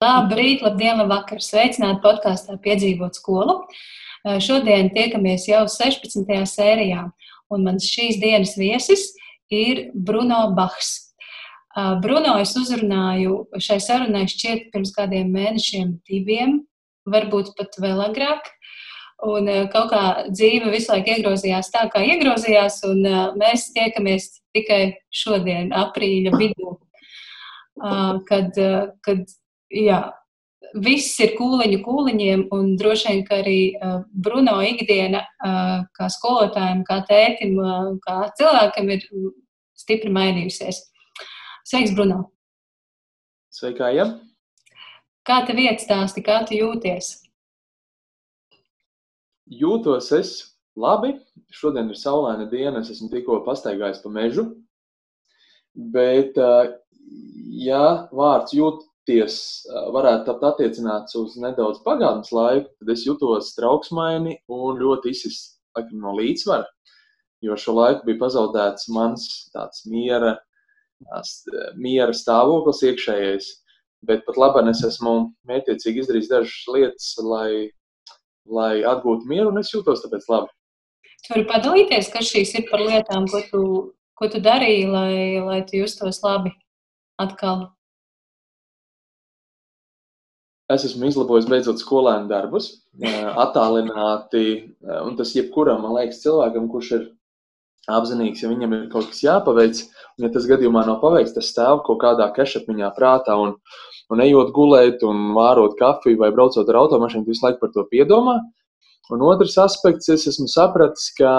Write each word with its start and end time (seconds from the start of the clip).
Labrīt, 0.00 0.62
labdien, 0.64 0.96
labvakar! 0.96 1.42
Sveicināti 1.44 2.00
podkāstā 2.00 2.54
Piedzīvot 2.64 3.18
skolu. 3.18 3.58
Šodien 4.40 4.86
tiekamies 4.94 5.42
jau 5.44 5.66
16. 5.68 6.22
sērijā, 6.48 7.02
un 7.52 7.66
mans 7.66 7.84
šīs 7.84 8.16
dienas 8.22 8.54
viesis 8.56 9.02
ir 9.52 9.90
Bruno 9.92 10.38
Bachs. 10.56 11.10
Bruno 12.00 12.38
es 12.40 12.54
uzrunāju 12.56 13.42
šai 13.60 13.76
sarunai 13.84 14.22
šķiet 14.32 14.70
pirms 14.72 14.94
kādiem 14.96 15.28
mēnešiem, 15.34 15.92
diviem, 16.08 16.62
varbūt 17.04 17.52
pat 17.58 17.76
vēl 17.84 18.00
agrāk. 18.06 18.48
Un 19.28 19.52
kaut 19.74 19.92
kā 19.92 20.02
dzīve 20.30 20.72
visu 20.72 20.94
laiku 20.94 21.12
iegrozījās 21.18 21.68
tā, 21.76 21.84
kā 21.92 22.00
iegrozījās, 22.08 22.80
un 22.88 23.04
mēs 23.36 23.68
tiekamies 23.76 24.30
tikai 24.56 24.80
šodien, 25.12 25.74
aprīļa 25.76 26.32
vidū, 26.40 26.78
kad, 28.32 28.56
kad 29.04 29.28
jā, 29.70 30.00
viss 30.84 31.18
ir 31.22 31.34
kūliņu 31.38 31.80
kūliņiem, 31.84 32.46
un 32.54 32.74
droši 32.80 33.08
vien, 33.10 33.22
ka 33.26 33.40
arī 33.42 33.60
Bruno 34.12 34.58
ikdiena, 34.66 35.22
kā 35.96 36.10
skolotājiem, 36.12 36.84
kā 36.88 37.00
tētim, 37.08 37.56
kā 38.04 38.18
cilvēkam, 38.38 38.90
ir 38.94 39.06
stipri 39.78 40.12
mainījusies. 40.12 40.82
Sveiks, 41.66 41.94
Bruno! 41.96 42.26
Sveika, 43.54 43.90
ja! 43.94 44.06
Kā 45.26 45.42
tev 45.46 45.58
iet 45.60 45.82
stāsti, 45.82 46.22
kā 46.24 46.40
tu 46.48 46.56
jūties? 46.56 47.12
Jūtos 49.50 50.08
es 50.16 50.30
labi. 50.78 51.16
Šodien 51.50 51.90
ir 51.90 51.98
saulaina 51.98 52.46
diena, 52.50 52.80
es 52.80 52.92
esmu 52.94 53.10
tikko 53.12 53.40
pastaigājis 53.46 54.00
pa 54.04 54.12
mežu. 54.14 54.46
Bet, 55.74 56.38
ja 57.58 57.84
vārds 58.14 58.54
jūt, 58.54 58.86
jūties, 59.10 59.66
varētu 59.92 60.26
tapt 60.26 60.44
attiecināts 60.44 61.14
uz 61.16 61.36
nedaudz 61.36 61.80
pagātnes 61.84 62.32
laiku, 62.32 62.68
tad 62.78 62.90
es 62.90 63.06
jutos 63.06 63.54
trauksmaini 63.56 64.40
un 64.48 64.78
ļoti 64.78 65.10
izsis 65.10 65.58
no 65.92 66.14
līdzsvara. 66.16 66.66
Jo 67.42 67.56
šo 67.56 67.72
laiku 67.72 68.04
bija 68.06 68.18
pazaudēts 68.20 68.88
mans 68.92 69.50
tāds 69.54 69.86
miera, 69.86 70.38
miera 71.76 72.12
stāvoklis 72.12 72.82
iekšējais. 72.82 73.48
Bet 74.02 74.24
pat 74.24 74.36
labi, 74.36 74.70
es 74.70 74.82
esmu 74.84 75.32
mētiecīgi 75.48 76.00
izdarījis 76.00 76.28
dažas 76.30 76.68
lietas, 76.72 77.08
lai, 77.20 77.70
lai 78.46 78.82
atgūtu 78.82 79.28
mieru, 79.28 79.50
un 79.50 79.60
es 79.60 79.72
jūtos 79.74 80.00
tāpēc 80.04 80.24
labi. 80.28 80.48
Tu 81.20 81.34
vari 81.34 81.44
padalīties, 81.48 82.08
kas 82.12 82.30
šīs 82.32 82.54
ir 82.56 82.64
par 82.70 82.80
lietām, 82.80 83.28
ko 83.28 83.42
tu, 83.50 83.64
ko 84.16 84.28
tu 84.32 84.40
darīji, 84.40 84.88
lai, 84.88 85.40
lai 85.44 85.60
tu 85.68 85.82
justos 85.82 86.22
labi 86.24 86.54
atkal? 87.20 87.68
Es 90.70 90.84
esmu 90.86 91.08
izlabojis 91.10 91.48
beidzot 91.50 91.80
skolēnu 91.82 92.28
darbus, 92.30 92.68
attālināti, 93.44 94.44
un 95.02 95.16
tas 95.18 95.32
jebkuram, 95.34 95.82
man 95.82 95.96
liekas, 95.98 96.22
cilvēkam, 96.22 96.68
kurš 96.70 96.90
ir 96.98 97.08
apzinīgs, 97.90 98.44
ja 98.44 98.50
viņam 98.50 98.76
ir 98.76 98.84
kaut 98.92 99.08
kas 99.10 99.22
jāpaveic, 99.24 99.80
un 100.18 100.26
ja 100.26 100.30
tas 100.34 100.46
gadījumā 100.46 100.84
nav 100.86 101.00
paveikts, 101.02 101.34
tas 101.34 101.48
stāv 101.50 101.82
kaut 101.86 101.98
kādā 102.04 102.28
kešapiņā 102.36 102.92
prātā, 102.94 103.34
un, 103.40 103.56
un 104.12 104.22
ejot 104.22 104.52
gulēt, 104.54 105.02
un 105.06 105.32
vārot 105.34 105.74
kafiju 105.80 106.20
vai 106.20 106.30
braucot 106.34 106.68
ar 106.68 106.78
automašīnu, 106.84 107.26
visu 107.26 107.46
laiku 107.46 107.64
par 107.64 107.72
to 107.74 107.86
piedomā. 107.90 108.38
Un 109.10 109.24
otrs 109.26 109.56
aspekts, 109.58 110.10
es 110.12 110.28
esmu 110.30 110.46
sapratis, 110.46 111.08
ka 111.18 111.32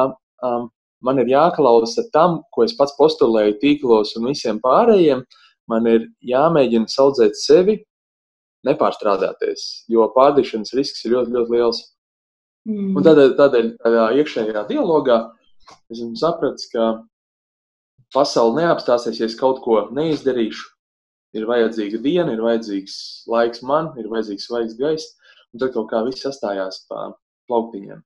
um, 0.44 0.68
man 1.00 1.22
ir 1.23 1.32
jāklausa 1.32 2.04
tam, 2.12 2.42
ko 2.52 2.66
es 2.66 2.76
pats 2.76 2.98
postulēju 2.98 3.62
tīklos 3.62 4.18
un 4.20 4.28
visiem 4.34 4.60
pārējiem, 4.64 5.23
man 5.72 5.88
ir 5.88 6.10
jāmēģina 6.28 6.92
saudzēt 6.92 7.40
sevi 7.40 7.80
nepārstrādāties, 8.67 9.86
jo 9.92 10.06
pārdīšanas 10.16 10.76
risks 10.78 11.06
ir 11.06 11.16
ļoti, 11.16 11.34
ļoti 11.38 11.56
liels. 11.56 11.81
Mm. 12.70 12.92
Un 12.98 13.06
tādēļ, 13.06 13.31
tādēļ 13.40 13.72
tādā 13.81 14.04
iekšējā 14.22 14.66
dialogā 14.70 15.22
es 15.90 15.98
esmu 15.98 16.20
sapratis, 16.20 16.67
ka 16.73 16.92
pasaule 18.14 18.60
neapstāsies, 18.60 19.22
ja 19.22 19.30
es 19.30 19.38
kaut 19.39 19.64
ko 19.66 19.88
neizdarīšu. 19.95 20.70
Ir 21.39 21.48
vajadzīga 21.48 22.02
diena, 22.04 22.33
ir 22.36 22.44
vajadzīgs 22.44 22.95
laiks 23.32 23.61
man, 23.64 23.94
ir 23.98 24.10
vajadzīgs 24.11 24.49
svaigs 24.49 24.76
gaiss, 24.80 25.14
un 25.54 25.64
tad 25.64 25.72
kaut 25.76 25.88
kā 25.93 26.02
viss 26.04 26.26
sastājās 26.26 26.83
pa 26.89 27.14
plauktiņiem. 27.48 28.02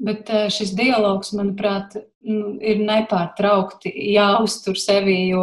Bet 0.00 0.30
eh, 0.32 0.46
šis 0.52 0.72
dialogs, 0.76 1.34
manuprāt, 1.36 1.92
nu, 2.24 2.54
ir 2.64 2.78
nepārtraukti 2.80 3.90
jāuztur 4.14 4.78
sevi, 4.80 5.16
jo, 5.28 5.42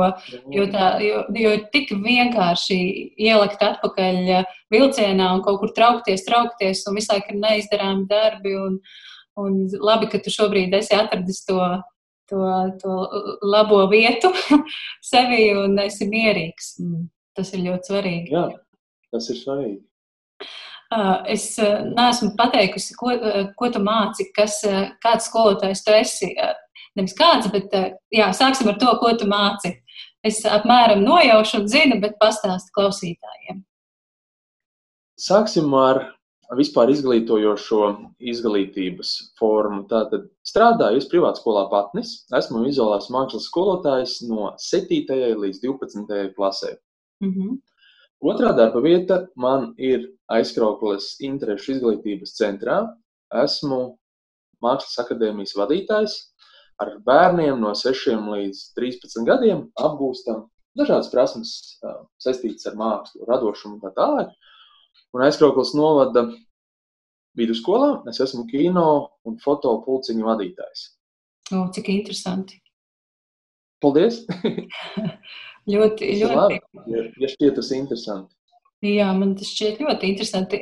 jo, 0.53 0.66
tā, 0.73 0.88
jo, 1.03 1.23
jo 1.38 1.51
ir 1.59 1.68
tik 1.73 1.91
vienkārši 2.01 2.78
ielikt 3.22 3.62
atpakaļ 3.67 4.17
eh, 4.40 4.56
vilcienā 4.73 5.29
un 5.35 5.44
kaut 5.46 5.62
kur 5.62 5.75
traukties, 5.78 6.25
traukties, 6.25 6.81
un 6.90 6.97
visu 6.97 7.13
laiku 7.13 7.35
ir 7.35 7.44
neizdarāmi 7.44 8.07
darbi. 8.09 8.56
Un, 8.57 8.79
un 9.38 9.59
labi, 9.78 10.09
ka 10.09 10.22
tu 10.25 10.34
šobrīd 10.34 10.73
esi 10.73 10.97
atradis 10.97 11.44
to, 11.46 11.59
to, 12.31 12.41
to 12.81 12.96
labo 13.46 13.84
vietu 13.91 14.34
sevi 15.12 15.51
un 15.53 15.78
esi 15.85 16.09
mierīgs. 16.09 16.79
Tas 17.38 17.53
ir 17.53 17.67
ļoti 17.67 17.94
svarīgi. 17.94 18.34
Jā, 18.34 18.47
tas 19.13 19.29
ir 19.29 19.38
svarīgi. 19.38 19.84
Es 21.27 21.57
neesmu 21.59 22.31
pateikusi, 22.39 22.95
ko, 22.95 23.11
ko 23.59 23.69
tu 23.73 23.81
māci, 23.83 24.29
kas, 24.35 24.61
kāds 25.03 25.27
skolotājs 25.27 25.83
tu 25.83 25.91
esi. 25.91 26.29
Nevis 26.95 27.15
kāds, 27.17 27.49
bet 27.51 27.73
jā, 28.13 28.29
sāksim 28.33 28.71
ar 28.71 28.77
to, 28.79 28.93
ko 29.01 29.11
tu 29.19 29.27
māci. 29.27 29.73
Es 30.25 30.39
apmēram 30.47 31.03
nojaušu 31.03 31.61
un 31.61 31.67
zinu, 31.71 31.99
bet 32.01 32.15
pastāsti 32.21 32.71
klausītājiem. 32.75 33.59
Sāksim 35.17 35.73
ar 35.75 36.03
vispār 36.55 36.91
izglītojošo 36.93 37.81
izglītības 38.31 39.13
formu. 39.39 39.83
Tātad 39.89 40.29
strādāju 40.47 41.01
es 41.01 41.07
privātu 41.11 41.41
skolā 41.41 41.65
patnis. 41.71 42.21
Esmu 42.35 42.63
vizuālās 42.63 43.09
mākslas 43.13 43.49
skolotājs 43.49 44.21
no 44.29 44.53
7. 44.61 45.03
līdz 45.43 45.63
12. 45.63 46.33
klasē. 46.37 46.77
Mm 47.23 47.33
-hmm. 47.33 47.57
Otrā 48.17 48.50
darba 48.57 48.81
vieta 48.81 49.28
man 49.38 49.73
ir 49.78 50.07
aizkrauklis 50.33 51.17
interešu 51.22 51.75
izglītības 51.75 52.33
centrā. 52.39 52.79
Esmu 53.44 53.97
Mākslas 54.63 54.97
akadēmijas 55.03 55.53
vadītājs. 55.57 56.16
Ar 56.81 56.95
bērniem 57.05 57.61
no 57.61 57.73
6 57.78 58.17
līdz 58.17 58.63
13 58.78 59.25
gadiem 59.25 59.67
apgūstam 59.78 60.47
dažādas 60.78 61.09
prasmes 61.13 61.53
saistītas 62.22 62.66
ar 62.69 62.78
mākslu, 62.78 63.25
radošumu 63.29 63.78
un 63.78 63.85
tā 63.85 63.94
tālāk. 63.97 64.34
Un 65.13 65.25
aizkrauklis 65.25 65.73
novada 65.78 66.28
vidusskolā. 67.38 68.03
Es 68.09 68.22
esmu 68.23 68.47
kino 68.49 68.88
un 69.29 69.38
foto 69.41 69.75
pulciņu 69.85 70.25
vadītājs. 70.25 70.88
O, 71.53 71.67
cik 71.73 71.94
interesanti! 71.94 72.57
Paldies! 73.81 74.23
ļoti, 75.67 76.09
ļoti. 76.22 76.35
Labi, 76.35 76.59
ja, 76.94 77.05
ja 77.22 77.29
šķiet 77.33 77.55
tas 77.59 77.72
interesanti. 77.75 78.33
Jā, 78.85 79.07
man 79.17 79.31
tas 79.39 79.50
šķiet 79.50 79.79
ļoti 79.81 80.11
interesanti. 80.11 80.59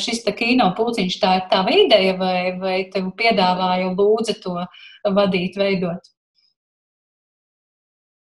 Šis 0.00 0.22
tā 0.24 0.32
kino 0.36 0.70
pulciņš, 0.76 1.18
tā 1.20 1.34
ir 1.36 1.42
tava 1.50 1.74
ideja, 1.76 2.14
vai, 2.16 2.54
vai 2.60 2.76
tev 2.92 3.10
piedāvāja 3.18 3.90
lūdza 3.92 4.38
to 4.40 4.56
vadīt, 5.12 5.58
veidot? 5.60 6.08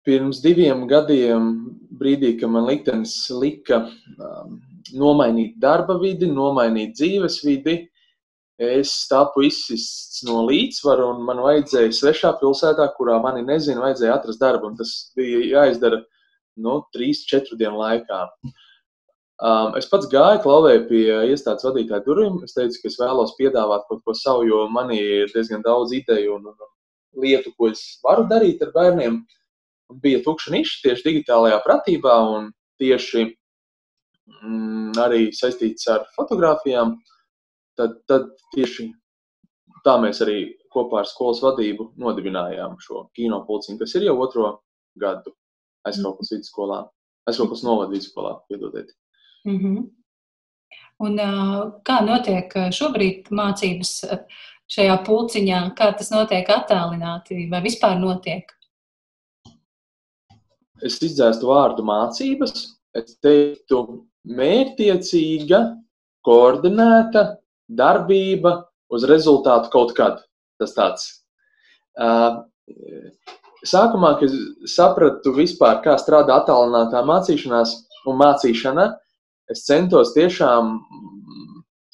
Pirms 0.09 0.41
diviem 0.43 0.87
gadiem, 0.91 1.53
brīdī, 2.01 2.33
kad 2.41 2.51
man 2.51 2.67
liktenis 2.67 3.15
lika 3.39 3.85
um, 3.85 4.59
nomainīt 4.97 5.59
darba 5.63 5.99
vidi, 6.01 6.27
nomainīt 6.33 6.97
dzīves 6.99 7.43
vidi, 7.45 7.83
es 8.59 8.93
tapu 9.07 9.45
izsists 9.47 10.25
no 10.27 10.43
līdzsvara 10.49 11.07
un 11.13 11.23
man 11.27 11.41
vajadzēja 11.45 11.95
svešā 11.95 12.33
pilsētā, 12.41 12.89
kurā 12.97 13.21
mani 13.23 13.45
nezinu, 13.47 13.85
vajadzēja 13.85 14.17
atrast 14.19 14.43
darbu. 14.43 14.73
Tas 14.79 14.95
bija 15.17 15.45
jāizdara 15.47 16.03
nu, 16.59 16.81
trīs, 16.95 17.23
četru 17.31 17.59
dienu 17.61 17.79
laikā. 17.79 18.25
Um, 19.39 19.77
es 19.79 19.87
pats 19.87 20.09
gāju, 20.11 20.43
klauvēju 20.43 20.87
pie 20.89 21.03
iestādes 21.31 21.67
vadītāja 21.69 22.03
durvīm. 22.07 22.41
Es 22.43 22.57
teicu, 22.57 22.81
ka 22.83 22.91
es 22.91 22.99
vēlos 22.99 23.37
piedāvāt 23.39 23.87
kaut 23.87 24.03
ko 24.03 24.15
savu, 24.19 24.49
jo 24.51 24.65
man 24.75 24.91
ir 24.95 25.31
diezgan 25.31 25.63
daudz 25.63 25.95
ideju 25.95 26.35
un, 26.41 26.49
un 26.51 27.23
lietu, 27.23 27.55
ko 27.55 27.71
es 27.71 27.85
varu 28.03 28.27
darīt 28.27 28.65
ar 28.67 28.75
bērniem. 28.75 29.21
Un 29.89 30.01
bija 30.03 30.25
tukša 30.25 30.51
niša 30.57 30.81
tieši 30.83 31.07
digitālajā 31.07 31.61
pratībā 31.63 32.17
un 32.35 32.51
tieši 32.83 33.23
mm, 34.43 34.99
arī 35.07 35.29
saistīts 35.39 35.87
ar 35.95 36.03
fotografijām. 36.19 36.99
Uh, 36.99 37.15
tad, 37.79 37.99
tad 38.11 38.31
tieši 38.55 38.89
tā 39.87 39.97
mēs 40.03 40.23
arī 40.25 40.39
kopā 40.75 41.03
ar 41.03 41.09
skolas 41.09 41.41
vadību 41.45 41.93
nodibinājām 42.01 42.77
šo 42.83 43.07
kino 43.17 43.41
pulciņu, 43.47 43.79
kas 43.81 43.95
ir 43.97 44.09
jau 44.09 44.17
otro 44.25 44.51
gadu 44.99 45.33
aizkrauklas 45.89 46.33
vidusskolā, 46.35 46.83
aizkrauklas 47.31 47.65
novada 47.67 47.95
vidusskolā, 47.95 48.35
piedodiet. 48.51 48.93
Mm 49.47 49.59
-hmm. 49.59 49.87
Un, 50.99 51.19
kā 51.87 52.01
notiek 52.03 52.53
šobrīd 52.75 53.31
mācības 53.31 53.93
šajā 54.67 54.97
pulciņā? 55.07 55.61
Kā 55.79 55.93
tas 55.99 56.11
notiek 56.11 56.49
attālināti 56.49 57.51
vai 57.51 57.63
vispār 57.63 57.99
notiek? 58.01 58.51
Es 60.83 60.99
izdzēstu 61.03 61.47
vārdu 61.47 61.83
mācības. 61.87 62.75
Es 62.95 63.17
teiktu, 63.23 64.07
mērķtiecīga, 64.27 65.61
koordinēta 66.27 67.39
darbība 67.69 68.63
uz 68.93 69.05
rezultātu 69.09 69.73
kaut 69.73 69.95
kad. 69.97 70.23
Tas 70.59 70.75
tāds. 70.75 71.09
Uh, 71.99 72.43
sākumā, 73.67 74.15
kad 74.21 74.33
sapratu 74.71 75.33
vispār, 75.37 75.83
kā 75.85 75.97
strādā 76.01 76.41
attālinātā 76.43 77.03
mācīšanās 77.07 77.75
un 78.09 78.19
mācīšana, 78.21 78.89
es 79.53 79.65
centos 79.67 80.15
tiešām 80.17 80.77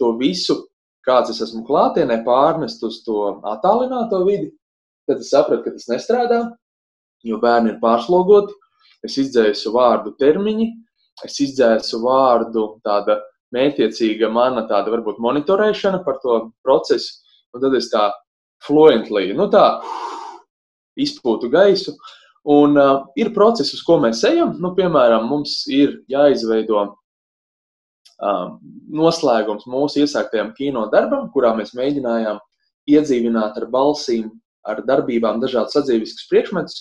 to 0.01 0.15
visu, 0.19 0.59
kāds 1.07 1.33
es 1.35 1.41
esmu 1.45 1.65
klātienē, 1.69 2.23
pārnest 2.27 2.83
uz 2.87 3.03
to 3.07 3.39
attālināto 3.53 4.25
vidi. 4.27 4.51
Tad 5.09 5.21
es 5.21 5.31
sapratu, 5.35 5.67
ka 5.67 5.75
tas 5.77 5.91
nestrādā, 5.91 6.41
jo 7.25 7.39
bērni 7.41 7.75
ir 7.75 7.81
pārslogoti. 7.83 8.55
Es 9.05 9.19
izdzēsu 9.21 9.75
vārdu 9.75 10.15
termiņi, 10.17 10.71
es 11.27 11.37
izdzēsu 11.45 12.01
vārdu 12.01 12.79
tāda 12.85 13.19
mērķiecīga 13.55 14.31
mana 14.33 14.67
tāda 14.71 14.93
varbūt 14.95 15.23
monitorēšana 15.23 16.03
par 16.07 16.21
to 16.23 16.41
procesu, 16.67 17.21
un 17.55 17.63
tad 17.65 17.77
es 17.79 17.91
tā 17.93 18.09
fluently, 18.65 19.33
nu 19.37 19.49
tā 19.53 19.65
izpūtu 21.01 21.51
gaisu. 21.53 21.95
Un 22.45 22.77
uh, 22.77 23.07
ir 23.17 23.33
process, 23.33 23.73
uz 23.73 23.81
ko 23.87 23.97
mēs 24.03 24.21
ejam. 24.29 24.53
Nu, 24.61 24.75
piemēram, 24.77 25.25
mums 25.31 25.63
ir 25.73 25.95
jāizveido 26.13 26.83
um, 26.85 28.59
noslēgums 28.93 29.65
mūsu 29.71 30.03
iesāktajam 30.05 30.53
kino 30.59 30.85
darbam, 30.93 31.31
kurā 31.33 31.55
mēs 31.57 31.73
mēģinājām 31.77 32.43
iedzīvināt 32.93 33.57
ar 33.57 33.69
balsīm, 33.73 34.29
ar 34.69 34.83
darbībām 34.85 35.41
dažādus 35.41 35.79
sadzīviskus 35.79 36.29
priekšmetus. 36.29 36.77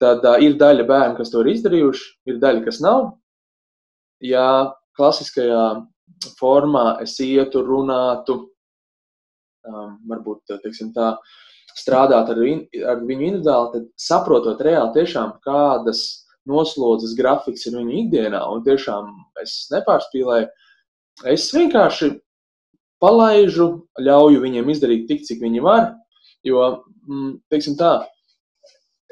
Tad 0.00 0.24
uh, 0.24 0.40
ir 0.40 0.56
daļa 0.60 0.88
bērnu, 0.88 1.18
kas 1.20 1.32
to 1.32 1.44
ir 1.44 1.52
izdarījuši, 1.52 2.08
ir 2.32 2.40
daļa, 2.40 2.64
kas 2.64 2.80
nav. 2.84 3.10
Ja 4.24 4.48
klasiskajā 4.96 5.62
formā 6.40 6.98
es 7.04 7.16
ietu, 7.22 7.62
runātu, 7.66 8.38
um, 9.68 9.96
varbūt 10.10 10.56
teiksim, 10.64 10.92
tā, 10.96 11.14
strādāt 11.76 12.30
ar, 12.32 12.40
viņu, 12.40 12.84
ar 12.88 13.02
viņu 13.04 13.26
individuāli, 13.30 13.72
tad 13.74 13.88
saprotot 14.00 14.62
reāli 14.64 14.94
tiešām, 14.96 15.36
kādas 15.44 16.04
noslodzes 16.48 17.16
grafiks 17.18 17.66
ir 17.68 17.76
viņu 17.76 17.96
ikdienā, 18.04 18.40
un 18.52 18.62
tiešām 18.64 19.10
es 19.42 19.66
nepārspīlēju, 19.74 20.48
es 21.32 21.48
vienkārši 21.52 22.12
palaižu, 23.02 23.68
ļauju 24.00 24.42
viņiem 24.44 24.70
izdarīt 24.72 25.08
tik, 25.10 25.24
cik 25.26 25.42
viņi 25.42 25.64
var, 25.64 25.90
jo, 26.46 26.62
mm, 27.08 27.32
teiksim 27.52 27.76
tā, 27.76 27.98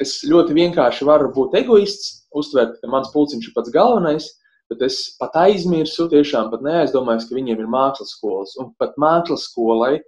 es 0.00 0.22
ļoti 0.26 0.56
vienkārši 0.56 1.06
varu 1.06 1.30
būt 1.34 1.58
egoists, 1.60 2.24
uztvert, 2.34 2.78
ka 2.80 2.90
mans 2.90 3.12
pulciņš 3.12 3.50
ir 3.50 3.54
pats 3.56 3.74
galvenais, 3.74 4.30
bet 4.70 4.82
es 4.86 4.98
pat 5.20 5.36
aizmirsu, 5.44 6.08
tiešām 6.12 6.50
pat 6.52 6.64
neaizdomājos, 6.64 7.28
ka 7.28 7.36
viņiem 7.36 7.62
ir 7.62 7.70
mākslas 7.70 8.14
skolas. 8.16 8.54
Un 8.60 8.72
pat 8.80 8.96
mākslas 9.00 9.46
skolai 9.50 9.98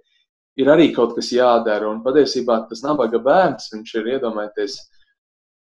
ir 0.57 0.71
arī 0.73 0.89
kaut 0.95 1.15
kas 1.17 1.31
jādara. 1.33 1.89
Un 1.91 2.03
patiesībā 2.05 2.63
tas 2.69 2.83
nabaga 2.85 3.21
bērns, 3.23 3.69
viņš 3.73 3.93
ir 3.99 4.13
iedomājieties 4.15 4.79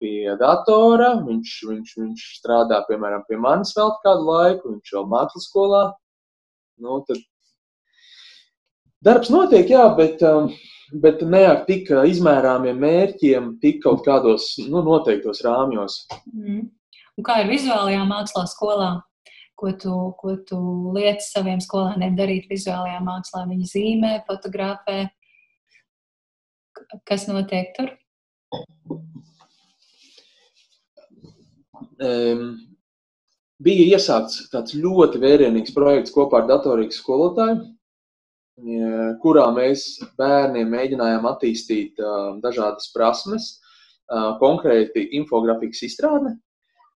pie 0.01 0.35
datora, 0.39 1.13
viņš, 1.21 1.55
viņš, 1.69 1.95
viņš 2.01 2.27
strādā, 2.39 2.81
piemēram, 2.87 3.23
pie 3.29 3.37
manis 3.39 3.75
vēl 3.77 3.93
kādu 4.03 4.27
laiku, 4.27 4.75
viņš 4.75 4.95
vēl 4.97 5.09
mākslas 5.11 5.47
skolā. 5.47 5.83
Nu, 6.81 6.99
tad 7.05 7.21
darbs 9.05 9.29
notiek, 9.33 9.69
jā, 9.69 9.85
bet, 9.97 10.23
um, 10.25 10.49
bet 11.03 11.21
ne 11.21 11.43
ar 11.51 11.63
tik 11.67 11.91
izmērāmiem 11.93 12.81
mērķiem, 12.81 13.55
tik 13.61 13.83
kaut 13.85 14.01
kādos 14.07 14.55
nu, 14.65 14.81
noteiktos 14.87 15.43
rāmjos. 15.45 16.01
Mm. 16.33 16.65
Un 17.19 17.25
kā 17.27 17.41
ir 17.43 17.51
vizuālajā 17.51 18.03
mākslā 18.09 18.45
skolā? 18.49 18.91
Ko 19.59 19.71
tu, 19.77 19.93
ko 20.17 20.35
tu 20.47 20.57
lieci 20.95 21.27
saviem 21.27 21.59
skolēniem 21.61 22.15
darīt 22.17 22.47
vizuālajā 22.49 23.01
mākslā? 23.05 23.43
Viņi 23.49 23.67
zīmē, 23.69 24.13
fotografē. 24.29 25.03
Kas 27.05 27.27
notiek 27.29 27.75
tur? 27.75 27.91
Um, 32.01 32.45
bija 33.61 33.97
iesākts 33.97 34.47
tāds 34.49 34.73
ļoti 34.73 35.21
vērienīgs 35.21 35.75
projekts 35.75 36.13
kopā 36.15 36.41
ar 36.41 36.47
datorīgu 36.49 36.95
skolotāju, 36.95 37.59
kurā 39.21 39.47
mēs 39.53 39.83
bērniem 40.17 40.69
mēģinājām 40.73 41.27
attīstīt 41.29 42.01
uh, 42.01 42.39
dažādas 42.41 42.89
prasmes, 42.95 43.51
uh, 44.09 44.33
konkrēti 44.41 45.07
infografikas 45.17 45.85
izstrāde, 45.87 46.35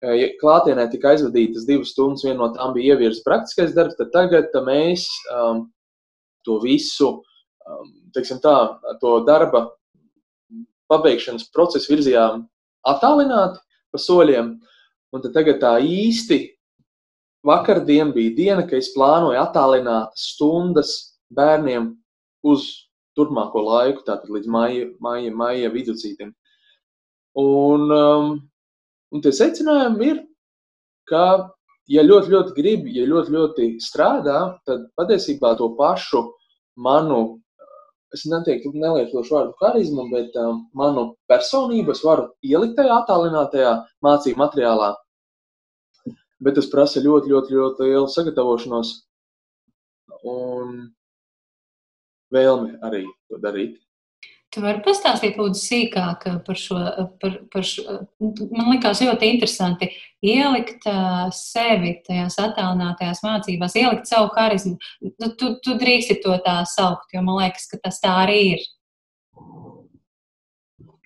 klātienē 0.03 0.89
tika 0.91 1.13
aizvadītas 1.13 1.67
divas 1.69 1.93
stundas, 1.95 2.25
viena 2.27 2.41
no 2.41 2.49
tām 2.57 2.75
bija 2.75 2.97
ievirzta 2.97 3.27
praktiskais 3.29 3.75
darbs, 3.77 3.97
tad 3.99 4.11
tagad 4.15 4.51
mēs 4.67 5.07
um, 5.31 5.69
to 6.47 6.59
visu, 6.65 7.23
um, 7.67 7.93
teiksim 8.15 8.41
tā, 8.43 8.57
to 9.01 9.21
darba 9.29 9.69
pabeigšanas 10.91 11.47
procesu 11.55 11.95
virzījām 11.95 12.43
attālināti 12.89 13.63
pa 13.93 14.01
soļiem, 14.03 14.57
un 15.13 15.23
tad 15.23 15.37
tagad 15.37 15.63
tā 15.63 15.77
īsti 15.87 16.41
vakardien 17.47 18.13
bija 18.15 18.35
diena, 18.37 18.67
ka 18.67 18.77
es 18.79 18.91
plānoju 18.97 19.39
attālināt 19.39 20.19
stundas 20.19 21.15
bērniem 21.31 21.93
uz 22.43 22.67
turpmāko 23.17 23.63
laiku, 23.69 24.03
tātad 24.07 24.31
līdz 24.33 24.49
maija, 24.51 24.87
maija, 25.01 25.33
maija 25.37 25.71
viducītim. 25.71 26.33
Un 27.39 27.93
um, 27.93 28.33
Un 29.13 29.21
tie 29.25 29.33
secinājumi 29.37 30.09
ir, 30.09 30.21
ka, 31.11 31.25
ja 31.93 32.05
ļoti, 32.07 32.33
ļoti 32.33 32.55
grib, 32.57 32.87
ja 32.95 33.05
ļoti, 33.09 33.35
ļoti 33.37 33.69
strādā, 33.85 34.39
tad 34.69 34.87
patiesībā 34.97 35.53
to 35.59 35.69
pašu 35.77 36.25
manu, 36.81 37.21
es 38.17 38.25
neteiktu, 38.29 38.73
nelietošu 38.77 39.37
vārdu 39.37 39.55
harizmu, 39.61 40.07
bet 40.13 40.37
um, 40.41 40.65
manu 40.77 41.11
personību 41.29 41.93
es 41.93 42.03
varu 42.05 42.31
ielikt 42.45 42.79
tajā 42.81 43.03
attālinātajā 43.03 43.77
mācību 44.05 44.41
materiālā. 44.41 44.95
Bet 46.43 46.57
tas 46.59 46.73
prasa 46.73 47.05
ļoti, 47.05 47.31
ļoti, 47.31 47.55
ļoti 47.55 47.93
lielu 47.93 48.09
sagatavošanos 48.11 48.97
un 50.33 50.75
vēlmi 52.33 52.79
arī 52.83 53.05
to 53.29 53.39
darīt. 53.43 53.82
Tu 54.53 54.61
vari 54.61 54.83
pastāstīt, 54.85 55.39
lūdzu, 55.41 55.57
sīkāk 55.57 56.27
par 56.45 56.59
šo, 56.61 56.77
par, 57.23 57.37
par 57.53 57.65
šo. 57.65 58.03
Man 58.21 58.67
liekas, 58.69 59.01
ļoti 59.01 59.31
interesanti 59.33 59.89
ielikt 60.29 60.85
sevi 61.33 61.95
tajās 62.05 62.37
attālinātajās 62.43 63.23
mācībās, 63.25 63.79
ielikt 63.81 64.11
savu 64.11 64.29
harizmu. 64.37 64.75
Nu, 65.17 65.31
tu, 65.41 65.55
tu 65.65 65.79
drīksti 65.81 66.19
to 66.25 66.37
tā 66.45 66.59
saukt, 66.69 67.09
jo 67.17 67.25
man 67.25 67.41
liekas, 67.41 67.65
ka 67.71 67.81
tas 67.81 68.03
tā 68.05 68.13
arī 68.27 68.39
ir. 68.51 68.67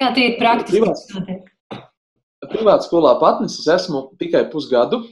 Kā 0.02 0.10
tie 0.16 0.32
ir 0.32 0.40
praktiski? 0.42 1.38
Privātā 2.50 2.82
skolā 2.84 3.14
patnis 3.22 3.60
es 3.62 3.70
esmu 3.78 4.08
tikai 4.18 4.48
pusgadu. 4.50 5.04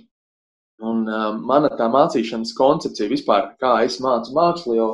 Un 0.83 1.07
uh, 1.07 1.31
mana 1.39 1.71
tā 1.79 1.87
mācīšanas 1.87 2.51
koncepcija 2.59 3.09
vispār, 3.09 3.53
kā 3.63 3.77
es 3.87 4.01
mācu 4.03 4.35
mākslu, 4.35 4.75
jau 4.75 4.89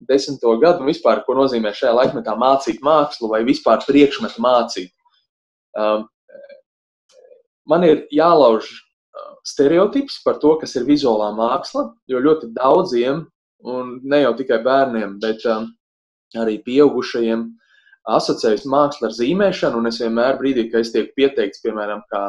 desmito 0.00 0.54
gadu, 0.60 0.82
un 0.82 0.90
vispār, 0.92 1.22
ko 1.26 1.36
nozīmē 1.38 1.72
šajā 1.74 1.94
laikmetā 1.96 2.34
mācīt 2.38 2.82
mākslu 2.84 3.30
vai 3.32 3.42
vispār 3.46 3.82
priekšmetu 3.86 4.42
mācīt. 4.44 4.92
Um, 5.78 6.06
man 7.68 7.84
ir 7.86 8.04
jālauž 8.14 8.68
uh, 8.70 9.34
stereotips 9.46 10.20
par 10.24 10.38
to, 10.42 10.54
kas 10.62 10.76
ir 10.78 10.86
vizuālā 10.88 11.32
māksla, 11.36 11.90
jo 12.10 12.22
ļoti 12.22 12.52
daudziem, 12.56 13.26
un 13.66 13.98
ne 14.06 14.22
jau 14.22 14.34
tikai 14.38 14.60
bērniem, 14.64 15.18
bet 15.22 15.44
um, 15.50 15.72
arī 16.38 16.60
pieaugušajiem, 16.66 17.48
asociējas 18.08 18.64
māksla 18.70 19.10
ar 19.10 19.14
zīmēšanu, 19.18 19.82
un 19.82 19.90
es 19.90 19.98
vienmēr 20.00 20.38
brīdī, 20.38 20.68
kad 20.70 20.80
es 20.80 20.94
tiek 20.94 21.10
pieteikts, 21.18 21.60
piemēram, 21.60 22.00
kā 22.08 22.22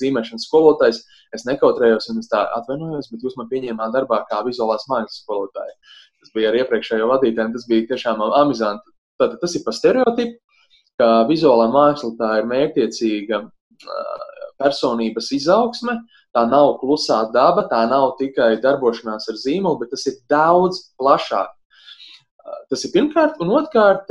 zīmēšanas 0.00 0.48
skolotājs, 0.48 1.04
es 1.36 1.44
nekautrējos 1.46 2.08
un 2.10 2.18
es 2.18 2.32
tā 2.32 2.40
atvainojos, 2.56 3.12
bet 3.12 3.22
jūs 3.22 3.36
man 3.38 3.46
pieņēmāt 3.52 3.94
darbā 3.94 4.24
kā 4.30 4.40
vizuālās 4.48 4.88
mākslas 4.90 5.20
skolotāju 5.22 5.76
tas 6.24 6.34
bija 6.34 6.50
ar 6.50 6.58
iepriekšējo 6.62 7.10
vadītāju, 7.12 7.54
tas 7.54 7.68
bija 7.70 7.88
tiešām 7.92 8.24
amizanti. 8.26 8.90
Tātad 9.20 9.38
tas 9.42 9.54
ir 9.54 9.62
pa 9.66 9.74
stereotipu, 9.76 10.40
ka 10.98 11.10
vizuālā 11.28 11.68
māksla 11.72 12.14
tā 12.18 12.30
ir 12.40 12.50
mērķiecīga 12.50 13.42
personības 14.60 15.30
izaugsme, 15.36 15.98
tā 16.34 16.44
nav 16.50 16.76
klusā 16.80 17.20
daba, 17.34 17.66
tā 17.70 17.84
nav 17.90 18.14
tikai 18.20 18.54
darbošanās 18.62 19.28
ar 19.30 19.38
zīmolu, 19.38 19.80
bet 19.82 19.94
tas 19.94 20.06
ir 20.10 20.18
daudz 20.30 20.80
plašāk. 21.00 21.50
Tas 22.70 22.84
ir 22.86 22.92
pirmkārt, 22.94 23.40
un 23.42 23.52
otrkārt, 23.58 24.10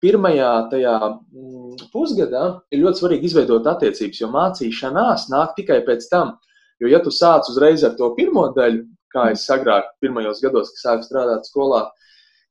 pirmajā 0.00 0.52
tajā 0.72 0.94
mm, 1.08 1.88
pusgadā 1.92 2.44
ir 2.72 2.82
ļoti 2.84 3.02
svarīgi 3.02 3.28
izveidot 3.28 3.66
attiecības, 3.68 4.20
jo 4.22 4.30
mācīšanās 4.32 5.28
nāk 5.32 5.54
tikai 5.58 5.80
pēc 5.86 6.06
tam. 6.12 6.38
Jo, 6.80 6.88
ja 6.88 7.02
tu 7.04 7.12
sāc 7.12 7.48
uzreiz 7.52 7.84
ar 7.84 7.96
to 7.98 8.08
pirmo 8.16 8.46
daļu, 8.56 8.86
kā 9.12 9.30
es 9.34 9.44
agrāk, 9.52 9.90
pirmajos 10.02 10.42
gados, 10.44 10.72
kad 10.74 10.84
sāku 10.84 11.08
strādāt 11.08 11.48
skolā, 11.48 11.84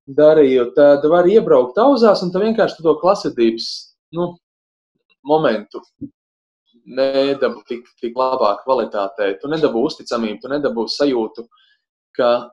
darīju, 0.09 0.71
tad 0.75 1.05
var 1.09 1.27
iebraukt 1.29 1.77
auzās 1.81 2.23
un 2.25 2.31
tā 2.33 2.41
vienkārši 2.43 2.81
to 2.83 2.95
klasvedības 3.01 3.67
nu, 4.17 4.31
momentu 5.27 5.83
nedabū 6.89 7.61
tik, 7.67 7.83
tik 8.01 8.17
labā 8.17 8.55
kvalitātē. 8.63 9.35
Tu 9.41 9.51
nedabū 9.51 9.83
uzticamību, 9.89 10.39
tu 10.41 10.51
nedabū 10.51 10.87
sajūtu, 10.89 11.45
ka 12.17 12.49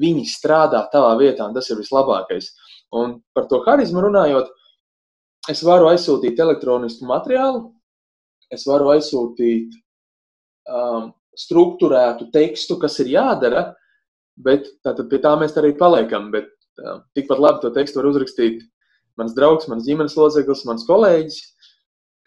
viņi 0.00 0.26
strādā 0.30 0.84
tavā 0.92 1.16
vietā, 1.18 1.48
un 1.48 1.56
tas 1.56 1.68
ir 1.70 1.80
vislabākais. 1.80 2.52
Un 2.94 3.18
par 3.34 3.48
to 3.50 3.62
harizmu 3.66 4.04
runājot, 4.04 4.52
es 5.50 5.62
varu 5.66 5.90
aizsūtīt 5.90 6.38
elektronisku 6.42 7.08
materiālu, 7.08 7.72
es 8.52 8.66
varu 8.68 8.92
aizsūtīt 8.94 9.74
um, 10.70 11.10
struktūrētu 11.36 12.30
tekstu, 12.34 12.78
kas 12.80 12.98
ir 13.04 13.12
jādara, 13.14 13.68
bet 14.36 14.68
tātad 14.84 15.08
pie 15.10 15.20
tā 15.24 15.34
mēs 15.40 15.56
arī 15.60 15.74
paliekam. 15.78 16.30
Bet 16.32 16.48
um, 16.82 17.02
tikpat 17.16 17.42
labi 17.42 17.62
to 17.64 17.72
tekstu 17.74 18.00
var 18.00 18.10
uzrakstīt 18.12 18.64
mans 19.20 19.36
draugs, 19.36 19.68
mans 19.70 19.86
ģimenes 19.86 20.16
loceklis, 20.18 20.64
mans 20.68 20.84
kolēģis, 20.88 21.38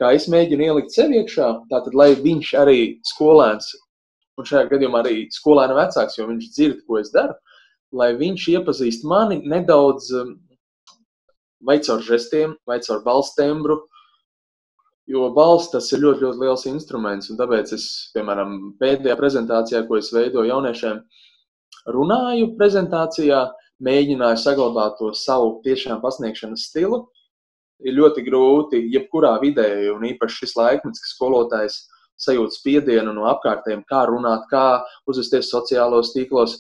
kā 0.01 0.13
es 0.15 0.25
mēģinu 0.31 0.69
ielikt 0.69 0.95
sev 0.95 1.13
iekšā, 1.13 1.49
tātad, 1.71 1.95
lai 1.97 2.13
viņš 2.17 2.53
arī 2.61 2.79
skolēns, 3.05 3.73
un 4.39 4.47
šajā 4.47 4.69
gadījumā 4.71 5.03
arī 5.03 5.15
skolēna 5.35 5.75
vecāks, 5.77 6.17
jo 6.17 6.27
viņš 6.29 6.49
dzird, 6.55 6.83
ko 6.87 7.01
es 7.01 7.11
daru, 7.13 7.35
lai 7.93 8.13
viņš 8.17 8.47
iepazīst 8.55 9.05
mani 9.09 9.41
nedaudz 9.49 10.09
vai 11.65 11.77
caur 11.83 12.01
žestiem, 12.05 12.55
vai 12.69 12.79
caur 12.85 13.03
balss 13.03 13.35
tembru, 13.37 13.81
jo 15.09 15.29
balss 15.33 15.71
tas 15.73 15.89
ir 15.93 16.03
ļoti, 16.03 16.25
ļoti 16.25 16.43
liels 16.43 16.65
instruments, 16.69 17.29
un 17.31 17.39
tāpēc 17.39 17.73
es, 17.77 17.85
piemēram, 18.13 18.57
pēdējā 18.81 19.15
prezentācijā, 19.17 19.83
ko 19.87 19.97
es 19.97 20.11
veidoju 20.13 20.51
jauniešiem, 20.51 20.99
runāju 21.95 22.53
prezentācijā, 22.59 23.47
mēģināju 23.83 24.41
saglabāt 24.41 24.97
to 24.99 25.13
savu 25.15 25.57
tiešām 25.63 26.01
pasniegšanas 26.03 26.67
stilu, 26.69 27.05
ir 27.79 27.95
ļoti 27.95 28.25
grūti 28.25 28.81
jebkurā 28.93 29.37
vidē, 29.41 29.69
un 29.93 30.03
īpaši 30.09 30.43
šis 30.43 30.57
laikmets, 30.59 31.01
ka 31.03 31.13
skolotājs 31.13 31.79
sajūt 32.19 32.57
spiedienu 32.57 33.13
no 33.15 33.29
apkārtējiem, 33.31 33.85
kā 33.87 34.03
runāt, 34.09 34.45
kā 34.51 34.81
uzvesties 35.07 35.51
sociālos 35.53 36.11
tīklos, 36.15 36.57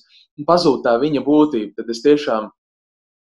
pazūd 0.47 0.85
tā 0.85 0.95
viņa 1.01 1.21
būtība. 1.25 1.75
Tad 1.75 1.91
es 1.91 2.01
tiešām 2.05 2.47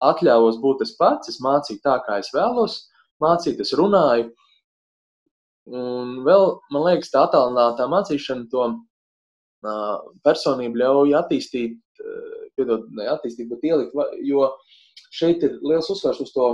atļāvos 0.03 0.61
būt 0.63 0.85
es 0.87 0.95
pats, 0.99 1.31
es 1.31 1.41
mācīju 1.43 1.83
tā, 1.83 1.97
kā 2.07 2.21
es 2.23 2.31
vēlos 2.35 2.79
mācīt, 3.23 3.59
es 3.63 3.75
runāju. 3.77 4.31
Un 5.71 6.17
vēl, 6.25 6.45
man 6.75 6.85
liekas, 6.89 7.11
tā 7.13 7.23
attālinātā 7.23 7.87
mācīšana 7.91 8.49
to 8.51 8.65
uh, 8.67 9.97
personību 10.27 10.81
ļauj 10.81 11.15
attīstīt, 11.21 11.77
uh, 12.03 12.47
piedod, 12.57 12.89
ne 12.91 13.07
attīstīt, 13.13 13.47
bet 13.51 13.63
ielikt, 13.63 13.95
jo 14.27 14.49
šeit 15.13 15.43
ir 15.45 15.59
liels 15.63 15.89
uzsvars 15.93 16.19
uz 16.23 16.33
to 16.35 16.49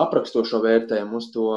aprakstošo 0.00 0.58
vērtējumu, 0.64 1.20
uz 1.20 1.30
to 1.34 1.50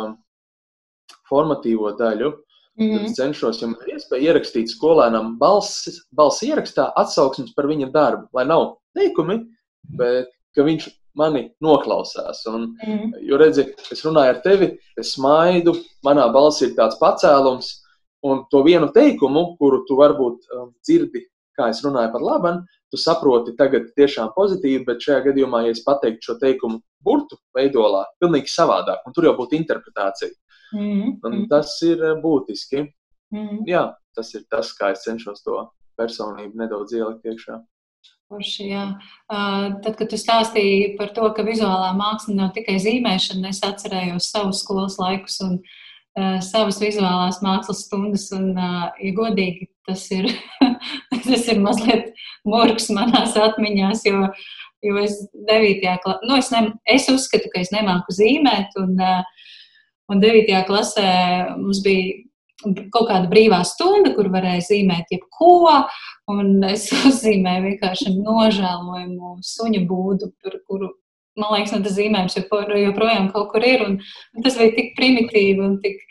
formatīvo 1.29 1.95
daļu. 1.97 2.35
Mm 2.77 2.89
-hmm. 2.91 3.05
Tad 3.07 3.15
cenšos, 3.17 3.61
ja 3.61 3.67
man 3.67 3.79
ir 3.81 3.95
iespēja 3.95 4.29
ierakstīt 4.29 4.69
skolēnam 4.69 5.37
balss, 5.39 5.87
balss 6.13 6.43
ierakstā 6.45 6.91
atsauksmes 6.95 7.55
par 7.57 7.65
viņa 7.65 7.89
darbu, 7.91 8.27
lai 8.33 8.45
nav 8.45 8.77
teikumi, 8.93 9.39
bet 9.97 10.29
ka 10.53 10.61
viņš 10.61 10.85
mani 11.17 11.43
noklausās. 11.63 12.43
Un, 12.51 12.71
mm. 12.85 13.17
Jo, 13.27 13.39
redzi, 13.41 13.67
es 13.93 14.03
runāju 14.05 14.35
ar 14.35 14.41
tevi, 14.45 14.71
es 14.99 15.15
smaidu, 15.15 15.75
manā 16.05 16.27
balsī 16.33 16.69
ir 16.69 16.77
tāds 16.77 16.99
pacēlums, 17.01 17.73
un 18.27 18.45
to 18.51 18.63
vienu 18.65 18.89
teikumu, 18.93 19.53
kuru 19.59 19.83
tu 19.87 19.97
varbūt 19.99 20.49
um, 20.55 20.71
dzirdi, 20.85 21.25
kā 21.57 21.71
es 21.73 21.81
runāju 21.85 22.13
par 22.13 22.25
labu, 22.25 22.53
tu 22.91 22.99
saproti 23.01 23.55
tagad 23.57 23.89
tiešām 23.97 24.31
pozitīvi, 24.35 24.83
bet 24.87 25.03
šajā 25.03 25.23
gadījumā, 25.29 25.65
ja 25.65 25.75
es 25.75 25.83
pateiktu 25.85 26.29
šo 26.29 26.37
teikumu 26.41 26.79
burtu 27.03 27.37
veidolā 27.55 28.05
pilnīgi 28.21 28.51
savādāk, 28.51 29.03
un 29.05 29.15
tur 29.15 29.27
jau 29.27 29.35
būtu 29.37 29.57
interpretācija. 29.59 30.31
Mm. 30.75 31.17
Un 31.23 31.47
tas 31.51 31.73
ir 31.87 32.01
eh, 32.03 32.15
būtiski. 32.23 32.83
Mm. 33.33 33.63
Jā, 33.67 33.89
tas 34.15 34.33
ir 34.35 34.45
tas, 34.51 34.73
kā 34.75 34.91
es 34.95 35.05
cenšos 35.07 35.43
to 35.45 35.61
personību 35.99 36.59
nedaudz 36.59 36.95
ielikt 36.95 37.27
iekšā. 37.27 37.59
Porši, 38.27 38.65
jā. 38.73 38.83
uh, 39.31 39.77
tad, 39.83 39.93
kad 39.95 40.09
tu 40.11 40.19
stāstīji 40.19 40.97
par 40.97 41.13
to, 41.15 41.29
ka 41.35 41.45
vizuālā 41.47 41.93
māksla 41.95 42.35
nav 42.35 42.49
tikai 42.57 42.75
zīmēšana, 42.83 43.53
es 43.53 43.63
atcerējos 43.63 44.27
savus 44.33 44.65
skolas 44.65 44.97
laikus 44.99 45.39
un 45.45 45.55
uh, 45.61 46.37
savas 46.43 46.81
vizuālās 46.83 47.39
mākslas 47.45 47.85
stundas. 47.87 48.27
Un, 48.35 48.51
uh, 48.51 48.89
ja 48.99 49.15
godīgi, 49.15 49.69
tas 49.87 50.03
ir, 50.11 50.27
tas 51.29 51.47
ir 51.47 51.63
mazliet 51.63 52.11
murgs 52.47 52.91
manās 52.91 53.39
atmiņās, 53.39 54.03
jo 54.11 54.25
uh, 54.27 54.47
Jo 54.85 54.99
es 55.01 55.15
9. 55.33 55.81
klasē, 56.03 56.19
nu, 56.29 56.37
es, 56.37 56.51
ne, 56.53 56.67
es 56.93 57.07
uzskatu, 57.09 57.49
ka 57.53 57.63
es 57.63 57.71
nemāku 57.73 58.13
zīmēt, 58.13 58.75
un, 58.77 58.93
eh, 59.01 59.47
un 60.13 60.21
9. 60.21 60.59
klasē 60.69 61.07
mums 61.57 61.81
bija 61.85 62.13
kaut 62.63 63.07
kāda 63.09 63.27
brīvā 63.31 63.61
stunda, 63.67 64.13
kur 64.15 64.29
varēja 64.33 64.65
zīmēt 64.71 65.11
jebko, 65.13 65.83
un 66.33 66.63
es 66.67 66.87
uzzīmēju 67.09 67.65
vienkārši 67.71 68.15
nožēlojumu 68.17 69.35
suņu 69.45 69.83
būdu, 69.89 70.31
par 70.43 70.57
kuru, 70.69 70.91
man 71.37 71.53
liekas, 71.53 71.75
no 71.75 71.83
tas 71.85 71.97
zīmējums 71.97 72.39
joprojām 72.39 73.29
kaut 73.33 73.51
kur 73.53 73.65
ir, 73.67 73.83
un, 73.85 73.99
un 74.33 74.45
tas 74.45 74.57
bija 74.59 74.73
tik 74.77 74.95
primitīvi 74.97 75.63
un 75.63 75.77
tik, 75.83 76.01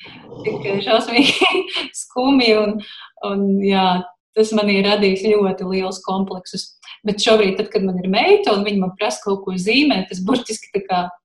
tik 0.47 0.69
šausmīgi 0.87 1.51
skumji, 2.03 2.53
un, 2.63 2.79
un 3.27 3.49
jā, 3.67 3.89
tas 4.37 4.53
man 4.57 4.69
ir 4.73 4.85
radījis 4.87 5.25
ļoti 5.33 5.69
liels 5.71 6.03
kompleksus. 6.05 6.75
Bet 7.07 7.23
šobrīd, 7.23 7.55
tad, 7.59 7.71
kad 7.73 7.85
man 7.87 7.99
ir 8.03 8.09
meita 8.11 8.53
un 8.57 8.65
viņa 8.67 8.81
man 8.83 8.93
prasa 8.99 9.23
kaut 9.23 9.45
ko 9.45 9.55
zīmēt, 9.61 10.11
es 10.13 10.21
burtiski 10.27 10.83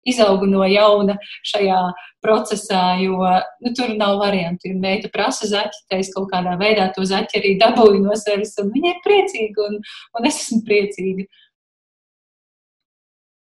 izaugu 0.07 0.47
no 0.49 0.63
jauna 0.69 1.17
šajā 1.47 1.79
procesā, 2.23 2.81
jo 3.01 3.17
nu, 3.17 3.73
tur 3.77 3.93
nav 3.97 4.19
variantu. 4.21 4.69
Ja 4.69 4.77
meita 4.77 5.11
prasa 5.13 5.49
zaķi, 5.49 5.85
tad 5.89 6.03
es 6.03 6.11
kaut 6.13 6.29
kādā 6.33 6.55
veidā 6.61 6.87
to 6.95 7.05
zaķi 7.07 7.39
arī 7.41 7.55
dabūju 7.61 8.03
no 8.05 8.17
sevis, 8.19 8.53
un 8.61 8.71
viņa 8.73 8.93
ir 8.93 9.01
priecīga, 9.05 9.67
un, 9.69 9.79
un 10.17 10.29
es 10.29 10.43
esmu 10.45 10.61
priecīga. 10.67 11.27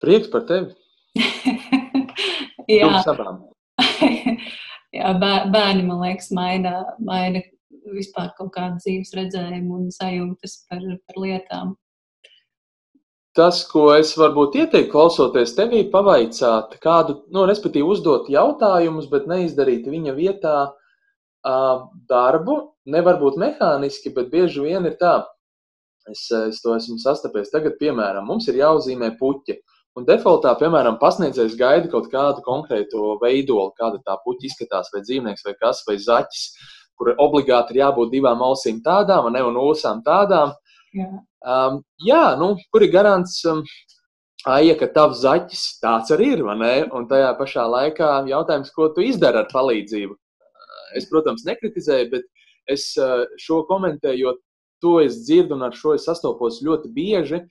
Prieks 0.04 0.30
par 0.30 0.46
tevi! 0.50 0.76
Jā, 2.68 2.88
Jā 4.98 5.12
bērni, 5.18 5.86
man 5.88 6.02
liekas, 6.04 6.30
maina, 6.36 6.82
maina 7.04 7.42
vispār 7.96 8.32
kaut 8.38 8.54
kādu 8.56 8.82
dzīves 8.82 9.14
redzējumu 9.18 9.82
un 9.82 9.92
sajūtas 9.94 10.64
par, 10.70 10.84
par 11.08 11.22
lietām. 11.24 11.76
Tas, 13.38 13.60
ko 13.70 13.92
es 13.94 14.16
varbūt 14.18 14.56
ieteiktu, 14.58 14.90
klausoties 14.90 15.52
tevī, 15.54 15.84
pavaicāt 15.94 16.72
kādu, 16.82 17.20
nu, 17.30 17.44
respektīvi, 17.46 17.86
uzdot 17.86 18.32
jautājumus, 18.34 19.06
bet 19.12 19.28
neizdarīt 19.30 19.86
viņa 19.94 20.16
vietā 20.18 20.54
uh, 20.72 21.84
darbu. 22.10 22.56
Nevar 22.90 23.20
būt 23.22 23.38
mehāniski, 23.38 24.10
bet 24.16 24.32
bieži 24.34 24.64
vien 24.66 24.90
ir 24.90 24.96
tā. 24.98 25.20
Es, 26.10 26.24
es 26.34 26.64
to 26.64 26.74
esmu 26.74 26.98
sastapies. 27.04 27.52
Tagad, 27.54 27.76
piemēram, 27.78 28.26
mums 28.26 28.48
ir 28.50 28.58
jāuzzīmē 28.64 29.12
puķi. 29.20 29.60
Un 29.98 30.06
defaultā, 30.10 30.56
piemēram, 30.58 30.98
pasniedzējs 31.02 31.58
gaida 31.60 31.92
kaut 31.94 32.10
kādu 32.10 32.42
konkrētu 32.46 33.20
veidolu, 33.22 33.70
kāda 33.78 34.02
tā 34.06 34.18
puķa 34.26 34.50
izskatās, 34.50 34.90
vai 34.94 35.04
dzīvnieks, 35.06 35.46
vai 35.46 35.54
kas, 35.62 35.84
vai 35.86 36.00
zaķis. 36.02 36.50
Uh, 36.50 36.77
kur 36.98 37.14
obligāti 37.22 37.76
ir 37.76 37.84
jābūt 37.84 38.14
divām 38.14 38.42
ausīm 38.46 38.82
tādām, 38.86 39.30
ne, 39.34 39.44
un 39.46 39.60
ūsām 39.62 40.02
tādām. 40.06 40.56
Jā, 40.98 41.08
um, 41.46 41.82
jā 42.02 42.24
nu, 42.40 42.56
kur 42.74 42.86
ir 42.86 42.94
garants, 42.94 43.40
um, 43.50 43.64
Aija, 44.48 44.78
ka 44.80 44.88
tavs 44.94 45.24
zaķis 45.26 45.62
tāds 45.82 46.14
arī 46.14 46.30
ir, 46.38 46.42
vai 46.46 46.54
ne? 46.60 46.74
Un 46.96 47.08
tajā 47.10 47.34
pašā 47.40 47.66
laikā 47.68 48.10
jautājums, 48.30 48.70
ko 48.72 48.86
tu 48.96 49.04
izdari 49.04 49.42
ar 49.42 49.50
palīdzību. 49.52 50.14
Es, 50.96 51.08
protams, 51.10 51.44
nekritizēju, 51.48 52.10
bet 52.14 52.28
es 52.72 52.86
uh, 53.02 53.26
šo 53.42 53.64
komentēju, 53.68 54.22
jo 54.22 54.36
to 54.86 54.94
es 55.04 55.18
dzirdu 55.26 55.58
un 55.58 55.66
ar 55.68 55.76
šo 55.76 55.98
es 55.98 56.06
sastopos 56.08 56.62
ļoti 56.64 56.94
bieži. 56.94 57.42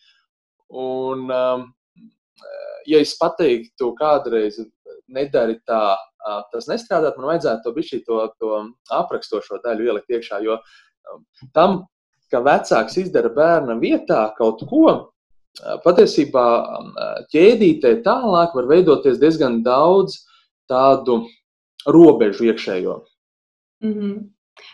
Un, 0.72 1.26
um, 1.26 1.66
ja 2.86 3.02
es 3.02 3.12
pateiktu 3.18 3.92
kādreiz, 3.98 4.58
nedari 5.12 5.58
tā, 5.68 5.96
tas 6.52 6.68
nestrādāt, 6.70 7.18
man 7.18 7.32
vajadzētu 7.32 7.64
to 7.64 7.74
bišķi 7.76 8.00
to, 8.06 8.20
to 8.40 8.62
aprakstošo 8.98 9.60
daļu 9.64 9.90
ielikt 9.90 10.16
iekšā, 10.16 10.40
jo 10.44 10.58
tam, 11.56 11.84
ka 12.32 12.40
vecāks 12.42 12.98
izdara 13.02 13.30
bērna 13.32 13.78
vietā 13.82 14.22
kaut 14.38 14.64
ko, 14.70 15.12
patiesībā 15.84 16.46
ķēdītē 17.32 18.00
tālāk 18.04 18.54
var 18.58 18.70
veidoties 18.70 19.20
diezgan 19.22 19.62
daudz 19.64 20.18
tādu 20.68 21.22
robežu 21.86 22.50
iekšējo. 22.50 23.04
Mm 23.84 23.92
-hmm. 23.92 24.16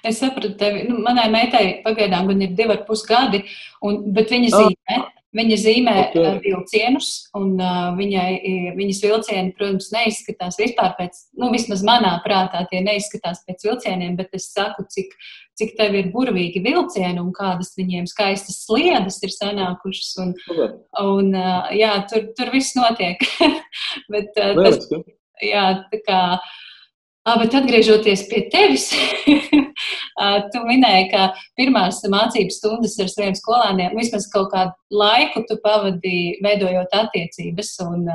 Es 0.02 0.18
sapratu, 0.18 0.54
tevi. 0.58 0.84
Nu, 0.88 0.98
manai 1.02 1.28
meitai 1.30 1.82
pagaidām 1.84 2.30
ir 2.30 2.54
divi 2.54 2.70
ar 2.70 2.84
pus 2.86 3.02
gadi, 3.06 3.42
un, 3.82 4.12
bet 4.14 4.30
viņa 4.30 4.48
zīmē. 4.54 4.98
Viņa 5.32 5.56
zīmē 5.62 5.92
okay. 6.10 6.24
Eh, 6.28 6.38
vilcienus, 6.44 7.06
un 7.38 7.54
uh, 7.56 7.94
viņai, 7.96 8.32
viņas 8.76 8.98
vilcieni, 9.00 9.54
protams, 9.56 9.88
neizskatās 9.94 10.58
vispār 10.60 10.92
pēc, 10.98 11.22
nu, 11.40 11.48
vismaz 11.54 11.84
manā 11.88 12.18
prātā, 12.26 12.66
tie 12.68 12.82
neizskatās 12.84 13.40
pēc 13.46 13.64
vilcieniem, 13.64 14.18
bet 14.18 14.36
es 14.36 14.50
saku, 14.52 14.84
cik, 14.92 15.14
cik 15.56 15.72
tev 15.78 15.96
ir 15.96 16.10
burvīgi 16.12 16.60
vilcieni 16.64 17.22
un 17.22 17.30
kādas 17.36 17.72
viņiem 17.78 18.10
skaistas 18.10 18.60
sliedas 18.66 19.22
ir 19.24 19.32
sanākušas. 19.32 20.12
Un, 20.20 20.34
okay. 20.52 20.74
un 21.00 21.32
uh, 21.32 21.72
jā, 21.80 21.94
tur, 22.12 22.28
tur 22.36 22.52
viss 22.52 22.76
notiek. 22.76 23.24
bet, 24.12 24.36
uh, 24.36 24.52
tas, 24.60 24.84
jā, 25.40 25.64
tā 25.88 26.04
kā 26.04 26.20
Bet 27.22 27.54
atgriežoties 27.54 28.24
pie 28.26 28.40
tevis, 28.50 28.88
tu 30.52 30.62
minēji, 30.66 31.04
ka 31.12 31.28
pirmās 31.54 32.00
mācības 32.10 32.56
stundas 32.58 32.96
ar 32.98 33.12
saviem 33.12 33.36
skolēniem, 33.38 33.94
vismaz 33.94 34.26
kaut 34.32 34.48
kādu 34.50 34.74
laiku 34.98 35.44
tu 35.46 35.54
pavadīji 35.62 36.40
veidojot 36.42 36.96
attiecības 36.98 37.70
un, 37.84 38.08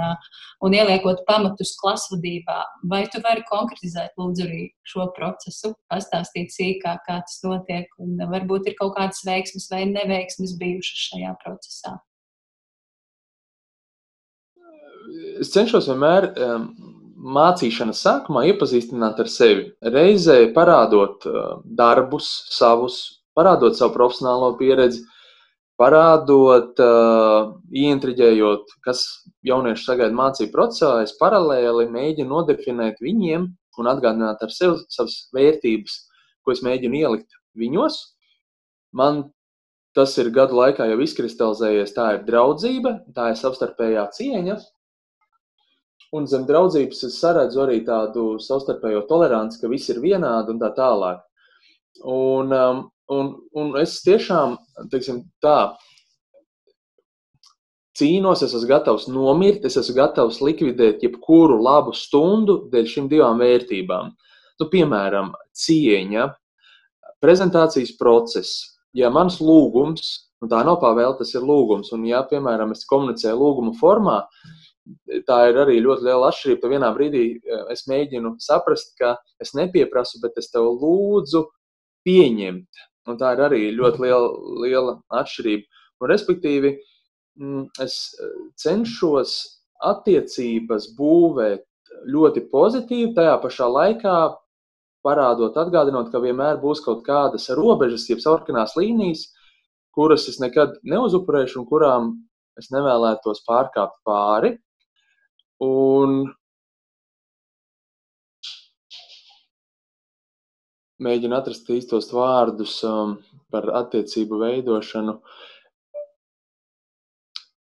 un 0.59 0.75
ieliekot 0.75 1.23
pamatus 1.29 1.71
klasvadībā. 1.79 2.57
Vai 2.91 3.05
tu 3.13 3.23
vari 3.23 3.47
konkretizēt 3.47 4.19
lūdzu 4.19 4.43
arī 4.43 4.65
šo 4.91 5.07
procesu, 5.15 5.71
pastāstīt 5.87 6.51
sīkāk, 6.51 6.99
kā 7.07 7.21
tas 7.23 7.39
notiek, 7.47 7.87
un 8.03 8.19
varbūt 8.27 8.67
ir 8.67 8.75
kaut 8.75 8.97
kādas 8.99 9.23
veiksmes 9.23 9.71
vai 9.71 9.85
neveiksmes 9.93 10.57
bijušas 10.59 11.07
šajā 11.13 11.33
procesā? 11.45 11.95
Es 15.39 15.55
cenšos 15.55 15.87
vienmēr 15.87 16.33
um, 16.43 16.71
mācīšanas 17.17 18.01
sākumā 18.05 18.45
iepazīstināt 18.51 19.19
ar 19.23 19.29
sevi. 19.31 19.67
Reizē 19.81 20.39
parādot 20.55 21.25
uh, 21.29 21.59
darbus 21.65 22.29
savus, 22.53 22.97
parādot 23.37 23.77
savu 23.77 23.95
profesionālo 23.95 24.53
pieredzi, 24.59 25.03
parādot, 25.77 26.77
uh, 26.81 27.53
ieintriģējot, 27.73 28.75
kas 28.85 29.05
jaunieši 29.45 29.85
sagaida 29.85 30.17
mācību 30.17 30.53
procesā, 30.53 30.91
es 31.05 31.15
paralēli 31.19 31.87
mēģinu 31.93 32.29
nodefinēt 32.33 33.01
viņiem 33.03 33.49
un 33.77 33.89
atgādināt 33.89 34.41
ar 34.41 34.53
sevi 34.53 34.81
savas 34.93 35.27
vērtības, 35.37 35.97
ko 36.45 36.53
es 36.53 36.63
mēģinu 36.65 37.01
ielikt 37.01 37.37
viņos. 37.57 37.99
Man 38.97 39.27
tas 39.97 40.13
ir 40.21 40.29
gadu 40.33 40.57
laikā 40.57 40.85
jau 40.91 40.97
izkristalizējies. 41.01 41.93
Tā 41.95 42.07
ir 42.17 42.25
draudzība, 42.27 42.93
tā 43.17 43.31
ir 43.33 43.39
savstarpējā 43.39 44.05
cieņa, 44.17 44.57
Un 46.15 46.27
zem 46.31 46.45
draudzības 46.47 47.03
es 47.09 47.17
saredzu 47.19 47.65
arī 47.65 47.81
tādu 47.87 48.37
savstarpējo 48.39 49.03
toleranci, 49.09 49.59
ka 49.59 49.71
viss 49.71 49.91
ir 49.91 49.99
vienādi 50.03 50.53
un 50.53 50.61
tā 50.61 50.69
tālāk. 50.77 51.19
Un, 52.07 52.53
um, 52.53 52.85
un, 53.11 53.33
un 53.59 53.73
es 53.81 53.97
tiešām, 54.05 54.55
teiksim, 54.93 55.25
tā, 55.43 55.73
cīnos, 57.97 58.43
es 58.45 58.53
esmu 58.53 58.69
gatavs 58.69 59.07
nomirt, 59.11 59.65
es 59.65 59.77
esmu 59.79 59.97
gatavs 59.97 60.39
likvidēt 60.43 61.03
jebkuru 61.03 61.57
labu 61.63 61.95
stundu 61.97 62.61
dēļ 62.71 62.89
šīm 62.93 63.09
divām 63.11 63.41
vērtībām. 63.41 64.13
Nu, 64.57 64.69
piemēram, 64.71 65.33
cieņa, 65.53 66.29
prezentācijas 67.23 67.95
process. 67.99 68.61
Ja 68.97 69.09
mans 69.13 69.41
lūgums, 69.43 70.31
un 70.41 70.51
tā 70.51 70.63
nav 70.65 70.79
pavēle, 70.81 71.17
tas 71.19 71.33
ir 71.35 71.45
lūgums, 71.45 71.91
un 71.93 72.05
ja, 72.07 72.23
piemēram, 72.29 72.71
es 72.73 72.85
komunicēju 72.89 73.37
lūguma 73.37 73.73
formā, 73.77 74.21
tā 75.27 75.37
ir 75.49 75.59
arī 75.63 75.77
ļoti 75.83 76.07
liela 76.07 76.29
atšķirība. 76.31 76.61
Tad 76.61 76.73
vienā 76.73 76.91
brīdī 76.95 77.23
eh, 77.37 77.63
es 77.73 77.85
mēģinu 77.89 78.35
saprast, 78.43 78.93
ka 78.99 79.15
es 79.43 79.53
nepieprasu, 79.57 80.21
bet 80.23 80.37
es 80.41 80.51
tev 80.53 80.69
lūdzu 80.81 81.45
pieņemt. 82.07 82.85
Un 83.07 83.19
tā 83.19 83.33
ir 83.35 83.43
arī 83.45 83.61
ļoti 83.75 84.03
liela, 84.03 84.31
liela 84.63 84.97
atšķirība. 85.21 85.83
Un, 86.01 86.09
respektīvi, 86.11 86.73
mm, 87.39 87.63
es 87.83 87.99
eh, 88.19 88.35
cenšos 88.63 89.37
attiecības 89.87 90.91
būvēt 90.97 91.65
ļoti 92.07 92.43
pozitīvi, 92.51 93.13
tajā 93.15 93.37
pašā 93.41 93.67
laikā 93.71 94.17
parādot, 95.05 95.55
atgādinot, 95.57 96.11
ka 96.11 96.21
vienmēr 96.23 96.59
būs 96.61 96.81
kaut 96.83 97.03
kādas 97.05 97.47
robežas, 97.55 98.07
jeb 98.09 98.21
sarkanās 98.23 98.75
līnijas, 98.79 99.27
kuras 99.95 100.27
es 100.29 100.41
nekad 100.43 100.75
neuzupurēšu 100.85 101.61
un 101.61 101.67
kurām 101.69 102.09
es 102.59 102.71
nevēlētos 102.73 103.43
pārkāpt 103.47 104.01
pāri. 104.07 104.57
Un 105.63 106.33
mēģinu 111.01 111.35
atrast 111.37 111.69
īstos 111.73 112.11
vārdus 112.13 112.83
um, 112.85 113.17
par 113.53 113.63
attiecību 113.79 114.37
veidošanu. 114.41 115.13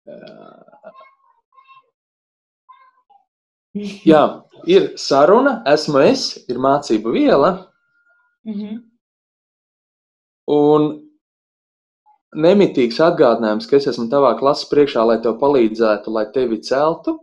Jā, 4.11 4.23
ir 4.67 4.97
saruna, 4.99 5.63
esmu 5.73 5.99
es, 6.03 6.47
ir 6.51 6.57
mācību 6.59 7.11
viela. 7.15 7.51
Mm 8.47 8.53
-hmm. 8.53 8.79
Un 10.51 11.11
nemitīgs 12.35 12.99
atgādinājums, 12.99 13.67
ka 13.69 13.75
es 13.77 13.87
esmu 13.87 14.09
tavā 14.11 14.39
klases 14.39 14.69
priekšā, 14.71 15.05
lai 15.07 15.21
tev 15.21 15.39
palīdzētu, 15.39 16.07
lai 16.11 16.25
tevi 16.31 16.61
celtu 16.61 17.19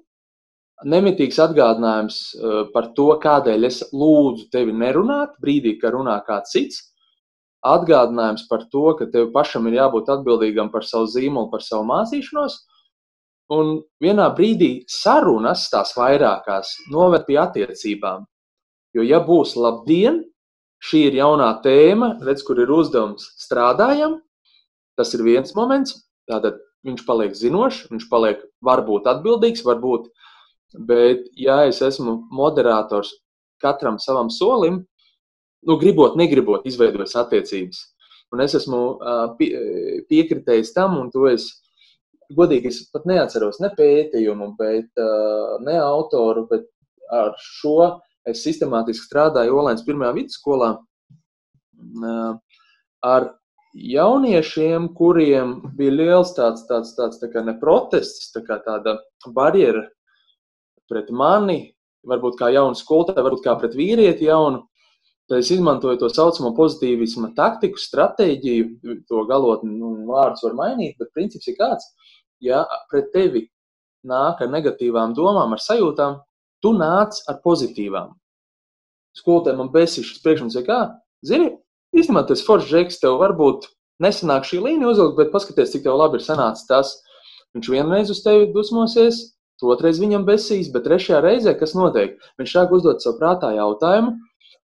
nemitīgs 0.86 1.38
atgādinājums 1.42 2.18
uh, 2.36 2.60
par 2.74 2.92
to, 2.94 3.10
kādēļ 3.22 3.66
es 3.66 3.80
lūdzu 3.92 4.48
tevi 4.52 4.74
nerunāt 4.76 5.34
brīdī, 5.42 5.76
kad 5.80 5.96
runā 5.96 6.18
kāds 6.26 6.54
cits. 6.54 6.84
Atgādinājums 7.66 8.46
par 8.50 8.68
to, 8.70 8.92
ka 8.98 9.08
tev 9.10 9.32
pašam 9.34 9.66
ir 9.66 9.80
jābūt 9.80 10.10
atbildīgam 10.14 10.70
par 10.70 10.86
savu 10.86 11.08
zīmolu, 11.10 11.50
par 11.50 11.64
savu 11.66 11.88
mācīšanos. 11.88 12.60
Un 13.50 13.78
vienā 14.02 14.28
brīdī 14.36 14.84
sarunas, 14.92 15.66
tās 15.72 15.94
vairākās, 15.96 16.76
noved 16.92 17.24
pie 17.26 17.40
attiecībām. 17.42 18.26
Jo, 18.94 19.02
ja 19.02 19.18
būs 19.24 19.56
labdien, 19.58 20.22
šī 20.84 21.08
ir 21.08 21.18
jaunā 21.18 21.50
tēma, 21.64 22.14
redz, 22.22 22.44
kur 22.46 22.60
ir 22.62 22.70
uzdevums 22.70 23.32
strādājam, 23.40 24.20
tas 25.00 25.10
ir 25.16 25.24
viens 25.26 25.54
moments. 25.56 26.04
Tātad 26.28 26.60
viņš 26.86 27.02
paliek 27.08 27.34
zinošs, 27.34 27.88
viņš 27.90 28.06
paliek 28.12 28.44
varbūt 28.62 29.08
atbildīgs, 29.10 29.64
varbūt 29.66 30.06
uh, 30.06 30.28
Bet, 30.76 31.28
ja 31.32 31.62
es 31.68 31.80
esmu 31.84 32.18
moderators 32.34 33.14
katram 33.62 33.96
savam 33.98 34.28
solim, 34.30 34.82
nu, 35.66 35.76
gribot, 35.80 36.16
negribot, 36.20 36.66
izveidojis 36.68 37.16
attiecības, 37.18 37.80
un 38.32 38.44
es 38.44 38.54
esmu 38.58 38.82
uh, 38.92 39.22
pie, 39.38 39.48
piekritējis 40.10 40.74
tam, 40.76 40.98
un 41.00 41.08
to 41.14 41.26
es 41.30 41.48
godīgi 42.36 42.68
es 42.68 42.82
pat 42.92 43.08
neatceros 43.08 43.62
ne 43.64 43.72
pētījumu, 43.78 44.52
bet, 44.60 44.90
uh, 45.00 45.56
ne 45.64 45.78
autoru, 45.80 46.44
bet 46.50 46.68
ar 47.10 47.32
šo 47.40 48.02
es 48.28 48.44
sistemātiski 48.44 49.08
strādāju 49.08 49.56
Olēnas 49.62 49.86
pirmajā 49.86 50.12
vidusskolā. 50.20 50.74
Uh, 52.04 52.36
ar 53.08 53.30
jauniešiem, 53.72 54.92
kuriem 54.98 55.58
bija 55.78 55.94
liels 55.94 56.34
tāds, 56.36 56.66
tāds, 56.68 56.92
tāds 56.98 57.20
tā 57.22 57.44
ne 57.44 57.54
protests, 57.60 58.32
tā 58.34 58.44
kā 58.44 58.58
tāda 58.64 58.98
barjera 59.32 59.86
pret 60.90 61.10
mani, 61.14 61.60
varbūt 62.08 62.38
kā 62.40 62.50
jaunu 62.54 62.78
skolotāju, 62.78 63.24
varbūt 63.24 63.44
kā 63.44 63.54
pret 63.60 63.76
vīrieti 63.78 64.28
jaunu. 64.28 64.64
Tad 65.28 65.42
es 65.42 65.50
izmantoju 65.52 65.98
to 66.00 66.08
saucamo 66.08 66.54
pozitīvismu 66.56 67.34
taktiku, 67.36 67.80
stratēģiju, 67.80 68.94
to 69.10 69.24
galotni 69.28 69.74
nu, 69.76 69.92
vārdus 70.08 70.46
var 70.46 70.56
mainīt, 70.56 70.96
bet 71.00 71.12
princips 71.12 71.50
ir 71.50 71.58
kāds, 71.58 71.84
ja 72.40 72.62
pret 72.88 73.10
tevi 73.12 73.44
nāk 74.08 74.40
ar 74.40 74.48
negatīvām 74.48 75.12
domām, 75.18 75.52
ar 75.52 75.60
sajūtām, 75.60 76.22
tu 76.64 76.72
nāc 76.72 77.20
ar 77.28 77.42
pozitīvām. 77.44 78.14
Skolotāji 79.18 79.58
man 79.58 79.72
besīšas 79.74 80.22
priekš 80.24 80.46
un 80.46 80.54
saka, 80.54 80.78
zini, 81.26 81.50
īstenībā 81.92 82.24
tas 82.28 82.44
foršs 82.46 82.70
žeks 82.70 83.02
tev 83.02 83.18
varbūt 83.20 83.68
nesanāk 84.02 84.46
šī 84.48 84.62
līnija 84.64 84.92
uzvilkt, 84.92 85.18
bet 85.18 85.32
paskaties, 85.34 85.74
cik 85.74 85.84
tev 85.84 85.98
labi 85.98 86.20
ir 86.20 86.24
sanācis 86.24 86.68
tas. 86.70 86.94
Viņš 87.56 87.70
vienreiz 87.72 88.12
uz 88.12 88.20
tevi 88.24 88.50
dusmosies, 88.54 89.22
otrais 89.66 89.98
viņam 89.98 90.26
besīs, 90.28 90.70
bet 90.74 90.86
trešajā 90.86 91.20
reizē, 91.24 91.54
kas 91.58 91.74
notiek? 91.74 92.16
Viņš 92.38 92.54
sāk 92.54 92.72
uzdot 92.74 93.02
savu 93.02 93.18
prātā 93.18 93.50
jautājumu, 93.56 94.14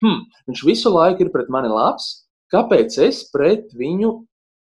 hm, 0.03 0.21
viņš 0.49 0.63
visu 0.67 0.91
laiku 0.91 1.25
ir 1.25 1.31
pret 1.31 1.51
mani 1.53 1.71
labs, 1.71 2.25
kāpēc 2.53 2.97
es 3.07 3.23
pret 3.31 3.71
viņu 3.79 4.13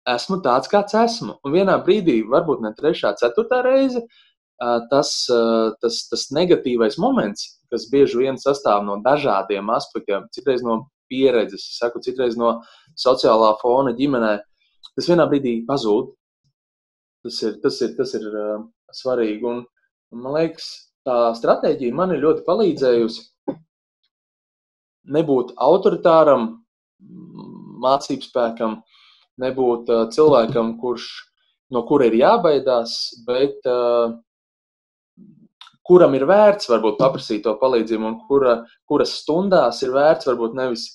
esmu 0.08 0.39
tāds, 0.45 0.71
kāds 0.71 0.95
esmu? 0.97 1.38
Un 1.45 1.53
vienā 1.53 1.77
brīdī, 1.84 2.21
varbūt 2.25 2.63
ne 2.65 2.73
trešā, 2.77 3.13
ceturtā 3.19 3.62
reize, 3.65 4.01
tas, 4.91 5.13
tas, 5.82 6.01
tas 6.10 6.27
negatīvais 6.34 6.97
moments, 6.97 7.60
kas 7.71 7.88
bieži 7.91 8.23
vien 8.23 8.39
sastāv 8.41 8.84
no 8.88 8.97
dažādiem 9.06 9.69
aspektiem, 9.75 10.25
citreiz 10.34 10.63
no 10.65 10.88
pieredzes, 11.12 11.77
saku, 11.77 12.01
citreiz 12.03 12.38
no 12.39 12.58
sociālā 12.97 13.53
fona 13.62 13.93
ģimenē, 13.97 14.34
tas 14.95 15.10
vienā 15.10 15.27
brīdī 15.30 15.60
pazūd. 15.67 16.13
Tas 17.27 17.41
ir, 17.43 17.58
tas 17.63 17.80
ir, 17.84 17.93
tas 17.97 18.13
ir 18.15 18.27
uh, 18.30 18.60
svarīgi. 18.95 19.43
Un, 19.49 19.63
man 20.15 20.37
liekas, 20.37 20.67
tā 21.07 21.17
stratēģija 21.39 21.95
man 21.95 22.13
ir 22.15 22.23
ļoti 22.23 22.45
palīdzējusi 22.47 23.25
nebūt 25.15 25.55
autoritāram, 25.63 26.49
mācību 27.83 28.25
spēkam, 28.25 28.77
nebūt 29.41 29.89
uh, 29.93 30.05
cilvēkam, 30.13 30.75
kurš, 30.81 31.07
no 31.73 31.83
kura 31.87 32.07
ir 32.09 32.17
jābaidās, 32.17 32.95
bet 33.27 33.67
uh, 33.69 34.15
kuram 35.87 36.15
ir 36.17 36.25
vērts 36.27 36.69
varbūt 36.71 36.97
paprasīt 36.99 37.45
to 37.45 37.53
palīdzību, 37.61 38.07
un 38.09 38.17
kura, 38.27 38.61
kuras 38.89 39.13
stundās 39.21 39.83
ir 39.85 39.93
vērts 39.95 40.27
varbūt 40.27 40.57
nevis 40.57 40.87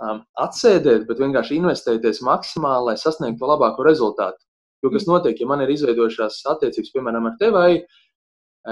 um, 0.00 0.22
atsēdēt, 0.40 1.08
bet 1.08 1.20
vienkārši 1.20 1.58
investēties 1.58 2.22
maksimāli, 2.26 2.92
lai 2.92 3.00
sasniegtu 3.00 3.42
to 3.42 3.50
labāko 3.50 3.84
rezultātu. 3.86 4.40
Jo 4.80 4.88
kas 4.94 5.04
notiek, 5.04 5.36
ja 5.36 5.48
man 5.48 5.60
ir 5.60 5.74
izveidojušās 5.74 6.40
attiecības, 6.54 6.94
piemēram, 6.94 7.26
ar 7.28 7.34
tevi, 7.42 7.82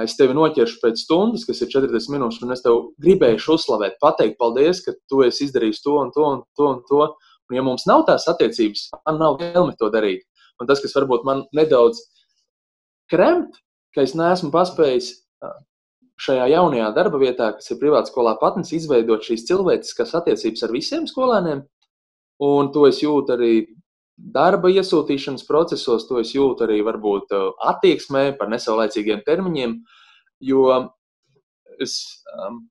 es 0.05 0.17
tevi 0.19 0.37
noķeršu 0.37 0.81
pēc 0.83 1.01
stundas, 1.05 1.47
kas 1.49 1.63
ir 1.65 1.71
40 1.73 2.13
minūtes, 2.13 2.43
un 2.45 2.53
es 2.53 2.65
tev 2.65 2.91
gribēšu 3.03 3.55
uzslavēt, 3.57 3.97
pateikt, 4.03 4.37
paldies, 4.41 4.83
ka 4.85 4.95
tu 5.09 5.23
esi 5.27 5.47
izdarījis 5.47 5.81
to 5.85 5.97
un 6.03 6.13
to 6.15 6.27
un 6.29 6.43
to. 6.57 6.69
Un 6.69 6.83
to. 6.89 7.07
Un, 7.49 7.57
ja 7.57 7.65
mums 7.65 7.87
nav 7.89 8.05
tās 8.05 8.27
attiecības, 8.29 8.91
man 9.09 9.17
nav 9.23 9.39
vēlme 9.41 9.73
to 9.81 9.89
darīt. 9.93 10.27
Un 10.61 10.69
tas, 10.69 10.83
kas 10.85 10.93
varbūt 10.97 11.25
man 11.25 11.47
nedaudz 11.57 12.03
kremt, 13.09 13.57
ka 13.97 14.05
es 14.05 14.13
neesmu 14.19 14.53
paspējis 14.53 15.15
šajā 16.19 16.49
jaunajā 16.53 16.91
darba 16.97 17.21
vietā, 17.23 17.53
kas 17.57 17.71
ir 17.73 17.79
privāta 17.81 18.11
skolā 18.11 18.35
patnes, 18.41 18.75
izveidot 18.77 19.25
šīs 19.25 19.47
cilvēciskas 19.49 20.17
attiecības 20.19 20.67
ar 20.67 20.75
visiem 20.75 21.07
skolēniem. 21.09 21.63
Un 22.45 22.73
to 22.75 22.85
es 22.91 23.01
jūtu 23.03 23.35
arī 23.35 23.53
darba 24.19 24.71
iesūtīšanas 24.75 25.47
procesos, 25.47 26.07
to 26.09 26.19
es 26.23 26.35
jūtu 26.35 26.67
arī 26.67 26.81
varbūt 26.87 27.33
attieksmē 27.71 28.33
par 28.39 28.51
nesaulēcīgiem 28.51 29.23
termiņiem, 29.27 29.77
jo 30.51 30.65
es 31.79 31.95
um, 32.35 32.65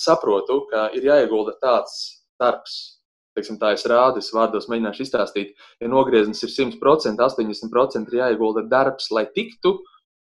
saprotu, 0.00 0.64
ka 0.70 0.88
ir 0.96 1.06
jāiegulda 1.06 1.56
tāds 1.62 2.26
darbs. 2.40 3.00
Teiksim, 3.34 3.58
tā 3.58 3.72
es 3.74 3.82
rādu, 3.90 4.20
es 4.22 4.30
vārdos 4.34 4.68
mēģināšu 4.70 5.02
izstāstīt, 5.02 5.56
ja 5.82 5.88
nogrieznis 5.90 6.44
ir 6.46 6.52
100%, 6.54 7.18
80% 7.18 8.12
ir 8.12 8.20
jāiegulda 8.20 8.62
darbs, 8.70 9.08
lai 9.10 9.24
tiktu 9.26 9.80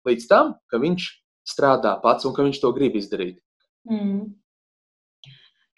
līdz 0.08 0.28
tam, 0.30 0.54
ka 0.72 0.80
viņš 0.80 1.10
strādā 1.48 1.98
pats 2.04 2.24
un 2.28 2.36
ka 2.36 2.46
viņš 2.48 2.62
to 2.64 2.72
grib 2.76 2.96
izdarīt. 2.96 3.42
Mm. 3.92 4.32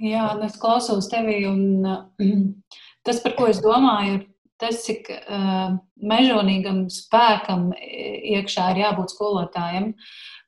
Jā, 0.05 0.27
es 0.45 0.59
klausos 0.61 1.09
tevi, 1.09 1.39
un 1.49 1.87
uh, 1.87 2.05
tas, 3.05 3.21
par 3.23 3.33
ko 3.39 3.49
es 3.49 3.61
domāju, 3.63 4.19
ir 4.19 4.23
tas, 4.61 4.83
cik 4.85 5.09
uh, 5.11 5.75
mežonīgam 5.99 6.85
spēkam 6.93 7.69
iekšā 7.75 8.71
ir 8.73 8.81
jābūt 8.85 9.13
skolotājiem, 9.15 9.91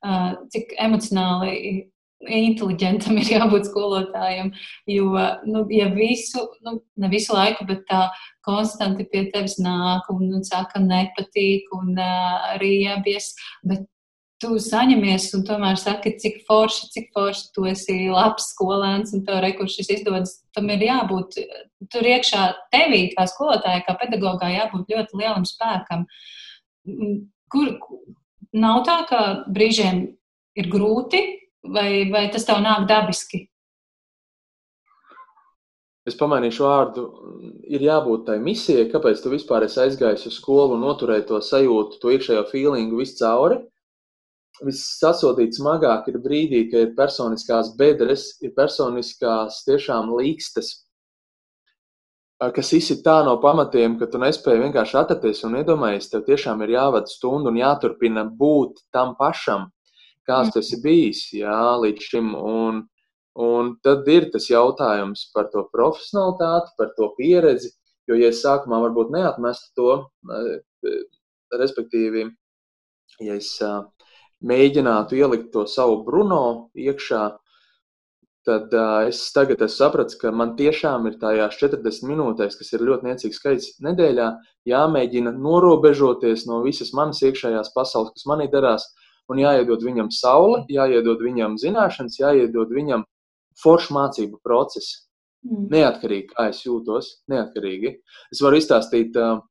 uh, 0.06 0.34
cik 0.54 0.74
emocionāli 0.84 1.88
inteliģentam 2.26 3.20
ir 3.22 3.30
jābūt 3.36 3.68
skolotājam. 3.70 4.50
Jo, 4.90 5.12
nu, 5.46 5.66
ja 5.74 5.90
visu, 5.94 6.48
nu, 6.66 6.80
ne 6.98 7.12
visu 7.12 7.36
laiku, 7.36 7.68
bet 7.70 7.84
tā 7.90 8.08
konstanti 8.48 9.06
pie 9.12 9.28
tevis 9.34 9.58
nāk 9.62 10.10
un, 10.14 10.26
un 10.40 10.48
saka, 10.48 10.82
nepatīk 10.84 11.70
un 11.78 11.94
uh, 11.94 12.58
riebies, 12.64 13.34
bet 13.68 13.86
tu 14.42 14.58
saņemies 14.62 15.32
un 15.38 15.44
tomēr 15.48 15.80
saki, 15.82 16.14
cik 16.22 16.44
forši, 16.48 16.90
cik 16.94 17.10
forši 17.16 17.50
tu 17.56 17.66
esi 17.70 17.96
labs 18.12 18.52
skolēns 18.54 19.16
un 19.18 19.24
tev 19.26 19.42
rekurss 19.44 19.80
šis 19.80 19.90
izdodas. 19.98 20.36
Tam 20.54 20.70
ir 20.74 20.84
jābūt 20.86 21.40
tur 21.94 22.06
iekšā 22.06 22.44
tevī, 22.74 23.08
kā 23.16 23.26
skolotājai, 23.30 23.84
kā 23.88 23.98
pedagogā, 23.98 24.52
jābūt 24.54 24.94
ļoti 24.94 25.22
lielam 25.22 25.46
spēkam. 25.48 26.06
Kur 27.54 27.74
nav 28.54 28.84
tā, 28.86 28.98
ka 29.10 29.22
brīžiem 29.50 30.04
ir 30.58 30.70
grūti, 30.72 31.24
vai, 31.66 32.08
vai 32.14 32.28
tas 32.34 32.46
tev 32.46 32.62
nāk 32.66 32.86
dabiski? 32.90 33.48
Es 36.08 36.16
pamainīšu 36.16 36.64
vārdu. 36.64 37.08
Ir 37.68 37.82
jābūt 37.84 38.30
tai 38.30 38.38
misijai, 38.40 38.86
kāpēc 38.94 39.20
tu 39.20 39.34
vispār 39.34 39.66
esi 39.66 39.82
aizgājis 39.84 40.30
uz 40.30 40.38
skolu 40.38 40.78
un 40.78 40.86
noturēji 40.86 41.26
to 41.34 41.42
sajūtu, 41.44 42.00
to 42.00 42.14
iekšējo 42.14 42.46
feelingu 42.54 43.02
viscauri. 43.02 43.58
cauri 43.58 43.77
vissasodīt 44.66 45.58
smagāk 45.58 46.10
ir 46.12 46.20
brīdī, 46.24 46.66
kad 46.72 46.88
ir 46.88 46.96
personiskās 46.98 47.74
bedres, 47.78 48.30
ir 48.42 48.54
personiskās 48.58 49.64
tiešām 49.68 50.12
līkstas, 50.18 50.74
kas 52.38 52.74
izsit 52.78 53.02
tā 53.06 53.18
no 53.26 53.38
pamatiem, 53.42 53.98
ka 54.00 54.10
tu 54.12 54.22
nespēji 54.22 54.62
vienkārši 54.66 55.00
atrasties 55.00 55.44
un 55.48 55.58
iedomājies, 55.62 56.10
tev 56.12 56.26
tiešām 56.28 56.62
ir 56.66 56.76
jāvada 56.76 57.10
stunda 57.10 57.50
un 57.54 57.58
jāturpina 57.58 58.28
būt 58.42 58.84
tam 58.94 59.16
pašam, 59.20 59.72
kāds 60.28 60.54
tas 60.54 60.70
ir 60.76 60.84
bijis 60.84 61.26
jā, 61.34 61.58
līdz 61.82 62.10
šim. 62.12 62.34
Un, 62.38 62.84
un 63.42 63.74
tad 63.86 64.08
ir 64.12 64.30
tas 64.34 64.50
jautājums 64.50 65.28
par 65.34 65.50
to 65.54 65.66
profesionalitāti, 65.74 66.74
par 66.78 66.94
to 66.98 67.12
pieredzi, 67.18 67.74
jo, 68.10 68.18
ja 68.18 68.30
es 68.34 68.44
sākumā 68.46 68.82
varbūt 68.86 69.14
neatmestu 69.14 69.74
to, 69.78 69.92
respektīvi, 71.58 72.28
ja 73.24 73.38
es 73.40 73.56
uh, 73.66 73.86
mēģinātu 74.46 75.18
ielikt 75.18 75.52
to 75.54 75.66
savu 75.70 76.02
Bruno 76.06 76.70
iekšā, 76.78 77.24
tad 78.48 78.74
uh, 78.74 79.08
es 79.10 79.20
tagad 79.36 79.62
es 79.66 79.76
sapratu, 79.80 80.16
ka 80.22 80.32
man 80.32 80.54
tiešām 80.60 81.10
ir 81.10 81.18
tajās 81.20 81.58
40 81.60 82.08
minūtēs, 82.08 82.56
kas 82.60 82.72
ir 82.74 82.86
ļoti 82.88 83.10
niecīgs 83.10 83.42
skaits 83.42 83.74
nedēļā, 83.84 84.30
jāmēģina 84.70 85.34
norobežoties 85.36 86.46
no 86.48 86.62
visas 86.64 86.94
manas 86.96 87.20
iekšējās 87.28 87.74
pasaules, 87.76 88.14
kas 88.16 88.28
manī 88.30 88.48
darās, 88.54 88.88
un 89.28 89.42
jāiedod 89.42 89.84
viņam 89.84 90.14
saule, 90.16 90.64
jāiedod 90.72 91.20
viņam 91.24 91.58
zināšanas, 91.60 92.22
jāiedod 92.22 92.72
viņam 92.72 93.04
foršu 93.62 93.98
mācību 93.98 94.40
procesu. 94.46 95.04
Mm. 95.48 95.68
Neatkarīgi, 95.72 96.32
kā 96.32 96.48
es 96.52 96.64
jūtos, 96.66 97.12
neatkarīgi. 97.32 97.94
Es 98.34 98.42
varu 98.44 98.58
izstāstīt 98.60 99.18
uh, 99.20 99.42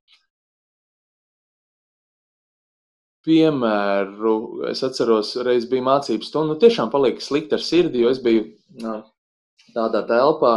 piemēru. 3.26 4.36
Es 4.70 4.84
atceros, 4.86 5.34
reiz 5.46 5.66
bija 5.70 5.84
mācības 5.86 6.30
stunda. 6.30 6.54
Nu, 6.54 6.60
tiešām 6.62 6.92
palika 6.92 7.24
slikti 7.24 7.58
ar 7.58 7.64
sirdi, 7.64 8.04
jo 8.04 8.12
es 8.14 8.22
biju 8.22 8.46
nā, 8.82 9.00
tādā 9.74 10.04
telpā. 10.08 10.54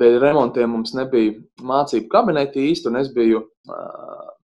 Dēļ 0.00 0.18
remontiem 0.22 0.72
mums 0.72 0.94
nebija 0.96 1.36
mācību 1.66 2.08
kabineti 2.12 2.70
īsti, 2.70 2.90
un 2.90 3.00
es 3.02 3.12
biju 3.14 3.44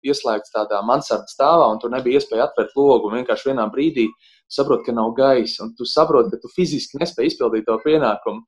ieslēgts 0.04 0.52
tādā 0.52 0.82
mansardas 0.84 1.36
stāvā, 1.38 1.69
un 1.71 1.80
tur 1.80 1.93
nebija 1.93 2.19
iespēja 2.19 2.49
atvērt 2.49 2.76
logu. 2.76 3.13
Vienkārši 3.13 3.54
vienā 3.54 3.69
brīdī 3.71 4.10
saproti, 4.52 4.89
ka 4.89 4.97
nav 4.97 5.13
gaisa, 5.17 5.63
un 5.63 5.71
tu 5.78 5.88
saproti, 5.88 6.34
ka 6.34 6.41
tu 6.43 6.52
fiziski 6.52 6.99
nespēji 6.99 7.34
izpildīt 7.34 7.69
to 7.69 7.78
pienākumu. 7.86 8.43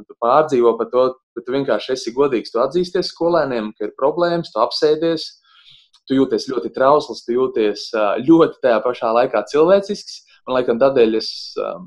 Un 0.00 0.06
tu 0.08 0.14
pārdzīvo 0.22 0.70
par 0.78 0.88
to, 0.92 1.02
bet 1.36 1.44
tu 1.44 1.52
vienkārši 1.52 1.92
esi 1.96 2.14
godīgs. 2.16 2.52
Tu 2.54 2.60
atzīsties 2.62 3.10
skolēniem, 3.12 3.74
ka 3.76 3.88
ir 3.88 3.96
problēmas, 3.98 4.48
tu 4.54 4.62
apsēdies, 4.62 5.26
tu 6.08 6.18
jūties 6.18 6.48
ļoti 6.50 6.72
trausls, 6.74 7.24
tu 7.26 7.36
jūties 7.36 7.88
ļoti 8.26 8.60
tajā 8.64 8.82
pašā 8.84 9.12
laikā 9.20 9.44
cilvēcisks. 9.52 10.20
Un, 10.42 10.56
laikam, 10.56 10.78
tādēļ 10.82 11.18
es 11.20 11.30
um, 11.62 11.86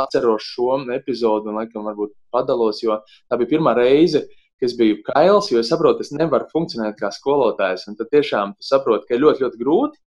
atceros 0.00 0.46
šo 0.48 0.78
epizodu 0.94 1.50
un, 1.50 1.58
laikam, 1.60 1.84
varbūt 1.84 2.14
padalos, 2.32 2.80
jo 2.84 2.96
tā 3.28 3.36
bija 3.40 3.52
pirmā 3.56 3.74
reize, 3.76 4.24
kad 4.58 4.70
es 4.70 4.76
biju 4.78 5.02
kails, 5.06 5.50
jo 5.52 5.60
es 5.60 5.68
saprotu, 5.68 6.06
es 6.06 6.14
nevaru 6.14 6.48
funkcionēt 6.52 6.96
kā 6.98 7.12
skolotājs. 7.14 7.84
Un 7.90 7.98
tad 8.00 8.08
tiešām 8.14 8.56
tu 8.56 8.68
saproti, 8.68 9.06
ka 9.08 9.16
ir 9.16 9.26
ļoti, 9.26 9.44
ļoti 9.44 9.60
grūti 9.60 10.00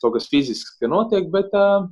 kaut 0.00 0.14
kas 0.16 0.30
fiziski 0.32 0.88
notiek, 0.88 1.26
bet 1.32 1.52
uh, 1.56 1.84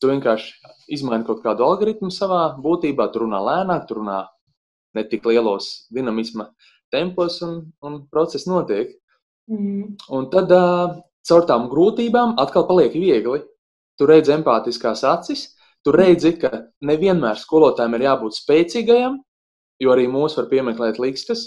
tu 0.00 0.08
vienkārši 0.08 0.72
izmaini 0.96 1.26
kaut 1.28 1.42
kādu 1.44 1.66
algoritmu 1.66 2.10
savā 2.14 2.54
būtībā, 2.62 3.10
tu 3.12 3.24
runā 3.24 3.40
lēnāk, 3.44 3.86
tu 3.88 3.98
runā 4.00 4.22
ne 4.96 5.04
tik 5.06 5.26
lielos 5.28 5.86
dinamisma 5.92 6.48
tempos, 6.92 7.40
un, 7.46 7.62
un 7.86 8.02
process 8.12 8.48
notiek. 8.50 8.92
Mm. 9.50 9.96
Un 10.16 10.28
tad 10.32 10.52
uh, 10.54 10.98
caur 11.26 11.46
tām 11.48 11.68
grūtībām 11.72 12.36
atkal 12.42 12.66
paliek 12.68 12.94
viegli. 12.94 13.42
Tu 13.98 14.08
redzi 14.08 14.32
empātiskās 14.32 15.02
acis, 15.04 15.50
tu 15.84 15.92
redzi, 15.92 16.32
ka 16.40 16.50
nevienmēr 16.86 17.36
skolotājiem 17.40 17.98
ir 17.98 18.06
jābūt 18.06 18.38
spēcīgajam, 18.38 19.18
jo 19.84 19.90
arī 19.92 20.06
mūs 20.08 20.38
var 20.38 20.48
piemeklēt 20.52 21.00
likstas. 21.02 21.44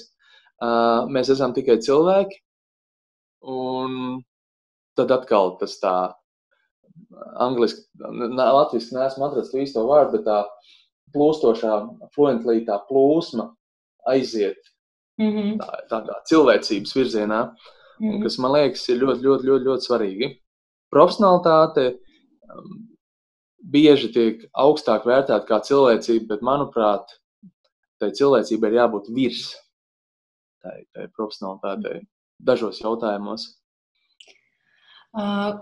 Uh, 0.62 1.10
mēs 1.10 1.32
esam 1.34 1.56
tikai 1.56 1.80
cilvēki. 1.84 2.38
Un 3.50 4.22
tad 4.96 5.12
atkal 5.12 5.58
tas 5.60 5.74
tā 5.82 5.96
angliski, 7.42 7.82
latviešu 7.98 8.96
neesmu 8.96 9.26
atrasts 9.28 9.58
īsto 9.58 9.84
vārdu, 9.90 10.20
bet 10.20 10.28
tā 10.28 10.44
plūstošā, 11.16 11.74
fluentlī 12.14 12.62
tā 12.68 12.78
plūsma 12.88 13.50
aiziet 14.14 14.73
mm 15.20 15.32
-hmm. 15.32 15.56
tā, 15.62 15.80
tādā 15.92 16.20
cilvēcības 16.30 16.96
virzienā. 16.96 17.42
Mm. 18.02 18.24
kas 18.24 18.38
man 18.42 18.56
liekas 18.56 18.88
ir 18.90 19.02
ļoti, 19.04 19.22
ļoti, 19.24 19.48
ļoti, 19.48 19.66
ļoti 19.70 19.88
svarīgi. 19.88 20.30
Profesionālitāte 20.94 21.86
um, 21.94 22.80
bieži 23.74 24.10
tiek 24.14 24.46
augstāk 24.60 25.06
vērtēta 25.08 25.46
kā 25.48 25.60
cilvēcība, 25.64 26.34
bet 26.34 26.46
manuprāt, 26.46 27.14
tai 28.02 28.12
cilvēcībai 28.18 28.72
ir 28.72 28.80
jābūt 28.82 29.12
virs 29.16 29.46
tai, 30.64 30.84
tai 30.96 31.08
profesionālitātei 31.16 32.04
dažos 32.44 32.82
jautājumos. 32.84 33.48
Uh, 35.14 35.62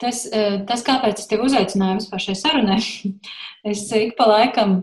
tas, 0.00 0.24
uh, 0.32 0.62
tas, 0.66 0.82
kāpēc 0.86 1.20
es 1.20 1.28
tevi 1.30 1.44
uzaicināju 1.46 2.00
vispār 2.00 2.24
šai 2.24 2.38
sarunai, 2.40 2.80
es 3.70 3.84
ik 3.92 4.16
pa 4.18 4.30
laikam 4.32 4.78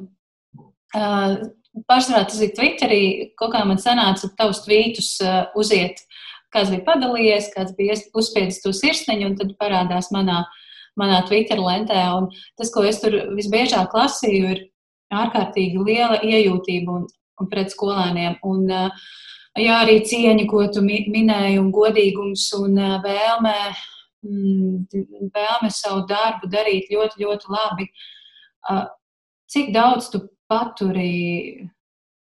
uh, 0.95 1.41
pārsvarā 1.87 2.25
tas 2.27 2.41
ir 2.43 2.53
Twitterī, 2.57 3.03
kaut 3.39 3.53
kā 3.55 3.63
man 3.67 3.79
sanāca 3.81 4.29
tavus 4.37 4.63
tvītus 4.65 5.15
uh, 5.23 5.45
uziet 5.59 6.03
kāds 6.51 6.71
bija 6.73 6.83
padalījies, 6.87 7.51
kāds 7.55 7.75
bija 7.77 7.95
uzspiedis 8.17 8.59
to 8.63 8.73
sirsniņu, 8.75 9.31
un 9.31 9.37
tad 9.39 9.55
parādās 9.61 10.11
manā, 10.15 10.41
manā 10.99 11.21
Twitter 11.27 11.61
lentē. 11.61 12.01
Un 12.17 12.29
tas, 12.59 12.71
ko 12.73 12.83
es 12.87 13.01
tur 13.03 13.15
visbiežāk 13.37 13.95
lasīju, 13.95 14.53
ir 14.55 14.63
ārkārtīgi 15.21 15.85
liela 15.87 16.19
iejūtība 16.23 16.99
un, 16.99 17.07
un 17.41 17.51
pret 17.51 17.73
skolēniem. 17.73 18.37
Un, 18.47 18.67
jā, 18.71 19.77
arī 19.77 20.01
cieņa, 20.07 20.47
ko 20.51 20.65
tu 20.73 20.83
minēji, 20.85 21.59
un 21.61 21.71
godīgums 21.75 22.49
un 22.59 22.79
vēlme 23.05 23.55
mm, 24.27 25.31
vēlme 25.35 25.71
savu 25.73 26.05
darbu 26.09 26.51
darīt 26.51 26.91
ļoti, 26.91 27.23
ļoti 27.23 27.55
labi. 27.55 27.89
Cik 29.51 29.71
daudz 29.75 30.11
tu 30.11 30.25
paturi 30.51 31.69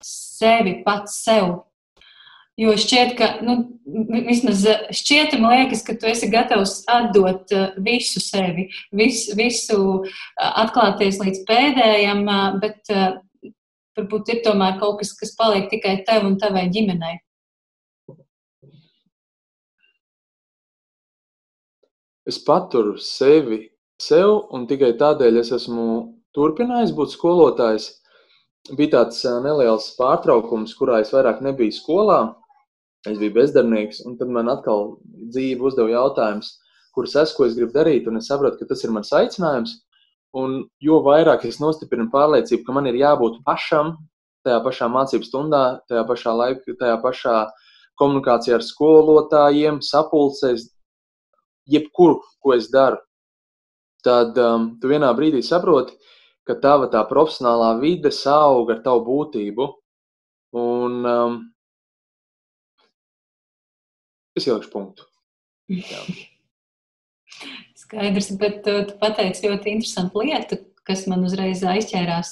sevi 0.01 0.79
pats 0.87 1.19
sev 1.27 1.59
Jo 2.61 2.75
šķiet, 2.77 3.15
ka 3.17 3.27
nu, 3.41 3.55
vismaz 4.27 4.67
šķiet, 4.93 5.39
man 5.41 5.55
liekas, 5.55 5.81
ka 5.87 5.95
tu 5.97 6.09
esi 6.11 6.27
gatavs 6.29 6.83
atdot 6.93 7.55
uh, 7.57 7.71
visu 7.81 8.21
sevi, 8.21 8.67
visu, 8.93 9.33
visu 9.39 9.79
uh, 10.03 10.51
atklāties 10.61 11.23
līdz 11.23 11.41
pēdējam, 11.49 12.21
uh, 12.29 12.59
bet 12.61 12.93
varbūt 13.97 14.33
ir 14.35 14.43
tomēr 14.45 14.77
kaut 14.83 15.01
kas, 15.01 15.15
kas 15.17 15.33
paliek 15.39 15.71
tikai 15.73 16.03
tev 16.05 16.27
un 16.29 16.37
tavai 16.43 16.67
ģimenei. 16.75 17.23
Es 22.29 22.37
paturu 22.45 22.99
sevi 23.01 23.63
sev, 24.01 24.37
un 24.53 24.69
tikai 24.69 24.93
tādēļ 25.01 25.41
es 25.41 25.55
esmu 25.57 25.87
turpinājis 26.37 26.93
būt 26.93 27.17
skolotājs. 27.17 27.89
Bija 28.69 28.93
tāds 28.99 29.23
neliels 29.45 29.89
pārtraukums, 29.97 30.77
kurā 30.77 31.01
es 31.01 31.11
vairāk 31.15 31.41
nebiju 31.43 31.73
skolā 31.75 32.21
es 33.09 33.19
biju 33.19 33.33
bezdarbnieks, 33.33 34.03
un 34.05 34.19
tad 34.21 34.29
man 34.33 34.51
atkal 34.53 34.99
dzīve 35.33 35.65
uzdeva 35.71 35.89
jautājumus, 35.95 36.53
kurus 36.97 37.17
es, 37.17 37.33
ko 37.37 37.47
es 37.47 37.57
gribu 37.57 37.73
darīt, 37.73 38.09
un 38.11 38.21
es 38.21 38.29
saprotu, 38.29 38.59
ka 38.61 38.69
tas 38.69 38.85
ir 38.85 38.93
mans 38.93 39.13
aicinājums. 39.17 39.79
Un 40.37 40.61
jo 40.85 41.01
vairāk 41.03 41.47
es 41.49 41.59
nostiprinu 41.63 42.11
pārliecību, 42.13 42.63
ka 42.67 42.75
man 42.77 42.87
ir 42.91 43.01
jābūt 43.01 43.41
pašam 43.47 43.97
tajā 44.47 44.61
pašā 44.65 44.89
mācību 44.93 45.27
stundā, 45.27 45.65
tajā 45.91 46.05
pašā 46.09 46.35
laikā, 46.37 46.77
tajā 46.81 47.01
pašā 47.03 47.37
komunikācijā 48.01 48.57
ar 48.57 48.65
skolotājiem, 48.65 49.81
sapulcēs, 49.85 50.69
jebkur, 51.69 52.21
ko 52.41 52.55
es 52.57 52.71
daru, 52.73 53.01
tad 54.05 54.39
um, 54.41 54.71
tu 54.81 54.89
vienā 54.93 55.11
brīdī 55.17 55.43
saproti, 55.45 55.97
ka 56.51 56.59
tava 56.59 56.91
tā 56.91 57.05
profesionālā 57.07 57.77
vide 57.79 58.11
auga 58.27 58.77
ar 58.77 58.83
tavu 58.83 59.07
būtību. 59.07 59.71
Un, 60.59 61.01
um, 61.07 61.41
Es 64.39 64.47
ielikšu 64.47 64.71
punktu. 64.73 65.07
Jā. 65.71 66.03
Skaidrs, 67.81 68.31
bet 68.39 68.61
tu, 68.63 68.77
tu 68.87 68.95
pateici 69.01 69.49
ļoti 69.49 69.75
interesantu 69.75 70.23
lietu, 70.23 70.61
kas 70.87 71.03
man 71.11 71.27
uzreiz 71.27 71.65
aizķērās. 71.67 72.31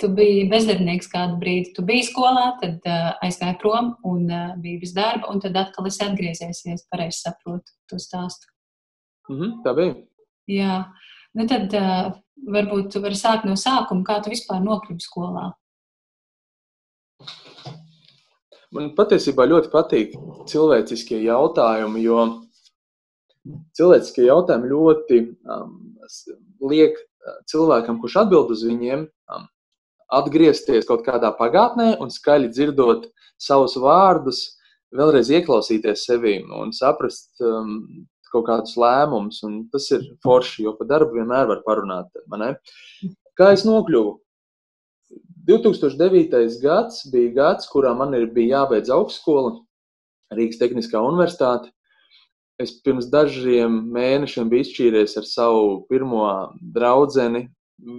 Tu 0.00 0.08
biji 0.12 0.46
bezdarbnieks 0.50 1.08
kādu 1.12 1.38
brīdi. 1.40 1.72
Tu 1.76 1.84
biji 1.86 2.08
skolā, 2.08 2.50
tad 2.60 2.84
uh, 2.88 3.14
aizgāji 3.24 3.58
prom 3.60 3.94
un 4.08 4.26
uh, 4.28 4.50
biji 4.60 4.82
bez 4.82 4.92
darba, 4.96 5.30
un 5.32 5.40
tad 5.44 5.56
atkal 5.56 5.88
esi 5.88 6.02
atgriezies, 6.04 6.64
ja 6.64 6.76
es 6.76 6.84
pareizi 6.92 7.22
saprotu 7.22 7.76
to 7.88 8.00
stāstu. 8.00 8.50
Mm 9.28 9.38
-hmm, 9.40 9.54
tā 9.64 9.76
bija. 9.76 9.94
Jā, 10.48 10.74
nu 11.34 11.46
tad 11.48 11.72
uh, 11.76 12.12
varbūt 12.44 12.92
tu 12.92 13.02
vari 13.04 13.18
sākt 13.18 13.46
no 13.48 13.56
sākuma, 13.58 14.04
kā 14.06 14.18
tu 14.22 14.32
vispār 14.32 14.60
nokļuvi 14.64 15.02
skolā. 15.02 15.50
Man 18.76 18.90
patiesībā 18.98 19.46
ļoti 19.48 19.70
patīk 19.72 20.16
cilvēciskie 20.50 21.22
jautājumi, 21.24 22.02
jo 22.04 22.24
cilvēciskie 23.78 24.26
jautājumi 24.26 24.72
ļoti 24.72 25.20
um, 25.46 25.76
liek 26.66 26.98
uh, 26.98 27.38
cilvēkam, 27.48 28.00
kurš 28.02 28.18
atbild 28.24 28.50
uz 28.52 28.64
viņiem, 28.66 29.06
um, 29.32 29.46
atgriezties 30.18 30.88
kaut 30.88 31.06
kādā 31.06 31.30
pagātnē 31.38 31.94
un 32.02 32.12
skaļi 32.12 32.50
dzirdot 32.52 33.08
savus 33.40 33.78
vārdus, 33.80 34.42
vēlreiz 34.96 35.30
ieklausīties 35.34 36.04
sevī 36.08 36.38
un 36.44 36.74
saprast 36.74 37.40
um, 37.44 38.06
kaut 38.36 38.46
kādus 38.50 38.76
lēmumus. 38.80 39.42
Tas 39.72 39.88
ir 39.96 40.06
forši, 40.24 40.66
jo 40.68 40.76
par 40.78 40.92
darbu 40.92 41.18
vienmēr 41.18 41.48
var 41.50 41.64
parunāt. 41.66 42.12
Kā 43.36 43.50
es 43.56 43.66
nokļuvu 43.68 44.16
2009. 45.46 46.60
gads 46.62 47.06
bija 47.12 47.32
gads, 47.34 47.68
kurā 47.70 47.92
man 47.96 48.14
ir, 48.18 48.26
bija 48.34 48.62
jābeidz 48.62 48.90
augstskola, 48.90 49.54
Rīgas 50.34 50.58
Tehniskā 50.58 51.02
universitāte. 51.06 51.70
Es 52.58 52.72
pirms 52.82 53.06
dažiem 53.12 53.82
mēnešiem 53.92 54.48
biju 54.50 54.64
izšķīries 54.64 55.18
ar 55.20 55.28
savu 55.28 55.84
pirmo 55.90 56.24
draugu, 56.74 57.44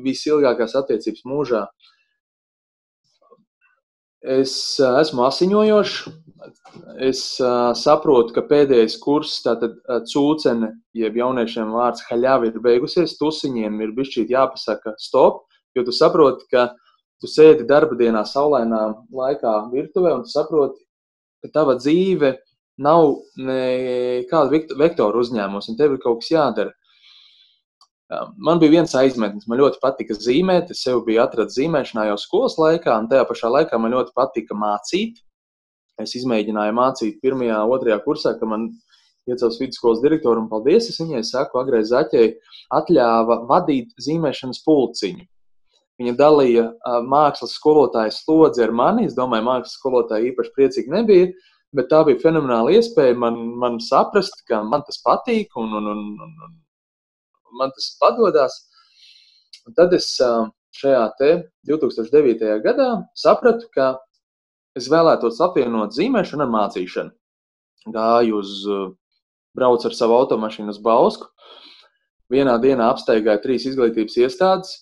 visilgākās 0.04 0.74
attiecības 0.80 1.24
mūžā. 1.30 1.64
Es 4.24 4.54
esmu 4.82 5.28
asiņojošs. 5.28 6.00
Es 7.04 7.22
uh, 7.42 7.74
saprotu, 7.76 8.34
ka 8.36 8.44
pēdējais 8.48 8.96
kurs, 9.02 9.36
tātad 9.44 9.76
uh, 9.78 10.00
cūcene, 10.08 10.72
jeb 10.96 11.18
jauniešiem 11.18 11.74
vārds 11.74 12.06
haļāvi 12.08 12.52
ir 12.52 12.60
beigusies. 12.64 13.18
Tusiņiem 13.20 13.82
ir 13.84 13.94
bijis 13.98 14.30
jāpasaka 14.30 14.94
stop, 15.02 15.44
jo 15.76 15.84
tu 15.86 15.94
saproti, 15.96 16.46
ka 16.54 16.70
uh, 16.70 16.88
tu 17.22 17.30
sēdi 17.30 17.66
darba 17.70 17.98
dienā, 17.98 18.24
saulainā 18.28 18.82
laikā 19.14 19.54
virtuvē, 19.72 20.14
un 20.18 20.26
tu 20.26 20.34
saproti, 20.34 20.84
ka 21.44 21.52
tava 21.54 21.78
dzīve 21.80 22.36
nav 22.84 23.16
nekāda 23.42 24.62
vektora 24.78 25.24
uzņēmums, 25.24 25.70
un 25.72 25.80
tev 25.80 25.96
ir 25.96 26.04
kaut 26.04 26.22
kas 26.22 26.34
jādara. 26.34 26.76
Man 28.40 28.60
bija 28.62 28.72
viens 28.72 28.94
aizmetnis, 28.96 29.48
man 29.52 29.60
ļoti 29.60 29.82
patika 29.84 30.16
zīmēt. 30.16 30.70
Es 30.72 30.86
sev 30.86 31.02
biju 31.08 31.20
atradzis 31.26 31.60
zīmēšanā 31.60 32.06
jau 32.08 32.20
skolas 32.22 32.56
laikā, 32.60 32.94
un 33.02 33.10
tajā 33.12 33.26
pašā 33.28 33.52
laikā 33.52 33.80
man 33.84 33.96
ļoti 33.98 34.14
patika 34.16 34.56
mācīt. 34.56 35.18
Es 36.00 36.14
izmēģināju 36.16 36.76
mācīt 36.78 37.18
pirmajā, 37.24 37.58
otrajā 37.68 37.98
kursā, 38.06 38.32
kad 38.40 38.48
man 38.48 38.70
iecels 39.28 39.58
vidusskolas 39.60 40.00
direktoru, 40.04 40.46
un 40.46 40.48
paldies, 40.52 40.88
es 40.88 41.02
viņai 41.02 41.24
saku, 41.28 41.60
agrais 41.60 41.90
zaķei 41.90 42.30
atļāva 42.78 43.42
vadīt 43.50 43.92
zīmēšanas 44.06 44.62
pulciņu. 44.64 45.26
Viņa 45.98 46.14
dalīja 46.16 46.68
uh, 46.70 47.00
mākslas 47.12 47.58
skolotājas 47.58 48.22
slodzi 48.24 48.64
ar 48.64 48.72
mani. 48.72 49.08
Es 49.10 49.18
domāju, 49.18 49.48
mākslas 49.50 49.76
skolotāja 49.80 50.30
īpaši 50.30 50.54
priecīga 50.56 50.94
nebija, 50.94 51.32
bet 51.76 51.90
tā 51.92 52.04
bija 52.08 52.22
fenomenāla 52.22 52.78
iespēja 52.78 53.18
man, 53.20 53.42
man 53.60 53.82
saprast, 53.84 54.46
ka 54.48 54.62
man 54.64 54.86
tas 54.88 55.02
patīk 55.04 55.58
un, 55.60 55.74
un, 55.82 55.92
un, 55.92 56.06
un, 56.24 56.38
un 56.48 56.56
man 57.60 57.74
tas 57.76 57.92
padodas. 58.02 58.58
Un 59.68 59.76
tad 59.78 59.94
es 59.96 60.10
uh, 60.24 60.48
šajā 60.78 61.08
2009. 61.68 62.62
gadā 62.64 62.90
sapratu, 63.18 63.68
ka 63.74 63.96
es 64.78 64.88
vēlētos 64.92 65.42
apvienot 65.44 65.96
zīmēšanu 65.96 66.46
ar 66.46 66.54
mācīšanu. 66.54 67.14
Gāju 67.94 68.40
uz, 68.42 68.54
uh, 68.68 68.90
braucu 69.58 69.90
ar 69.90 69.96
savu 69.98 70.18
automašīnu 70.22 70.74
uz 70.74 70.82
Bausku. 70.84 71.30
Vienā 72.34 72.58
dienā 72.62 72.92
apsteigāju 72.92 73.42
trīs 73.44 73.66
izglītības 73.70 74.18
iestādes, 74.20 74.74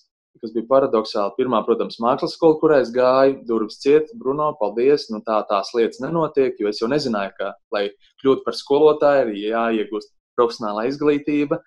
kas 0.42 0.52
bija 0.52 0.66
paradoxāli. 0.68 1.36
Pirmā, 1.38 1.62
protams, 1.66 2.00
mākslas 2.02 2.34
skola, 2.36 2.58
kurā 2.60 2.80
es 2.82 2.90
gāju, 2.94 3.38
durvis 3.48 3.78
ciet, 3.82 4.10
Bruno, 4.20 4.50
paldies. 4.60 5.06
Nu, 5.14 5.22
tā 5.26 5.38
tās 5.48 5.72
lietas 5.76 6.02
nenotiek, 6.02 6.58
jo 6.60 6.68
es 6.72 6.82
jau 6.82 6.90
nezināju, 6.92 7.36
ka, 7.38 7.54
lai 7.72 7.86
kļūtu 8.22 8.44
par 8.44 8.58
skolotāju, 8.58 9.30
ir 9.32 9.54
jāiegūst 9.54 10.12
profesionālā 10.36 10.88
izglītība. 10.90 11.60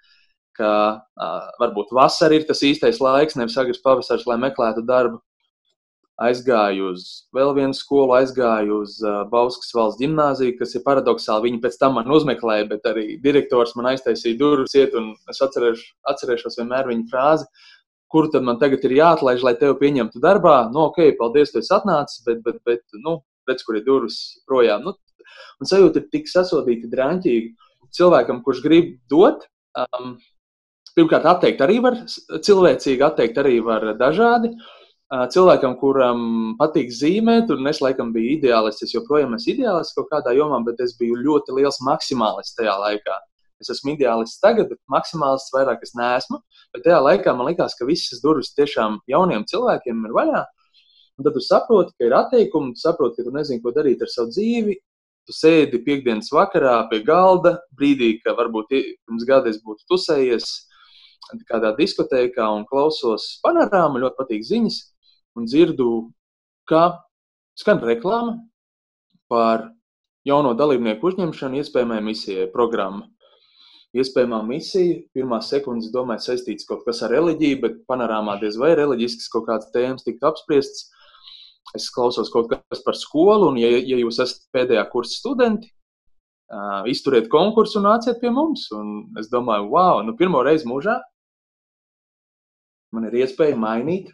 Ka 0.60 0.74
uh, 1.00 1.50
varbūt 1.62 1.94
vasara 1.96 2.36
ir 2.36 2.46
tas 2.48 2.62
īstais 2.68 3.00
laiks, 3.04 3.38
nevis 3.40 3.58
agrs 3.60 3.82
pavasaris, 3.84 4.28
lai 4.28 4.40
meklētu 4.42 4.84
darbu. 4.88 5.22
Aizgāju 6.20 6.90
uz 6.92 7.04
vēl 7.32 7.54
vienu 7.56 7.76
skolu, 7.78 8.12
aizgāju 8.18 8.82
uz 8.84 8.98
uh, 9.06 9.22
Bauskas 9.32 9.72
valsts 9.72 10.02
gimnāziju, 10.04 10.58
kas 10.60 10.76
ir 10.76 10.84
paradoxāli. 10.84 11.48
Viņi 11.48 11.62
pēc 11.64 11.78
tam 11.80 11.96
man 11.96 12.12
uzmeklēja, 12.12 12.68
bet 12.74 12.90
arī 12.92 13.06
direktors 13.24 13.72
man 13.80 13.94
aiztaisīja 13.94 14.36
durvis 14.42 14.76
iet, 14.76 14.98
un 15.00 15.14
es 15.32 15.40
atcerēšu, 15.48 15.94
atcerēšos 16.12 16.60
vienmēr 16.60 16.92
viņa 16.92 17.08
frāzi 17.14 17.48
kur 18.10 18.28
tad 18.34 18.46
man 18.46 18.58
tagad 18.62 18.84
ir 18.88 18.96
jāatlaiž, 18.98 19.44
lai 19.46 19.56
tevi 19.58 19.76
pieņemtu 19.84 20.22
darbā. 20.24 20.56
Nu, 20.74 20.88
ok, 20.90 21.14
paldies, 21.20 21.54
tu 21.54 21.62
esi 21.62 21.74
atnācis, 21.76 22.24
bet, 22.26 22.42
bet, 22.46 22.58
bet 22.66 22.82
nu, 23.06 23.20
redz, 23.50 23.64
kur 23.66 23.78
ir 23.78 23.86
durvis 23.86 24.18
projām. 24.50 24.88
Nu, 24.88 24.96
un 25.62 25.70
sajūta 25.70 26.02
ir 26.02 26.10
tik 26.14 26.30
sasodīta, 26.32 26.90
drāmķīga. 26.92 27.70
Cilvēkam, 27.96 28.42
kurš 28.46 28.64
grib 28.66 28.96
dot, 29.10 29.46
um, 29.78 30.18
pirmkārt, 30.98 31.26
atteikt 31.30 31.62
arī 31.66 31.80
var, 31.84 31.98
cilvēcīgi 32.46 33.06
atteikt 33.06 33.40
arī 33.42 33.60
var 33.66 33.92
dažādi. 34.00 34.54
Cilvēkam, 35.10 35.74
kuram 35.80 36.20
patīk 36.60 36.92
zīmēt, 36.94 37.50
un 37.50 37.66
es 37.72 37.80
laikam 37.82 38.12
biju 38.14 38.36
ideālists, 38.36 38.84
es 38.86 38.94
joprojām 38.94 39.34
esmu 39.34 39.56
ideālists 39.56 39.96
kaut 39.98 40.12
kādā 40.12 40.36
jomā, 40.38 40.60
bet 40.68 40.84
es 40.86 40.94
biju 41.00 41.18
ļoti 41.18 41.56
liels 41.58 41.82
maksimālists 41.82 42.58
tajā 42.60 42.76
laikā. 42.78 43.18
Es 43.60 43.72
esmu 43.74 43.96
ideālists 43.96 44.40
tagad, 44.40 44.70
bet 44.70 44.80
maksimālists 44.94 45.52
vairāk 45.56 45.82
es 45.84 45.96
neesmu. 45.98 46.40
Bet 46.76 46.86
tajā 46.86 47.00
laikā 47.04 47.34
man 47.36 47.50
likās, 47.50 47.74
ka 47.76 47.88
visas 47.90 48.22
durvis 48.24 48.54
tiešām 48.56 49.02
jauniem 49.10 49.44
cilvēkiem 49.50 50.06
ir 50.06 50.14
vaļā. 50.16 50.44
Un 51.20 51.26
tad 51.26 51.36
tu 51.36 51.42
saproti, 51.44 51.92
ka 51.98 52.08
ir 52.08 52.16
atteikumi, 52.16 52.76
tu 52.78 52.86
saproti, 52.86 53.20
ka 53.20 53.28
tu 53.28 53.34
nezini, 53.36 53.60
ko 53.66 53.74
darīt 53.76 54.06
ar 54.06 54.14
savu 54.14 54.32
dzīvi. 54.32 54.78
Tu 55.28 55.36
sēdi 55.36 55.82
piekdienas 55.84 56.32
vakarā 56.32 56.78
pie 56.90 57.02
galda, 57.06 57.58
brīdī, 57.76 58.14
ka 58.24 58.38
varbūt 58.38 58.72
pirms 58.72 59.26
gada 59.28 59.52
es 59.52 59.60
būtu 59.66 59.84
tusējies 59.92 60.48
kādā 61.50 61.74
diskotēkā 61.78 62.48
un 62.56 62.66
klausos 62.70 63.38
panorāmu, 63.44 64.02
ļoti 64.04 64.18
patīk 64.18 64.46
ziņas, 64.48 64.80
un 65.38 65.46
dzirdu, 65.50 65.90
ka 66.70 67.02
skan 67.60 67.82
reklāma 67.84 68.38
par 69.30 69.70
jauno 70.28 70.54
dalībnieku 70.58 71.12
uzņemšanu 71.12 71.62
iespējamai 71.62 72.02
misijai 72.04 72.50
programmu. 72.54 73.08
iespējamā 73.90 74.44
misija. 74.46 75.00
Pirmā 75.18 75.40
sekundes, 75.42 75.90
domāju, 75.90 76.22
saistīts 76.22 76.68
kaut 76.70 76.84
kas 76.86 77.02
ar 77.02 77.10
reliģiju, 77.16 77.58
bet 77.64 77.80
panorāmā 77.90 78.36
diez 78.42 78.58
vai 78.62 78.76
reliģisks 78.78 79.32
kaut 79.34 79.48
kāds 79.48 79.72
tēmas 79.74 80.06
tiktu 80.06 80.28
apspriests. 80.30 80.92
Es 81.78 81.90
klausos 81.94 82.30
kaut 82.34 82.52
kas 82.52 82.84
par 82.86 82.98
skolu, 82.98 83.50
un, 83.50 83.58
ja, 83.58 83.70
ja 83.70 83.98
jūs 83.98 84.22
esat 84.22 84.46
pēdējā 84.54 84.84
kursa 84.94 85.18
studenti, 85.18 85.72
uh, 86.50 86.82
izturiet 86.90 87.30
konkursu 87.32 87.80
un 87.80 87.88
nāciet 87.90 88.20
pie 88.22 88.32
mums. 88.34 88.68
Un 88.76 89.08
es 89.20 89.30
domāju, 89.32 89.70
wow, 89.74 90.04
nu 90.06 90.18
pirmo 90.20 90.44
reizi 90.46 90.70
mūžā 90.70 91.00
man 92.96 93.06
ir 93.10 93.20
iespēja 93.24 93.58
mainīt 93.60 94.10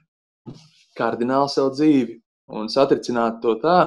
kardināli 1.00 1.52
savu 1.52 1.74
dzīvi 1.76 2.18
un 2.56 2.68
satricināt 2.72 3.42
to 3.44 3.56
tā, 3.62 3.80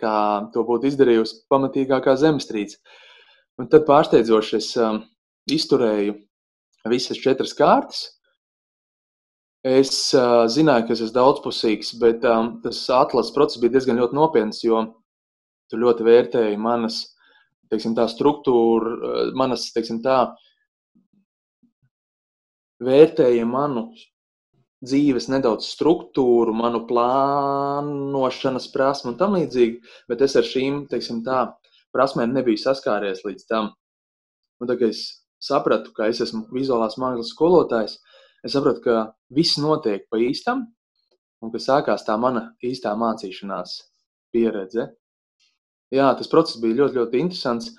kā 0.00 0.16
to 0.54 0.64
būtu 0.66 0.88
izdarījusi 0.90 1.42
pamatīgākā 1.52 2.16
zemestrīce. 2.20 2.78
Un 3.60 3.68
tad 3.70 3.86
pārsteidzoši 3.88 4.56
es 4.58 4.70
um, 4.80 5.00
izturēju 5.50 6.16
visas 6.90 7.20
četras 7.20 7.54
kārtas. 7.56 8.02
Es 9.64 10.12
uh, 10.16 10.44
zināju, 10.50 10.88
ka 10.88 10.92
es 10.92 11.04
esmu 11.06 11.16
daudzpusīgs, 11.16 11.94
bet 12.00 12.24
um, 12.28 12.58
tas 12.64 12.82
atlases 12.92 13.32
process 13.32 13.62
bija 13.62 13.76
diezgan 13.78 14.02
nopietns, 14.12 14.60
jo 14.64 14.82
tu 15.70 15.80
ļoti 15.80 16.04
vērtēji 16.04 16.60
manas 16.60 17.13
teiksim, 17.74 17.98
tā, 17.98 18.08
struktūru, 18.10 18.96
uh, 18.96 19.20
manas 19.36 19.68
teiksim, 19.74 20.00
tā, 20.06 20.22
vērtēja 22.84 23.44
manu 23.48 23.88
dzīves 24.84 25.28
nedaudz 25.32 25.66
struktūru, 25.72 26.54
manu 26.56 26.84
plānošanas 26.88 28.68
prasmu 28.72 29.12
un 29.12 29.20
tam 29.20 29.36
līdzīgi, 29.38 29.80
bet 30.10 30.24
es 30.26 30.36
ar 30.36 30.46
šīm, 30.48 30.84
teiksim 30.90 31.22
tā, 31.26 31.46
prasmēm 31.94 32.34
nebiju 32.36 32.60
saskāries 32.60 33.24
līdz 33.24 33.46
tam. 33.50 33.70
Un 34.60 34.70
tad, 34.70 34.80
kad 34.80 34.92
es 34.92 35.04
sapratu, 35.42 35.92
ka 35.96 36.08
es 36.12 36.20
esmu 36.24 36.46
vizuālās 36.54 36.98
mākslas 37.00 37.32
skolotājs, 37.34 37.98
es 38.44 38.54
sapratu, 38.56 38.82
ka 38.84 38.96
viss 39.34 39.58
notiek 39.60 40.06
pa 40.10 40.20
īstam 40.20 40.66
un 41.44 41.52
ka 41.52 41.60
sākās 41.60 42.06
tā 42.06 42.16
mana 42.20 42.50
īstā 42.64 42.94
mācīšanās 42.98 43.78
pieredze. 44.34 44.90
Jā, 45.92 46.08
tas 46.18 46.30
process 46.30 46.60
bija 46.62 46.82
ļoti, 46.82 46.98
ļoti 47.00 47.20
interesants. 47.20 47.74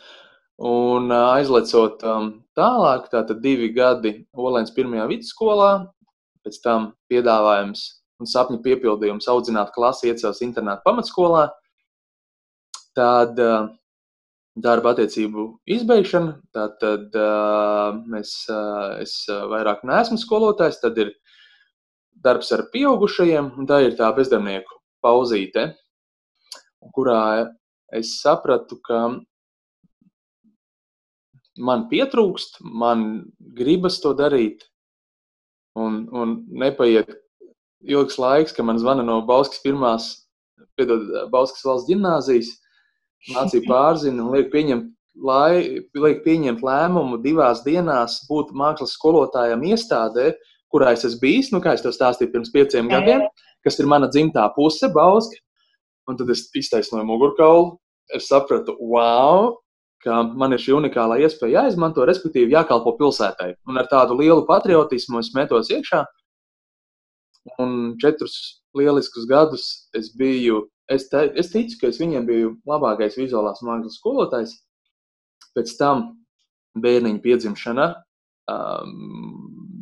Un 0.66 1.10
aizlecot 1.12 2.04
um, 2.08 2.30
tālāk, 2.56 3.10
tātad 3.12 3.42
divi 3.44 3.72
gadi 3.76 4.14
Olēns 4.40 4.72
pirmajā 4.76 5.08
vidusskolā, 5.10 5.72
pēc 6.46 6.62
tam 6.64 6.94
piedāvājums 7.12 7.86
un 8.22 8.30
sapņu 8.32 8.62
piepildījums 8.64 9.28
audzināt 9.32 9.74
klasi 9.76 10.14
iecels 10.14 10.40
internāta 10.46 10.86
pamatskolā, 10.86 11.50
tad 12.96 13.42
uh, 13.44 13.68
darba 14.56 14.94
attiecību 14.96 15.50
izbeigšana, 15.76 16.38
tad, 16.56 16.78
tad 16.80 17.20
uh, 17.20 17.98
mēs, 18.08 18.38
uh, 18.48 19.02
es 19.04 19.18
vairāk 19.28 19.84
neesmu 19.88 20.22
skolotājs, 20.22 20.80
tad 20.80 21.02
ir 21.04 21.12
darbs 22.26 22.54
ar 22.56 22.70
pieaugušajiem, 22.72 23.52
un 23.60 23.68
tā 23.68 23.82
ir 23.84 24.00
tā 24.00 24.08
bezdarbnieku 24.16 24.80
pauzīte, 25.04 25.74
kurā 26.96 27.20
es 27.94 28.18
sapratu, 28.22 28.80
ka 28.82 29.02
man 31.58 31.86
pietrūkst, 31.92 32.62
man 32.62 33.26
gribas 33.56 34.02
to 34.04 34.14
darīt, 34.18 34.66
Un, 35.76 36.06
un 36.16 36.38
nepaiet 36.56 37.10
ilgs 37.84 38.16
laiks, 38.16 38.54
ka 38.56 38.64
man 38.64 38.80
zvana 38.80 39.04
no 39.04 39.20
Bauskas 39.28 39.60
pirmās, 39.60 40.06
piedod, 40.80 41.10
Bauskas 41.34 41.66
valsts 41.68 41.90
ģimnāzijas, 41.90 42.52
mācīja 43.36 43.68
pārzina 43.72 44.24
un 44.24 44.32
liek 44.38 44.48
pieņemt, 44.54 44.88
lai, 45.28 45.84
liek 46.00 46.24
pieņemt 46.24 46.64
lēmumu 46.64 47.20
divās 47.24 47.66
dienās 47.68 48.22
būt 48.30 48.56
mākslas 48.56 48.96
skolotājam 48.96 49.68
iestādē, 49.68 50.32
kurā 50.72 50.94
es 50.96 51.04
esmu 51.08 51.26
bijis, 51.26 51.52
nu, 51.52 51.60
kā 51.64 51.76
es 51.76 51.84
to 51.84 51.92
stāstīju 51.92 52.32
pirms 52.32 52.56
pieciem 52.56 52.88
gadiem, 52.92 53.28
kas 53.68 53.80
ir 53.80 53.92
mana 53.92 54.08
dzimtā 54.08 54.48
puse, 54.56 54.88
Bauska. 54.96 55.44
Un 56.10 56.18
tad 56.20 56.30
es 56.30 56.46
iztaisnoju 56.54 57.06
mugurkaulu. 57.08 57.76
Es 58.14 58.28
sapratu, 58.30 58.76
wow, 58.78 59.56
ka 60.06 60.22
man 60.38 60.54
ir 60.54 60.62
šī 60.62 60.76
unikālā 60.78 61.18
iespēja 61.26 61.64
jāizmanto, 61.64 62.06
respektīvi, 62.06 62.54
jākalpo 62.54 62.94
pilsētai. 63.00 63.56
Un 63.70 63.82
ar 63.82 63.90
tādu 63.90 64.18
lielu 64.20 64.46
patriotismu 64.46 65.24
es 65.24 65.32
metos 65.38 65.72
iekšā. 65.74 66.04
Un 67.62 67.96
četrus 68.02 68.38
lieliskus 68.78 69.26
gadus 69.30 69.66
es 69.98 70.12
biju, 70.18 70.66
es, 70.92 71.08
te, 71.10 71.26
es 71.38 71.50
ticu, 71.54 71.80
ka 71.82 71.90
es 71.90 72.00
viņiem 72.02 72.30
biju 72.30 72.54
labākais 72.70 73.18
vizuālās 73.18 73.64
mākslas 73.66 73.98
skolotājs. 73.98 74.56
Pēc 75.58 75.74
tam 75.80 76.08
bērniņa 76.82 77.22
piedzimšana, 77.24 77.90
um, 78.52 78.96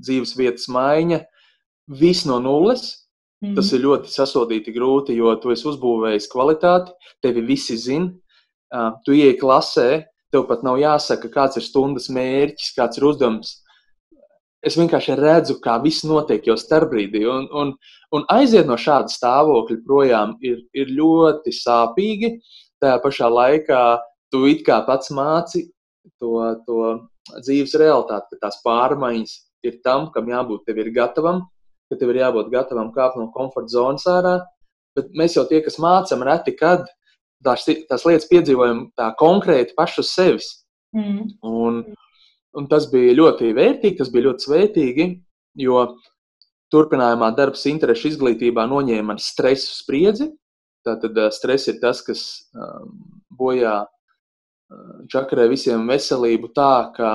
dzīves 0.04 0.36
vietas 0.38 0.68
maiņa, 0.72 1.24
viss 2.00 2.28
no 2.30 2.40
nulles. 2.44 3.03
Mm. 3.44 3.58
Tas 3.58 3.70
ir 3.76 3.84
ļoti 3.84 4.12
sasodīti 4.12 4.72
grūti, 4.76 5.18
jo 5.20 5.36
tu 5.42 5.52
esi 5.52 5.68
uzbūvējis 5.68 6.30
kvalitāti, 6.32 6.96
tevi 7.24 7.44
visi 7.46 7.76
zina. 7.78 8.14
Uh, 8.74 8.96
tu 9.06 9.14
ieej 9.14 9.36
klasē, 9.38 10.06
Tev 10.34 10.48
pat 10.50 10.64
nav 10.66 10.80
jāsaka, 10.82 11.30
kāds 11.30 11.60
ir 11.60 11.66
stundas 11.66 12.08
mērķis, 12.10 12.72
kāds 12.74 12.98
ir 12.98 13.06
uzdevums. 13.06 13.52
Es 14.66 14.78
vienkārši 14.80 15.18
redzu, 15.20 15.60
kā 15.62 15.76
viss 15.84 16.06
notiek 16.10 16.48
jau 16.50 16.56
starpbrīdī. 16.58 17.22
Un, 17.30 17.46
un, 17.54 17.74
un 18.18 18.26
aiziet 18.34 18.66
no 18.66 18.78
šāda 18.80 19.14
stāvokļa 19.14 19.78
projām 19.86 20.34
ir, 20.42 20.64
ir 20.74 20.90
ļoti 20.90 21.54
sāpīgi. 21.54 22.32
Tajā 22.82 22.98
pašā 23.04 23.30
laikā 23.30 23.84
tu 24.34 24.48
it 24.50 24.64
kā 24.66 24.80
pats 24.88 25.14
māci 25.14 25.68
to, 26.18 26.34
to 26.66 26.80
dzīves 27.36 27.78
realitāti, 27.78 28.34
ka 28.34 28.48
tās 28.48 28.58
pārmaiņas 28.66 29.36
ir 29.70 29.78
tam, 29.86 30.10
kam 30.16 30.34
jābūt 30.34 30.66
tev 30.66 30.82
ir 30.82 30.90
gatavam, 30.96 31.44
ka 31.94 32.00
tev 32.02 32.12
ir 32.12 32.24
jābūt 32.24 32.52
gatavam 32.54 32.92
kāpt 32.96 33.20
no 33.22 33.30
komforta 33.36 33.72
zonas 33.76 34.06
ārā. 34.10 34.40
Bet 34.98 35.14
mēs 35.18 35.38
jau 35.38 35.46
tie, 35.50 35.62
kas 35.66 35.80
mācām, 35.82 36.26
reti 36.26 36.54
kad 36.58 36.86
tās, 37.46 37.66
tās 37.90 38.06
lietas 38.08 38.30
piedzīvojam 38.30 38.88
tā 38.98 39.12
konkrēti 39.20 39.78
paši 39.78 40.02
uz 40.04 40.12
sevis. 40.14 40.50
Mm. 40.94 41.32
Un, 41.50 41.80
un 42.58 42.68
tas 42.70 42.86
bija 42.92 43.16
ļoti 43.18 43.54
vērtīgi, 43.58 43.98
tas 44.02 44.12
bija 44.14 44.28
ļoti 44.30 44.48
svētīgi, 44.48 45.08
jo 45.64 45.88
turpinājumā 46.74 47.32
darbs 47.38 47.66
interešu 47.70 48.12
izglītībā 48.14 48.66
noņēma 48.70 49.14
man 49.14 49.22
stresu 49.22 49.74
spriedzi. 49.78 50.32
Tātad 50.84 51.18
stress 51.32 51.70
ir 51.72 51.78
tas, 51.80 52.02
kas 52.04 52.24
um, 52.58 52.98
bojā 53.40 53.84
čakarē 55.12 55.48
visiem 55.52 55.86
veselību 55.90 56.50
tā, 56.56 56.92
ka 56.96 57.10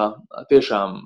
tiešām 0.50 0.98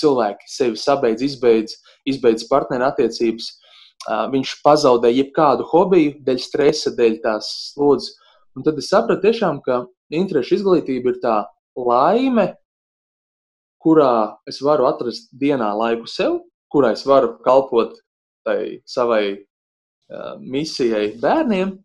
cilvēki 0.00 0.48
sevi 0.50 0.80
sabeidz, 0.80 1.24
izbeidz, 1.26 1.76
izbeidz 2.08 2.46
partneru 2.50 2.88
attiecības, 2.88 3.50
viņš 4.32 4.56
pazaudē 4.64 5.12
jebkādu 5.12 5.66
hobiju, 5.70 6.16
dēļ 6.26 6.40
stresa, 6.42 6.90
dēļ 6.96 7.20
tās 7.22 7.50
slodzes. 7.72 8.16
Un 8.56 8.66
tad 8.66 8.78
es 8.78 8.90
sapratu, 8.92 9.22
tiešām, 9.22 9.62
ka 9.64 9.84
interešu 10.12 10.58
izglītība 10.58 11.14
ir 11.14 11.20
tā 11.22 11.36
laime, 11.78 12.52
kurā 13.82 14.38
es 14.46 14.60
varu 14.62 14.86
atrast 14.90 15.30
dienā 15.38 15.72
laiku 15.78 16.10
sev, 16.10 16.42
kurā 16.72 16.92
es 16.96 17.06
varu 17.06 17.36
kalpot 17.44 17.96
tai 18.46 18.82
savai 18.86 19.24
uh, 19.38 20.36
misijai 20.38 21.14
bērniem. 21.22 21.76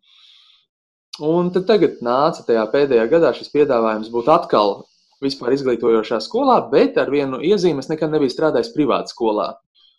Un 1.24 1.50
tad 1.54 1.66
tagad 1.66 1.98
nāca 2.04 2.44
tajā 2.46 2.62
pēdējā 2.70 3.08
gadā 3.10 3.32
šis 3.34 3.50
piedāvājums 3.54 4.10
būt 4.14 4.28
atkal 4.30 4.76
vispār 5.24 5.54
izglītojošā 5.56 6.20
skolā, 6.24 6.58
bet 6.72 6.98
ar 7.00 7.10
vienu 7.12 7.40
iezīmi 7.44 7.82
es 7.82 7.90
nekad 7.90 8.12
nebiju 8.14 8.32
strādājis 8.32 8.72
privātā 8.74 9.12
skolā. 9.12 9.48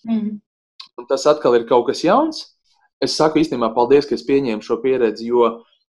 Mm. 0.07 0.37
Un 0.99 1.07
tas 1.09 1.25
atkal 1.29 1.57
ir 1.57 1.67
kaut 1.69 1.87
kas 1.89 2.03
jauns. 2.03 2.45
Es 3.03 3.15
saku 3.15 3.39
īstenībā 3.39 3.71
paldies, 3.75 4.07
ka 4.07 4.17
es 4.17 4.25
pieņēmu 4.27 4.65
šo 4.65 4.79
pieredzi, 4.83 5.29
jo 5.31 5.45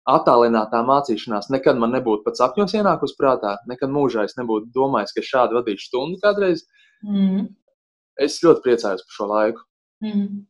attālinātā 0.10 0.82
mācīšanās 0.86 1.52
nekad 1.54 1.78
man 1.82 1.94
nebūtu 1.98 2.26
pat 2.26 2.38
sapņos 2.38 2.74
ienākusi 2.78 3.18
prātā, 3.18 3.56
nekad 3.70 3.94
mūžā 3.94 4.26
es 4.30 4.36
nebūtu 4.38 4.70
domājis, 4.74 5.14
ka 5.14 5.26
šādi 5.26 5.58
vadīšu 5.58 5.88
stundu 5.90 6.22
kādreiz. 6.22 6.66
Mm. 7.06 7.48
Es 8.22 8.38
ļoti 8.46 8.64
priecājos 8.66 9.06
par 9.06 9.18
šo 9.18 9.30
laiku. 9.32 9.66
Mm. 10.06 10.46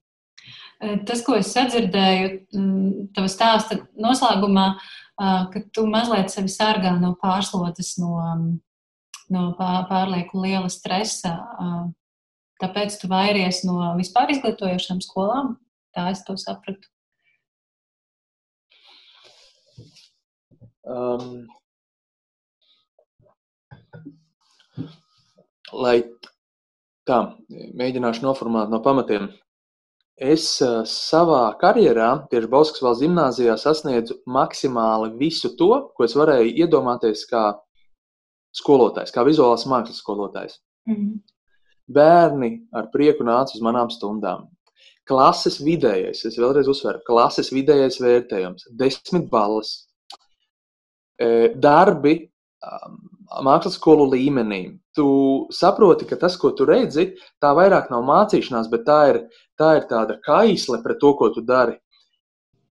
Tas, 1.08 1.24
ko 1.26 1.38
es 1.40 1.50
sadzirdēju, 1.56 2.32
mm, 2.54 3.06
tavā 3.16 3.32
stāsta 3.32 3.80
noslēgumā, 4.02 4.68
ka 5.20 5.62
tu 5.74 5.86
mazliet 5.88 6.32
sevi 6.34 6.52
sargā 6.52 6.96
no 7.00 7.14
pārslodzes, 7.22 7.96
no, 8.02 8.16
no 9.32 9.44
pārlieku 9.60 10.42
liela 10.44 10.72
stresa. 10.72 11.38
Tāpēc 12.64 13.00
tu 13.02 13.12
vairies 13.12 13.64
no 13.68 13.94
vispār 14.00 14.32
izglītojošām 14.36 15.02
skolām. 15.04 15.56
Tā 15.96 16.10
es 16.12 16.24
to 16.28 16.36
sapratu. 16.40 16.92
Um, 20.86 21.48
lai 25.74 25.96
tā, 27.10 27.20
mēģināšu 27.50 28.26
noformulēt 28.26 28.70
no 28.70 28.82
pamatiem. 28.86 29.32
Es 30.16 30.62
uh, 30.64 30.86
savā 30.88 31.50
karjerā, 31.60 32.28
tieši 32.32 32.48
Bauskas 32.48 32.84
valsts 32.84 33.04
gimnājā, 33.04 33.58
sasniedzu 33.60 34.22
maksimāli 34.32 35.12
visu 35.20 35.52
to, 35.60 35.92
ko 35.92 36.06
es 36.06 36.16
varēju 36.16 36.54
iedomāties 36.64 37.26
kā 37.28 37.50
skolotājs, 38.56 39.12
kā 39.12 39.26
vizuālās 39.28 39.66
mākslas 39.68 40.00
skolotājs. 40.00 40.62
Mhm. 40.88 41.18
Bērni 41.92 42.52
ar 42.74 42.88
prieku 42.94 43.28
nāca 43.28 43.54
uz 43.54 43.62
manām 43.62 43.92
stundām. 43.94 44.48
Klases 45.06 45.60
vidējais, 45.62 46.24
es 46.26 46.40
vēlreiz 46.40 46.70
uzsveru, 46.72 47.04
klases 47.06 47.52
vidējais 47.54 48.00
vērtējums- 48.02 48.72
desmit 48.80 49.28
balvas. 49.30 49.86
Darbi 51.62 52.32
mākslas 53.46 53.78
skolu 53.80 54.08
līmenī. 54.14 54.78
Tu 54.96 55.06
saproti, 55.54 56.08
ka 56.08 56.18
tas, 56.20 56.38
ko 56.38 56.52
tu 56.56 56.66
redzi, 56.66 57.14
tā 57.42 57.54
vairāk 57.58 57.90
nav 57.92 58.06
mācīšanās, 58.08 58.70
bet 58.72 58.86
tā 58.88 59.00
ir, 59.12 59.22
tā 59.60 59.76
ir 59.80 59.88
tāda 59.90 60.20
kaisle 60.26 60.82
pret 60.84 61.00
to, 61.02 61.14
ko 61.18 61.30
tu 61.34 61.42
dari. 61.42 61.78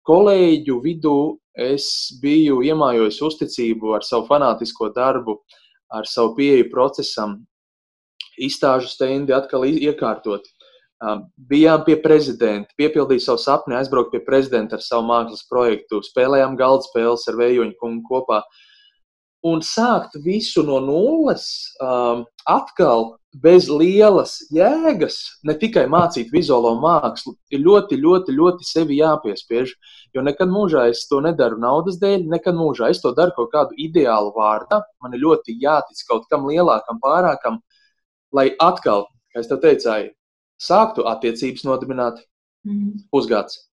Kolēģu 0.07 0.79
vidū 0.83 1.17
es 1.55 2.11
biju 2.23 2.63
iemājojis 2.67 3.21
uzticību 3.23 3.95
ar 3.97 4.07
savu 4.07 4.27
fanātisko 4.31 4.91
darbu, 4.95 5.41
ar 5.93 6.07
savu 6.07 6.35
pieeju 6.39 6.71
procesam, 6.73 7.41
izstāžu 8.41 8.89
stendi 8.89 9.35
atkal 9.37 9.67
iekārtot. 9.69 10.47
Bijām 11.49 11.85
pie 11.87 11.95
prezidenta, 11.97 12.75
piepildīju 12.77 13.25
savu 13.25 13.41
sapni, 13.41 13.77
aizbraukt 13.77 14.13
pie 14.13 14.21
prezidenta 14.25 14.77
ar 14.77 14.85
savu 14.85 15.07
mākslas 15.09 15.47
projektu, 15.49 16.03
spēlējām 16.05 16.59
galda 16.61 16.85
spēles 16.85 17.25
ar 17.29 17.39
Vējoņu 17.41 17.79
kungu 17.81 18.05
kopā. 18.09 18.43
Uh, 18.45 18.67
un 19.47 19.63
sākt 19.65 20.19
visu 20.25 20.63
no 20.67 20.81
nulles, 20.85 21.47
um, 21.81 22.27
atkal 22.49 23.15
bez 23.43 23.69
lielas 23.71 24.41
jēgas, 24.51 25.17
ne 25.47 25.55
tikai 25.59 25.85
mācīt 25.91 26.33
vizuālo 26.35 26.75
mākslu, 26.83 27.37
ir 27.55 27.63
ļoti, 27.63 27.99
ļoti, 28.03 28.35
ļoti 28.35 28.67
sevi 28.67 28.99
jāpiespiež. 28.99 29.73
Jo 30.15 30.25
nekad 30.27 30.51
mūžā 30.51 30.89
es 30.91 31.05
to 31.07 31.21
nedaru 31.23 31.61
naudas 31.63 32.01
dēļ, 32.03 32.27
nekad 32.33 32.59
mūžā 32.59 32.91
es 32.91 33.01
to 33.03 33.15
daru 33.15 33.37
kaut 33.37 33.53
kādu 33.55 33.79
ideālu 33.79 34.35
vārdā. 34.37 34.83
Man 35.03 35.15
ir 35.15 35.23
ļoti 35.23 35.55
jātic 35.63 36.03
kaut 36.09 36.27
kam 36.31 36.49
lielākam, 36.51 36.99
pārākam, 37.03 37.61
lai 38.35 38.51
atkal, 38.59 39.07
kā 39.31 39.45
es 39.45 39.51
te 39.51 39.61
teicu, 39.63 39.95
sāktu 40.61 41.07
attiecības 41.09 41.65
nodibināt 41.65 42.19
mm. 42.67 43.07
pusgads. 43.15 43.71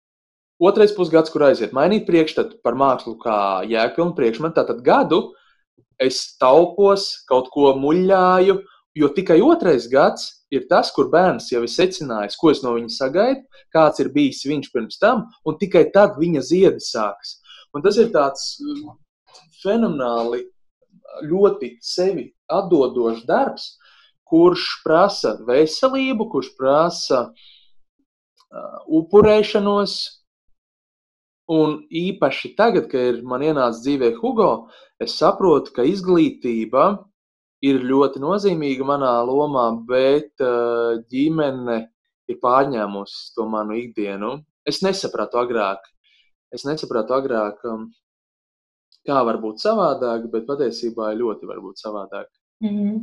Otrais 0.61 0.93
pusgads, 0.93 1.31
kur 1.33 1.43
aiziet, 1.47 1.73
mainīt 1.73 2.05
priekšstatu 2.07 2.61
par 2.63 2.77
mākslu 2.77 3.15
kā 3.21 3.37
jēgpilnu 3.67 4.15
priekšmetu, 4.17 4.55
tātad 4.59 4.83
gadu, 4.85 5.31
es 6.01 6.21
taupos, 6.41 7.09
kaut 7.29 7.49
ko 7.53 7.73
muļāju, 7.79 8.59
jo 8.97 9.09
tikai 9.15 9.39
otrais 9.45 9.87
gads 9.91 10.27
ir 10.51 10.65
tas, 10.69 10.91
kur 10.91 11.09
bērns 11.11 11.51
jau 11.53 11.61
ir 11.63 11.71
secinājis, 11.71 12.37
ko 12.39 12.51
es 12.51 12.63
no 12.63 12.75
viņa 12.75 12.91
sagaidu, 12.95 13.43
kāds 13.73 14.03
ir 14.03 14.11
bijis 14.15 14.43
viņš 14.47 14.71
pirms 14.73 14.99
tam, 15.01 15.27
un 15.47 15.59
tikai 15.61 15.85
tad 15.95 16.17
viņa 16.19 16.43
ziedi 16.49 16.83
sākas. 16.83 17.37
Un 17.71 17.85
tas 17.85 17.99
ir 18.01 18.11
tāds 18.11 18.57
mm, 18.59 18.97
fenomenāli, 19.61 20.43
ļoti 21.27 21.75
sevi 21.83 22.29
atdodošs 22.51 23.23
darbs, 23.27 23.69
kurš 24.27 24.67
prasa 24.83 25.35
veselību, 25.47 26.27
kurš 26.31 26.51
prasa 26.59 27.25
uh, 27.27 28.77
upurēšanos, 28.99 29.97
Un 31.49 31.81
īpaši 31.89 32.53
tagad, 32.57 32.87
kad 32.91 33.15
ir 33.15 33.23
man 33.25 33.41
ienācis 33.43 33.81
dzīvē 33.85 34.11
Hugo, 34.19 34.69
es 35.01 35.15
saprotu, 35.17 35.73
ka 35.75 35.85
izglītība 35.87 36.91
ir 37.65 37.81
ļoti 37.85 38.21
nozīmīga 38.21 38.85
manā 38.85 39.13
lomā, 39.25 39.65
bet 39.87 40.43
uh, 40.45 41.01
ģimene 41.11 41.79
ir 42.29 42.39
pārņēmusi 42.41 43.33
to 43.35 43.47
manu 43.49 43.77
ikdienu. 43.81 44.37
Es 44.65 44.83
nesapratu 44.85 45.41
agrāk, 45.41 45.81
es 46.53 46.65
nesapratu 46.67 47.17
agrāk, 47.17 47.61
um, 47.65 47.89
kā 49.07 49.21
var 49.25 49.41
būt 49.41 49.63
savādāk, 49.63 50.29
bet 50.31 50.45
patiesībā 50.45 51.09
ļoti 51.17 51.49
var 51.49 51.61
būt 51.65 51.81
savādāk. 51.81 52.29
Mm 52.61 52.77
-hmm. 52.77 53.01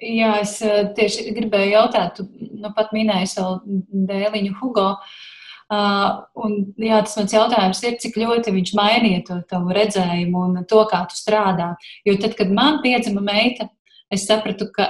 Jā, 0.00 0.40
es 0.40 0.56
tieši 0.96 1.34
gribēju 1.36 1.72
jautāt, 1.74 2.14
tu 2.16 2.24
nu, 2.40 2.72
pat 2.76 2.92
minēji 2.96 3.26
savu 3.26 3.60
dēliņu 3.92 4.54
Hugo. 4.60 4.86
Uh, 4.96 5.39
un, 5.70 6.56
jā, 6.82 6.98
tas 7.06 7.14
mans 7.18 7.34
jautājums 7.34 7.82
ir, 7.86 7.98
cik 8.02 8.18
ļoti 8.18 8.54
viņš 8.56 8.72
mainīja 8.74 9.20
to 9.28 9.36
tavu 9.50 9.74
redzējumu 9.76 10.42
un 10.48 10.64
to, 10.66 10.82
kā 10.90 11.04
tu 11.10 11.18
strādā. 11.18 11.74
Jo 12.06 12.16
tad, 12.18 12.34
kad 12.38 12.50
man 12.50 12.80
piedzima 12.82 13.22
meita, 13.22 13.68
es 14.10 14.26
sapratu, 14.26 14.66
ka 14.74 14.88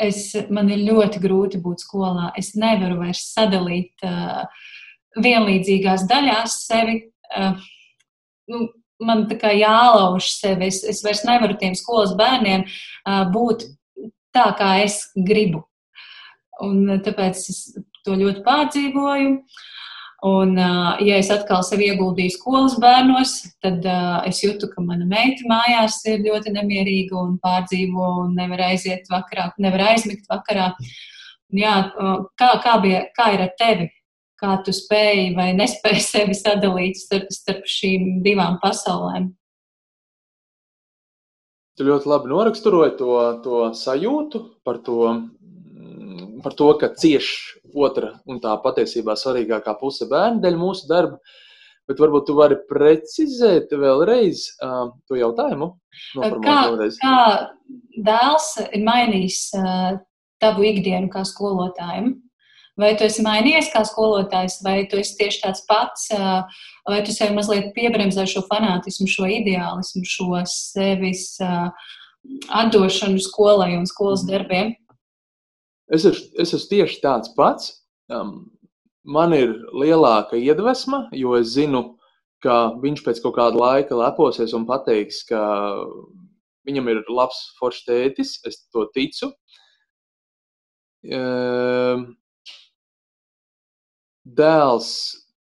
es, 0.00 0.32
man 0.48 0.72
ir 0.72 0.86
ļoti 0.86 1.20
grūti 1.20 1.60
būt 1.60 1.84
skolā. 1.84 2.32
Es 2.40 2.54
nevaru 2.56 3.02
vairs 3.02 3.26
sadalīt 3.34 4.06
uh, 4.06 4.48
vienlīdzīgās 5.20 6.08
daļās 6.08 6.58
sevi. 6.64 7.00
Uh, 7.28 7.60
nu, 8.48 8.64
man 9.04 9.26
tā 9.28 9.36
kā 9.42 9.52
jālauž 9.52 10.32
sevi. 10.38 10.70
Es, 10.72 10.80
es 10.88 11.04
vairs 11.04 11.26
nevaru 11.28 11.58
tiem 11.60 11.76
skolas 11.76 12.16
bērniem 12.16 12.64
uh, 12.64 13.26
būt 13.34 13.68
tā, 14.32 14.54
kā 14.56 14.78
es 14.86 15.02
gribu. 15.12 15.66
Un 16.64 17.02
tāpēc 17.04 17.36
es 17.52 17.66
to 18.06 18.16
ļoti 18.16 18.40
pārdzīvoju. 18.46 19.34
Uh, 19.36 19.66
Un, 20.26 20.56
ja 20.58 21.18
es 21.20 21.28
atkal 21.30 21.60
sevi 21.62 21.92
ieguldīju 21.92 22.32
skolas 22.34 22.72
bērnos, 22.82 23.36
tad 23.62 23.84
uh, 23.86 24.16
es 24.26 24.40
jūtu, 24.42 24.66
ka 24.72 24.82
mana 24.82 25.06
meita 25.06 25.46
mājās 25.46 26.00
ir 26.10 26.24
ļoti 26.24 26.56
nemierīga 26.56 27.14
un 27.20 27.36
pārdzīvo 27.38 28.08
un 28.24 28.32
nevar 28.34 28.64
aiziet 28.72 29.06
vakarā, 29.12 29.52
nevar 29.62 29.92
aizmigt 29.92 30.26
vakarā. 30.26 30.72
Jā, 31.54 31.74
kā, 32.34 32.50
kā, 32.64 32.74
bija, 32.82 33.04
kā 33.14 33.30
ir 33.36 33.44
ar 33.46 33.54
tevi? 33.60 33.86
Kā 34.38 34.56
tu 34.66 34.74
spēji 34.74 35.36
vai 35.38 35.52
nespēji 35.54 36.02
sevi 36.02 36.34
sadalīt 36.34 36.98
starp, 36.98 37.30
starp 37.34 37.70
šīm 37.70 38.18
divām 38.26 38.58
pasaulēm? 38.62 39.30
Tu 41.78 41.86
ļoti 41.86 42.10
labi 42.10 42.30
noraksturoji 42.32 42.96
to, 42.98 43.14
to 43.44 43.62
sajūtu 43.78 44.42
par 44.66 44.82
to, 44.82 45.14
par 46.42 46.58
to, 46.58 46.72
ka 46.80 46.90
cieš 46.98 47.30
otra 47.74 48.14
un 48.28 48.40
tā 48.42 48.54
patiesībā 48.62 49.16
svarīgākā 49.18 49.74
puse 49.80 50.08
bērnu 50.10 50.42
dēļ 50.44 50.58
mūsu 50.60 50.88
darba. 50.90 51.20
Bet 51.88 52.00
varbūt 52.02 52.26
tu 52.28 52.34
vari 52.36 52.58
precizēt 52.68 53.72
vēlreiz 53.72 54.44
uh, 54.60 54.90
to 55.08 55.16
jautājumu. 55.16 55.70
Kā, 56.44 56.56
vēlreiz. 56.68 56.98
kā 57.00 57.14
dēls 58.04 58.48
ir 58.66 58.84
mainījis 58.84 59.38
uh, 59.56 59.94
tavu 60.42 60.66
ikdienu 60.68 61.08
kā 61.12 61.24
skolotājiem? 61.24 62.12
Vai 62.78 62.92
tu 62.94 63.08
esi 63.08 63.24
mainījies 63.26 63.72
kā 63.72 63.82
skolotājs, 63.88 64.60
vai 64.62 64.84
tu 64.90 65.00
esi 65.00 65.16
tieši 65.18 65.40
tāds 65.42 65.64
pats, 65.66 66.04
vai 66.86 67.00
tu 67.02 67.10
sev 67.10 67.32
mazliet 67.34 67.72
piebremzē 67.74 68.22
šo 68.30 68.44
fanātismu, 68.46 69.08
šo 69.10 69.26
ideālismu, 69.34 70.04
šo 70.06 70.44
sevis 70.46 71.24
atdošanu 72.60 73.18
skolai 73.24 73.72
un 73.80 73.88
skolas 73.90 74.22
darbiem? 74.28 74.76
Es 75.88 76.04
esmu, 76.04 76.30
es 76.42 76.52
esmu 76.52 76.68
tieši 76.72 77.00
tāds 77.04 77.32
pats. 77.36 77.70
Um, 78.12 78.50
man 79.08 79.32
ir 79.36 79.54
lielāka 79.72 80.36
iedvesma, 80.36 81.06
jo 81.16 81.34
es 81.38 81.54
zinu, 81.54 81.98
ka 82.44 82.74
viņš 82.82 83.02
pēc 83.06 83.20
kaut 83.24 83.36
kāda 83.38 83.58
laika 83.58 83.96
leposies 83.98 84.54
un 84.54 84.66
pateiks, 84.68 85.24
ka 85.28 85.40
viņam 86.68 86.90
ir 86.92 87.02
labs 87.08 87.40
foršs 87.58 87.86
tētis. 87.88 88.36
Es 88.46 88.60
to 88.72 88.84
ticu. 88.94 89.32
Dēls 94.38 94.90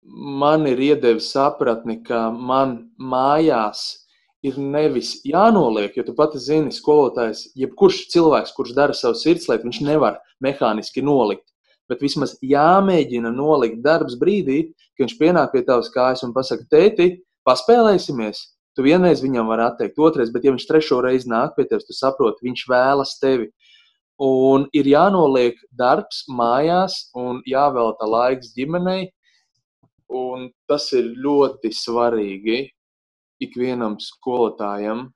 man 0.08 0.68
ir 0.70 0.80
iedevis 0.92 1.32
sapratni, 1.34 2.04
ka 2.06 2.28
man 2.32 2.78
mājās 3.00 4.07
ir 4.48 4.58
nevis 4.60 5.18
jānoliek, 5.28 5.94
jo 5.98 6.06
tu 6.08 6.16
pati 6.18 6.40
zini, 6.42 6.74
skolotājs, 6.74 7.48
jebkurš 7.58 8.08
cilvēks, 8.14 8.54
kurš 8.56 8.74
dara 8.78 8.96
savu 8.98 9.18
sirdslietu, 9.20 9.68
viņš 9.68 9.80
nevar 9.86 10.20
mehāniski 10.44 11.04
nolikt. 11.06 11.46
Bet 11.88 12.04
vismaz 12.04 12.36
jāmēģina 12.44 13.32
nolikt 13.32 13.80
darbs 13.86 14.18
brīdī, 14.20 14.74
kad 14.98 15.06
viņš 15.06 15.18
pienāk 15.22 15.54
pie 15.54 15.64
tavas 15.68 15.92
kājas 15.94 16.26
un 16.28 16.34
pasakā, 16.36 16.68
tēti, 16.72 17.10
paspēlēsimies. 17.48 18.44
Tu 18.78 18.86
vienreiz 18.86 19.24
viņam 19.24 19.48
vari 19.50 19.66
atteikt, 19.66 19.98
otrais, 19.98 20.30
bet 20.34 20.44
ja 20.46 20.54
viņš 20.54 20.68
trešo 20.70 21.00
reizi 21.02 21.32
nāk 21.32 21.56
pie 21.56 21.66
tevis, 21.70 21.88
tu 21.88 21.96
saproti, 21.98 22.46
viņš 22.46 22.66
vēlas 22.70 23.16
tevi. 23.22 23.50
Un 24.22 24.68
ir 24.74 24.90
jānoliek 24.90 25.58
darbs 25.78 26.24
mājās 26.30 27.08
un 27.18 27.40
jāvelta 27.48 28.06
laiks 28.10 28.52
ģimenei. 28.58 29.08
Un 30.14 30.48
tas 30.70 30.88
ir 30.96 31.10
ļoti 31.20 31.72
svarīgi 31.76 32.60
ikvienam 33.44 33.98
skolotājam. 34.02 35.08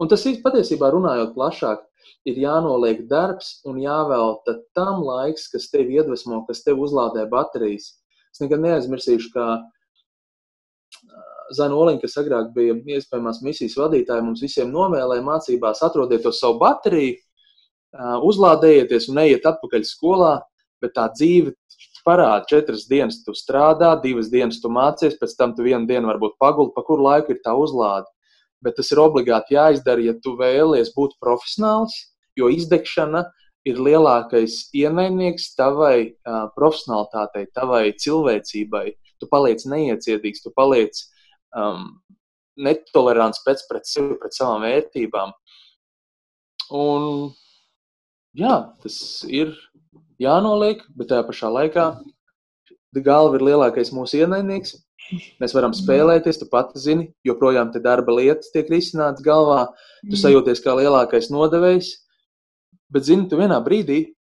Un 0.00 0.10
tas 0.10 0.24
ir 0.26 0.40
patiesībā 0.44 0.90
runājot 0.92 1.34
plašāk, 1.36 1.84
ir 2.28 2.40
jānoliek 2.40 3.04
darbs 3.08 3.60
un 3.68 3.78
jāvelta 3.82 4.58
tam 4.76 5.04
laiks, 5.04 5.46
kas 5.52 5.70
tevi 5.72 5.98
iedvesmo, 5.98 6.42
kas 6.48 6.64
tev 6.66 6.82
uzlādē 6.84 7.26
baterijas. 7.30 7.94
Es 8.34 8.42
nekad 8.42 8.62
neaizmirsīšu, 8.64 9.30
kā 9.34 9.46
Zana 11.54 11.76
Oliņa, 11.76 12.00
kas 12.02 12.16
agrāk 12.20 12.50
bija 12.56 12.74
iespējamās 12.96 13.42
misijas 13.44 13.76
vadītāja, 13.78 14.24
mums 14.24 14.42
visiem 14.42 14.72
novēlēja 14.72 15.24
mācībās, 15.26 15.82
atrodiet 15.84 16.24
to 16.24 16.32
savu 16.34 16.58
bateriju, 16.62 17.18
uzlādējieties 18.26 19.10
un 19.12 19.20
ejiet 19.22 19.46
atpakaļ 19.46 19.84
skolā, 19.86 20.32
bet 20.82 20.96
tā 20.96 21.06
dzīve 21.12 21.54
parāda, 22.06 22.44
četras 22.50 22.86
dienas 22.90 23.22
tu 23.24 23.34
strādā, 23.36 23.94
divas 24.02 24.30
dienas 24.32 24.60
tu 24.62 24.70
mācies, 24.72 25.16
pēc 25.20 25.36
tam 25.38 25.54
tu 25.56 25.66
vienu 25.66 25.88
dienu 25.88 26.10
varbūt 26.12 26.36
paguli, 26.40 26.72
pa 26.74 26.84
kuru 26.86 27.08
laiku 27.08 27.34
ir 27.34 27.40
tā 27.44 27.56
uzlāde. 27.56 28.10
bet 28.64 28.78
tas 28.78 28.88
ir 28.94 29.00
obligāti 29.02 29.58
jāizdara, 29.58 30.00
ja 30.00 30.14
tu 30.24 30.38
vēlies 30.38 30.94
būt 30.96 31.18
profesionāls, 31.20 31.92
jo 32.32 32.48
izdegšana 32.48 33.26
ir 33.68 33.80
lielākais 33.80 34.70
ienaidnieks 34.72 35.50
tavai 35.58 35.98
uh, 36.12 36.46
profesionālitātei, 36.56 37.44
tavai 37.52 37.92
cilvēcībai. 37.92 38.86
Tu 39.20 39.28
paliec 39.28 39.66
neiecietīgs, 39.68 40.40
tu 40.44 40.52
paliec 40.56 40.96
um, 41.56 41.90
netolerants 42.56 43.42
pēc 43.44 43.64
pret 43.68 43.88
sevi, 43.88 44.18
pret 44.20 44.36
savām 44.36 44.64
vērtībām. 44.64 45.32
Un, 46.74 47.32
jā, 48.36 48.56
tas 48.80 48.98
ir 49.28 49.52
jānoliek, 50.22 50.82
bet 50.96 51.10
tajā 51.10 51.24
pašā 51.28 51.50
laikā 51.52 51.88
galva 53.02 53.38
ir 53.38 53.44
lielākais 53.48 53.90
mūsu 53.94 54.20
ienaidnieks. 54.22 54.76
Mēs 55.42 55.52
varam 55.56 55.74
spēlēties, 55.76 56.38
tu 56.40 56.46
pati 56.48 56.80
zini, 56.80 57.08
joprojām 57.26 57.72
te 57.74 57.80
darba 57.82 58.14
lietas 58.14 58.52
tiek 58.54 58.70
risinātas 58.70 59.24
galvā. 59.24 59.66
Tu 60.08 60.16
sajūties 60.20 60.62
kā 60.64 60.76
lielākais 60.78 61.30
nodevējs, 61.32 61.90
bet 62.94 63.08
zini, 63.08 63.28
tu 63.28 63.40
vienā 63.40 63.58
brīdī 63.64 64.14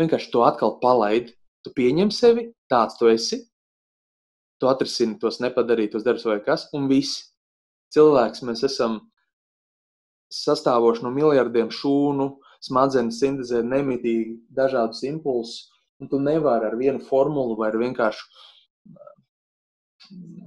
vienkārši 0.00 0.30
to 0.32 0.44
atkal 0.46 0.78
palaidi. 0.82 1.34
Tu 1.62 1.70
pieņem 1.76 2.10
sevi, 2.10 2.48
tāds 2.70 2.96
tu 2.98 3.10
esi, 3.10 3.42
tu 4.58 4.70
atrisini 4.70 5.18
tos 5.20 5.38
nepadarītos 5.42 6.02
darbus 6.06 6.26
vai 6.26 6.40
kas, 6.42 6.68
un 6.74 6.88
viss. 6.90 7.28
Cilvēks 7.92 8.42
mēs 8.48 8.64
esam 8.66 9.00
sastāvoši 10.32 11.04
no 11.04 11.12
miljardiem 11.12 11.68
šūnu, 11.70 12.28
smadzenes 12.62 13.18
sintēzē 13.22 13.62
nemitīgi 13.66 14.38
dažādus 14.54 15.02
impulsus, 15.08 15.68
un 16.00 16.10
tu 16.10 16.20
nevari 16.22 16.68
ar 16.68 16.78
vienu 16.78 17.02
formulu 17.06 17.56
vai 17.58 17.70
ar 17.72 17.78
vienkāršu 17.80 18.28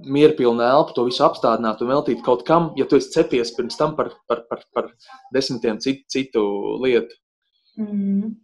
mierpilnu 0.06 0.62
elpu 0.62 0.94
to 0.94 1.04
visu 1.08 1.24
apstādināt 1.26 1.80
un 1.82 1.90
veltīt 1.90 2.22
kaut 2.24 2.44
kam, 2.46 2.70
ja 2.78 2.86
tu 2.86 2.98
esi 3.00 3.12
cepies 3.14 3.52
pirms 3.56 3.78
tam 3.78 3.96
par, 3.98 4.12
par, 4.28 4.44
par, 4.50 4.64
par 4.74 4.90
desmitiem 5.34 5.80
citu, 5.82 6.04
citu 6.12 6.42
lietu. 6.82 7.16
Mm. 7.80 8.34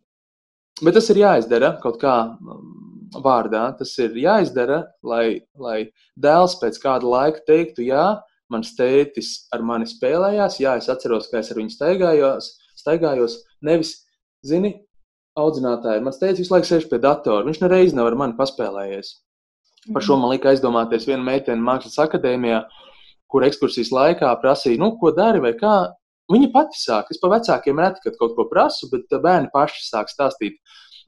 Bet 0.82 0.96
tas 0.96 1.10
ir 1.12 1.20
jāizdara 1.20 1.76
kaut 1.82 2.00
kā 2.02 2.16
vārdā. 3.20 3.66
Tas 3.78 3.92
ir 4.00 4.16
jāizdara, 4.16 4.82
lai, 5.04 5.44
lai 5.58 5.78
dēls 6.16 6.56
pēc 6.60 6.78
kāda 6.82 7.08
laika 7.08 7.44
teiktu, 7.46 7.84
jā, 7.86 8.06
mans 8.52 8.74
tētis 8.76 9.48
ar 9.52 9.64
mani 9.64 9.88
spēlējās, 9.88 10.58
jā, 10.60 10.76
es 10.80 10.88
atceros, 10.92 11.28
ka 11.30 11.40
es 11.40 11.52
ar 11.52 11.60
viņu 11.60 11.74
staigājos, 11.76 12.52
staigājos 12.78 13.38
nevis, 13.66 13.94
zini, 14.46 14.74
audzinātāji. 15.38 16.02
Mans 16.04 16.20
tēvs 16.20 16.42
visu 16.42 16.54
laiku 16.54 16.68
sēž 16.68 16.88
pie 16.90 17.00
datora. 17.02 17.46
Viņš 17.46 17.62
nereiz 17.62 17.96
nav 17.96 18.10
ar 18.10 18.18
mani 18.20 18.36
paspēlējies. 18.38 19.14
Par 19.92 20.04
šo 20.04 20.18
man 20.20 20.30
lika 20.30 20.52
aizdomāties 20.52 21.08
viena 21.08 21.24
meitene 21.26 21.62
Mākslas 21.64 21.98
akadēmijā, 22.04 22.60
kur 23.32 23.46
ekskursijas 23.46 23.90
laikā 23.94 24.30
prasīja, 24.42 24.78
nu, 24.82 24.92
ko 25.00 25.10
dari 25.16 25.42
vai 25.42 25.54
kā. 25.58 25.76
Viņa 26.30 26.48
pati 26.54 26.78
sāk. 26.78 27.10
Es 27.10 27.18
pa 27.20 27.32
vecākiem 27.32 27.80
reti, 27.82 28.04
kad 28.04 28.14
kaut 28.20 28.36
ko 28.36 28.46
prasu, 28.48 28.86
bet 28.92 29.10
bērni 29.10 29.50
paši 29.52 29.82
sāk 29.88 30.12
stāstīt. 30.12 30.60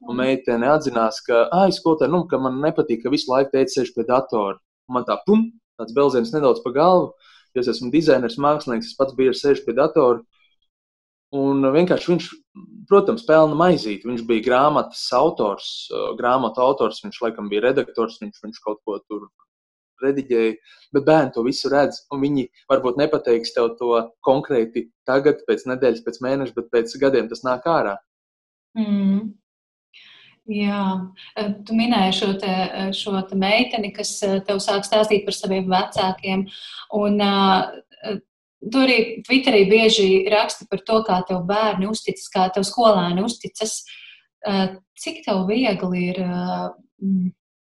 Un 0.05 0.19
meitene 0.19 0.67
atzinās, 0.67 1.21
ka, 1.23 1.45
ah, 1.55 1.69
skolotāji, 1.71 2.11
nu, 2.11 2.25
ka 2.29 2.37
man 2.41 2.59
nepatīk, 2.61 3.05
ka 3.05 3.13
visu 3.13 3.31
laiku 3.31 3.53
teica, 3.53 3.71
sēž 3.77 3.93
pie 3.95 4.03
datora. 4.09 4.59
Man 4.91 5.07
tā, 5.07 5.15
pum, 5.25 5.47
tāds 5.79 5.95
belziens 5.95 6.33
nedaudz 6.35 6.61
pa 6.65 6.73
galvu. 6.75 7.13
Jo 7.55 7.63
es 7.63 7.69
esmu 7.71 7.87
dizainers, 7.93 8.35
mākslinieks, 8.41 8.91
es 8.91 8.97
pats 8.99 9.15
ar 9.15 9.37
sēžu 9.39 9.63
pie 9.63 9.75
datora. 9.77 10.19
Un 11.35 11.65
vienkārši 11.73 12.11
viņš, 12.11 12.27
protams, 12.89 13.25
pelna 13.27 13.57
maizīt. 13.59 14.05
Viņš 14.07 14.25
bija 14.29 14.45
grāmatas 14.45 15.05
autors, 15.17 15.69
grāmatu 16.19 16.63
autors, 16.63 17.01
viņš 17.03 17.21
laikam 17.23 17.49
bija 17.51 17.65
redaktors, 17.69 18.19
viņš, 18.21 18.43
viņš 18.45 18.61
kaut 18.63 18.83
ko 18.85 18.99
tur 19.03 19.27
rediģēja. 20.03 20.57
Bet 20.95 21.07
bērni 21.07 21.33
to 21.35 21.45
visu 21.45 21.71
redz, 21.71 22.03
un 22.13 22.21
viņi 22.23 22.49
varbūt 22.71 22.99
nepateiks 23.01 23.55
tev 23.55 23.73
to 23.79 24.03
konkrēti 24.27 24.89
tagad, 25.07 25.41
pēc 25.47 25.65
nedēļas, 25.71 26.03
pēc 26.05 26.21
mēneša, 26.25 26.55
bet 26.59 26.69
pēc 26.73 26.99
gadiem 27.01 27.31
tas 27.31 27.43
nāk 27.47 27.67
ārā. 27.71 27.97
Mm. 28.77 29.33
Jā, 30.45 30.79
tu 31.65 31.73
minēji 31.73 32.11
šo, 32.19 32.27
te, 32.37 32.55
šo 32.93 33.17
te 33.25 33.37
meiteni, 33.39 33.89
kas 33.95 34.11
tev 34.45 34.59
sāk 34.61 34.85
stāstīt 34.85 35.23
par 35.25 35.33
saviem 35.33 35.65
vecākiem. 35.71 36.43
Un, 36.93 37.17
Tu 38.65 38.81
arī 38.81 38.97
Twitterī 39.25 39.65
bieži 39.69 40.07
raksti 40.31 40.65
par 40.69 40.81
to, 40.87 41.01
kā 41.05 41.19
tev 41.27 41.43
bērni 41.45 41.89
uzticas, 41.89 42.29
kā 42.33 42.47
tev 42.53 42.65
skolēni 42.65 43.21
uzticas. 43.25 43.83
Cik 45.01 45.21
tev 45.25 45.43
viegli 45.49 46.07
ir, 46.09 46.21
mm, 46.23 47.29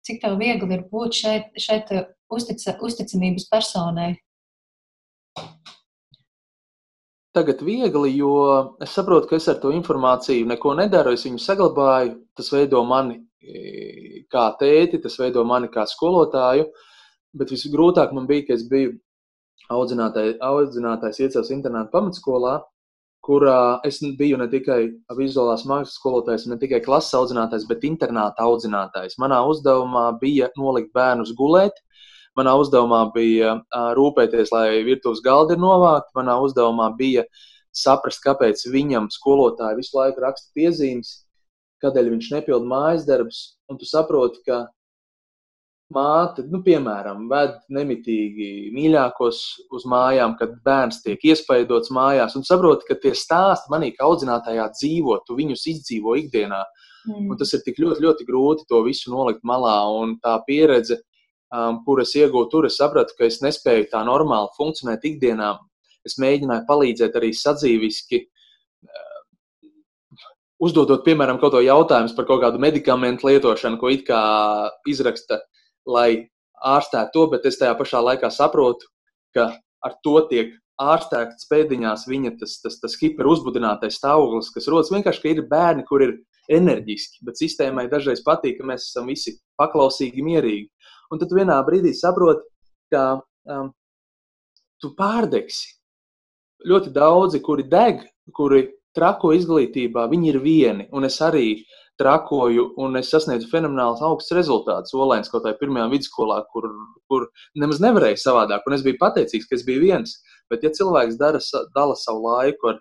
cik 0.07 0.23
tev 0.23 0.39
viegli 0.41 0.79
ir 0.79 0.87
būt 0.89 1.19
šeit, 1.21 1.51
šeit 1.61 1.93
uztica, 2.33 2.77
uzticamības 2.81 3.49
personai? 3.53 4.15
Tagad 7.37 7.61
viegli, 7.63 8.17
jo 8.17 8.33
es 8.83 8.95
saprotu, 8.97 9.29
ka 9.29 9.37
es 9.37 9.49
ar 9.53 9.61
to 9.63 9.71
informāciju 9.77 10.49
neko 10.49 10.73
nedaru, 10.79 11.13
es 11.13 11.27
viņu 11.29 11.43
saglabāju. 11.45 12.15
Tas 12.35 12.49
veido 12.55 12.81
mani 12.89 13.21
kā 14.33 14.47
tēti, 14.61 15.03
tas 15.03 15.19
veido 15.21 15.45
mani 15.45 15.69
kā 15.73 15.85
skolotāju. 15.87 16.71
Bet 17.37 17.53
visgrūtāk 17.53 18.15
man 18.17 18.27
bija, 18.27 18.49
ka 18.49 18.57
es 18.57 18.65
biju 18.69 18.97
audzinātāj, 19.73 20.37
audzinātājs 20.45 21.21
iecels 21.25 21.53
internāta 21.55 21.93
pamatskolā, 21.93 22.59
kurā 23.25 23.81
es 23.85 23.99
biju 24.17 24.39
ne 24.41 24.47
tikai 24.49 24.79
vizuālās 25.19 25.67
mākslas 25.69 25.99
skolotājs, 25.99 26.47
ne 26.49 26.57
tikai 26.61 26.81
klases 26.85 27.17
audzinātājs, 27.19 27.67
bet 27.69 27.85
internāta 27.85 28.47
audzinātājs. 28.47 29.19
Manā 29.21 29.43
uzdevumā 29.51 30.07
bija 30.21 30.49
nolikt 30.57 30.95
bērnus 30.97 31.35
gulēt, 31.37 31.77
manā 32.39 32.55
uzdevumā 32.57 33.03
bija 33.13 33.59
rūpēties, 33.99 34.53
lai 34.55 34.81
virtuves 34.87 35.21
galdi 35.25 35.59
ir 35.59 35.63
novākti, 35.63 36.15
manā 36.17 36.39
uzdevumā 36.47 36.89
bija 36.97 37.27
saprast, 37.77 38.23
kāpēc 38.25 38.65
viņam 38.73 39.11
skolotāji 39.13 39.83
visu 39.83 39.99
laiku 39.99 40.25
raksta 40.25 40.49
piezīmes, 40.57 41.13
kādēļ 41.85 42.15
viņš 42.15 42.33
nepilda 42.39 42.67
mājas 42.67 43.05
darbus, 43.07 43.43
un 43.69 43.79
tu 43.79 43.87
saproti, 43.87 44.41
ka 44.47 44.65
māte, 45.95 46.45
nu, 46.53 46.61
piemēram, 46.65 47.27
ved 47.31 47.55
nemitīgi 47.73 48.69
mīļākos 48.77 49.41
uz 49.75 49.87
mājām, 49.89 50.35
kad 50.41 50.59
bērns 50.65 51.01
tiek 51.05 51.23
iespaidots 51.31 51.93
mājās, 51.95 52.37
un 52.37 52.45
saproti, 52.45 52.87
ka 52.89 52.99
tie 53.01 53.15
stāsti 53.17 53.73
manī 53.73 53.91
kā 53.97 54.07
audzinātājā 54.09 54.69
dzīvo, 54.75 55.21
tu 55.27 55.39
viņus 55.39 55.67
izdzīvo 55.73 56.17
ikdienā. 56.23 56.61
Mm. 57.09 57.31
Un 57.33 57.41
tas 57.41 57.55
ir 57.57 57.65
tik 57.65 57.81
ļoti, 57.81 58.05
ļoti 58.05 58.29
grūti 58.29 58.69
to 58.69 58.83
visu 58.85 59.13
nolikt 59.15 59.45
malā. 59.49 59.79
Un 59.97 60.19
tā 60.25 60.37
pieredze, 60.47 61.01
um, 61.55 61.81
kur 61.87 62.03
es 62.05 62.13
iegūstu, 62.19 62.51
tur 62.53 62.69
es 62.69 62.77
sapratu, 62.81 63.17
ka 63.17 63.29
es 63.29 63.41
nespēju 63.45 63.89
tā 63.93 64.05
normāli 64.07 64.53
funkcionēt 64.59 65.07
ikdienā. 65.09 65.55
Es 66.05 66.19
mēģināju 66.21 66.69
palīdzēt 66.69 67.17
arī 67.17 67.33
sadzīviski. 67.37 68.27
Uh, 68.85 69.09
uzdodot, 70.69 71.05
piemēram, 71.07 71.41
kaut 71.41 71.57
ko 71.57 71.63
jautājumu 71.65 72.13
par 72.17 72.29
kaut 72.29 72.43
kādu 72.45 72.61
medikamentu 72.61 73.31
lietošanu, 73.31 73.81
ko 73.81 73.93
it 73.95 74.05
kā 74.09 74.21
izraksta 74.91 75.41
lai 75.87 76.29
ārstētu 76.65 77.15
to, 77.15 77.27
bet 77.35 77.47
es 77.47 77.59
tajā 77.61 77.75
pašā 77.79 78.01
laikā 78.03 78.31
saprotu, 78.35 78.89
ka 79.37 79.53
ar 79.85 79.95
to 80.05 80.17
tiek 80.31 80.57
ārstēts 80.79 81.49
pēdiņās 81.51 82.07
viņa 82.09 82.35
tas, 82.41 82.59
tas, 82.63 82.79
tas 82.83 82.97
hiperuzbudinātais 83.01 83.99
stāvoklis, 83.99 84.51
kas 84.55 84.69
rodas 84.71 84.93
vienkārši, 84.95 85.23
ka 85.23 85.33
ir 85.33 85.47
bērni, 85.51 85.85
kur 85.89 86.05
ir 86.07 86.15
enerģiski, 86.49 87.25
bet 87.27 87.41
sistēmai 87.41 87.89
dažreiz 87.91 88.23
patīk, 88.25 88.59
ka 88.59 88.69
mēs 88.69 88.89
esam 88.91 89.11
visi 89.11 89.37
paklausīgi, 89.61 90.25
mierīgi. 90.25 90.69
Un 91.13 91.21
tad 91.21 91.33
vienā 91.35 91.59
brīdī 91.67 91.93
saproti, 91.97 92.47
ka 92.93 93.05
um, 93.19 93.73
tu 94.81 94.93
pārdegsi. 94.99 95.75
Ļoti 96.69 96.93
daudzi, 96.95 97.41
kuri 97.45 97.67
deg, 97.71 98.03
kuri 98.35 98.65
trako 98.97 99.33
izglītībā, 99.37 100.09
viņi 100.11 100.33
ir 100.33 100.41
vieni. 100.43 100.89
Un 100.95 101.07
es 101.07 101.21
arī 101.23 101.61
trakoju, 101.99 102.73
un 102.81 102.99
es 103.01 103.11
sasniedzu 103.13 103.49
fenomenālus 103.51 104.03
augstus 104.07 104.37
rezultātus. 104.39 104.95
Olēns 104.95 105.31
kaut 105.33 105.45
kādā 105.45 105.59
pirmajā 105.59 105.89
vidusskolā, 105.93 106.39
kur, 106.53 106.69
kur 107.11 107.27
nemaz 107.59 107.83
nevarēja 107.83 108.21
savādāk, 108.23 108.67
un 108.67 108.77
es 108.77 108.85
biju 108.87 109.01
pateicīgs, 109.01 109.49
ka 109.49 109.59
es 109.59 109.65
biju 109.67 109.83
viens. 109.83 110.19
Bet, 110.51 110.63
ja 110.65 110.73
cilvēks 110.75 111.19
dara, 111.21 111.43
dala 111.75 111.97
savu 111.99 112.23
laiku 112.29 112.73
ar 112.73 112.79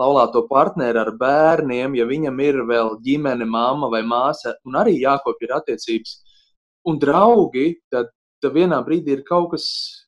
laulāto 0.00 0.44
partneri, 0.48 1.00
ar 1.02 1.12
bērniem, 1.20 1.98
ja 1.98 2.06
viņam 2.08 2.40
ir 2.46 2.62
vēl 2.68 2.94
ģimene, 3.04 3.48
mamma 3.48 3.90
vai 3.92 4.00
māsa, 4.06 4.54
un 4.64 4.78
arī 4.80 4.96
jākopja 5.00 5.48
ir 5.48 5.56
attiecības, 5.58 6.14
un 6.88 7.00
draugi, 7.02 7.74
tad, 7.92 8.14
tad 8.40 8.56
vienā 8.56 8.80
brīdī 8.86 9.18
ir 9.18 9.26
kaut 9.26 9.50
kas 9.56 9.66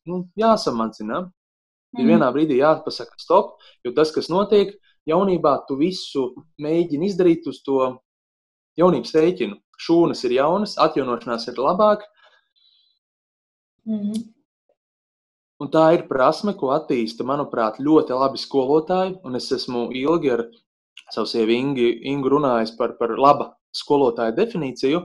nu, 0.09 0.25
jāsamazina. 0.39 1.27
Ir 1.99 2.07
vienā 2.07 2.25
mm. 2.25 2.33
brīdī 2.33 2.57
jāpasaka 2.63 3.21
stop, 3.21 3.59
jo 3.85 3.93
tas, 3.93 4.09
kas 4.15 4.31
notiek, 4.33 4.73
jaunībā 5.09 5.59
tu 5.69 5.77
visu 5.77 6.31
mēģini 6.63 7.11
izdarīt 7.11 7.51
uz 7.51 7.59
to 7.67 7.83
jaunības 8.81 9.15
rēķinu. 9.17 9.59
Šūnas 9.83 10.23
ir 10.29 10.37
jaunas, 10.37 10.77
atjaunošanās 10.81 11.49
ir 11.51 11.59
labāka. 11.59 12.07
Mm. 13.89 14.23
Un 15.63 15.71
tā 15.71 15.83
ir 15.97 16.07
prasme, 16.09 16.55
ko 16.59 16.73
attīsta, 16.75 17.27
manuprāt, 17.27 17.79
ļoti 17.83 18.15
labi 18.19 18.41
skolotāji. 18.41 19.17
Un 19.27 19.39
es 19.39 19.51
esmu 19.55 19.89
ilgi 19.95 20.33
ar 20.35 20.47
savu 21.15 21.29
sievu 21.31 21.55
Ingu, 21.55 21.91
Ingu 22.13 22.33
runājis 22.33 22.75
par, 22.79 22.97
par 22.99 23.15
laba 23.19 23.53
skolotāja 23.77 24.35
definīciju. 24.37 25.05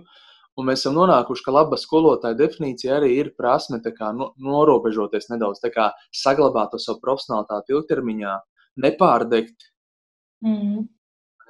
Un 0.57 0.65
mēs 0.65 0.81
esam 0.81 0.95
nonākuši, 0.97 1.43
ka 1.45 1.53
laba 1.53 1.77
skolotāja 1.77 2.37
definīcija 2.39 2.95
arī 2.97 3.11
ir 3.19 3.31
prasme 3.37 3.77
kā, 3.85 4.09
no, 4.17 4.31
norobežoties 4.41 5.29
nedaudz, 5.29 5.61
kā, 5.73 5.91
saglabāt 6.09 6.73
to 6.73 6.81
savu 6.81 7.03
profesionālitāti 7.03 7.75
ilgtermiņā, 7.75 8.33
nepārdegt. 8.81 9.69
Mm. 10.45 10.87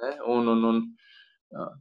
Ne? 0.02 0.12
Un, 0.28 0.52
un, 0.52 0.66
un 0.68 0.82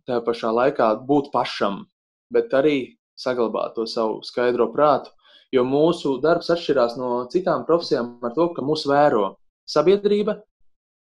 tajā 0.07 0.21
pašā 0.25 0.51
laikā 0.53 0.89
būt 1.07 1.31
pašam, 1.33 1.85
bet 2.33 2.53
arī 2.55 2.77
saglabāt 3.17 3.75
to 3.75 3.87
savu 3.89 4.21
skaidro 4.25 4.69
prātu. 4.73 5.11
Jo 5.55 5.63
mūsu 5.63 6.17
darbs 6.23 6.49
atšķirās 6.51 6.97
no 6.99 7.23
citām 7.31 7.63
profesijām 7.67 8.17
ar 8.27 8.33
to, 8.35 8.49
ka 8.55 8.63
mūs 8.67 8.83
vēro 8.89 9.37
sabiedrība, 9.67 10.41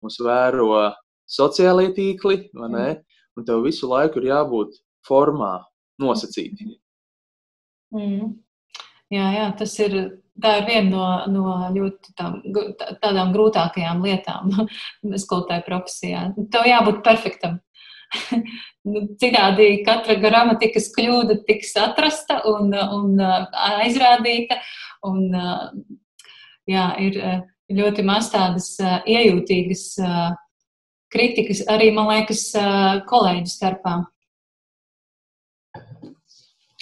mūs 0.03 0.19
vēro 0.23 0.91
sociālie 1.31 1.93
tīkli, 1.95 2.49
mm. 2.51 3.05
un 3.39 3.47
tev 3.47 3.63
visu 3.63 3.89
laiku 3.91 4.19
ir 4.21 4.33
jābūt 4.33 4.75
formā, 5.07 5.61
nosacīti. 6.03 6.75
Mm. 7.95 8.35
Jā, 9.15 9.27
jā, 9.37 9.47
tas 9.59 9.75
ir, 9.85 9.95
tā 10.43 10.57
ir 10.59 10.67
viena 10.67 10.91
no, 10.91 11.05
no 11.31 11.71
ļoti 11.77 12.15
tām, 12.19 12.41
tādām 13.03 13.31
grūtākajām 13.37 14.03
lietām 14.03 14.51
skolotāja 15.25 15.63
profesijā. 15.67 16.27
Tev 16.51 16.67
jābūt 16.69 17.05
perfektam. 17.07 17.61
Nu, 18.85 19.01
citādi 19.17 19.79
katra 19.81 20.19
gramatikas 20.21 20.91
kļūda 20.93 21.39
tiks 21.47 21.71
atrasta 21.81 22.43
un, 22.51 22.67
un 22.69 23.15
aizrādīta. 23.25 24.59
Un, 25.09 25.23
jā, 26.69 26.83
ir 27.01 27.17
ļoti 27.73 28.05
maz 28.05 28.29
tādas 28.35 28.75
iejūtīgas 29.09 29.87
kritikas 31.15 31.65
arī, 31.73 31.89
man 31.97 32.11
liekas, 32.13 32.51
kolēģu 33.09 33.55
starpā. 33.55 33.97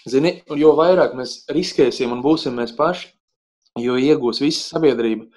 Zini, 0.08 0.40
jo 0.58 0.74
vairāk 0.74 1.14
mēs 1.14 1.44
riskēsim 1.54 2.10
un 2.10 2.22
būsim 2.24 2.56
mēs 2.58 2.74
paši, 2.74 3.12
jo 3.78 3.94
iegūs 3.94 4.42
visa 4.42 4.74
sabiedrība. 4.74 5.28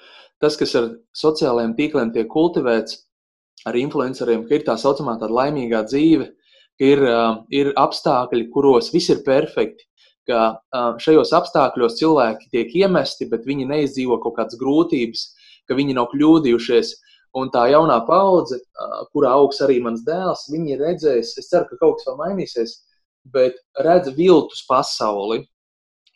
Tas, 0.41 0.57
kas 0.59 0.73
ar 0.75 0.89
sociālajiem 1.15 1.75
tīkliem 1.77 2.11
tiek 2.15 2.27
kultivēts, 2.31 3.04
ar 3.65 3.77
influenceriem, 3.79 4.45
ka 4.47 4.57
ir 4.57 4.65
tā 4.67 4.75
saucamā 4.79 5.17
tāda 5.19 5.33
laimīgā 5.33 5.81
dzīve, 5.89 6.29
ka 6.79 6.89
ir, 6.91 7.01
ir 7.53 7.71
apstākļi, 7.79 8.49
kuros 8.53 8.91
viss 8.93 9.11
ir 9.13 9.23
perfekti, 9.25 9.87
ka 10.29 10.57
šajos 11.01 11.33
apstākļos 11.37 11.97
cilvēki 11.99 12.51
tiek 12.53 12.77
iemesti, 12.81 13.27
bet 13.29 13.45
viņi 13.45 13.67
neizdzīvo 13.69 14.19
kaut 14.23 14.37
kādas 14.39 14.57
grūtības, 14.61 15.25
ka 15.69 15.77
viņi 15.77 15.97
nav 15.97 16.09
kļūdījušies. 16.13 16.95
Un 17.35 17.49
tā 17.51 17.65
jaunā 17.67 17.97
paudze, 18.07 18.61
kurā 19.11 19.33
augs 19.35 19.59
arī 19.65 19.81
mans 19.83 20.05
dēls, 20.07 20.45
viņi 20.53 20.77
redzēs, 20.79 21.33
es 21.41 21.49
ceru, 21.51 21.67
ka 21.67 21.81
kaut 21.81 21.97
kas 21.99 22.07
vēl 22.07 22.21
mainīsies, 22.21 22.77
bet 23.33 23.57
redz 23.83 24.13
viltus 24.15 24.61
pasauli. 24.69 25.41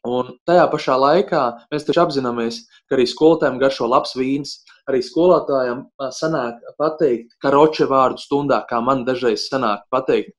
Un 0.08 0.32
tajā 0.48 0.66
pašā 0.72 0.96
laikā 0.96 1.44
mēs 1.74 1.86
taču 1.88 2.00
apzināmies, 2.06 2.62
ka 2.88 2.96
arī 2.96 3.06
skolotājiem 3.10 3.60
garšo 3.60 3.88
labs 3.92 4.16
vīns. 4.16 4.60
Arī 4.90 5.02
skolotājiem 5.06 5.84
sanāk 6.16 6.62
pateikt 6.80 7.36
karoče 7.44 7.86
vārdu 7.90 8.22
stundā, 8.24 8.64
kā 8.70 8.80
man 8.82 9.04
dažreiz 9.06 9.50
sanāk 9.52 9.84
pateikt. 9.92 10.34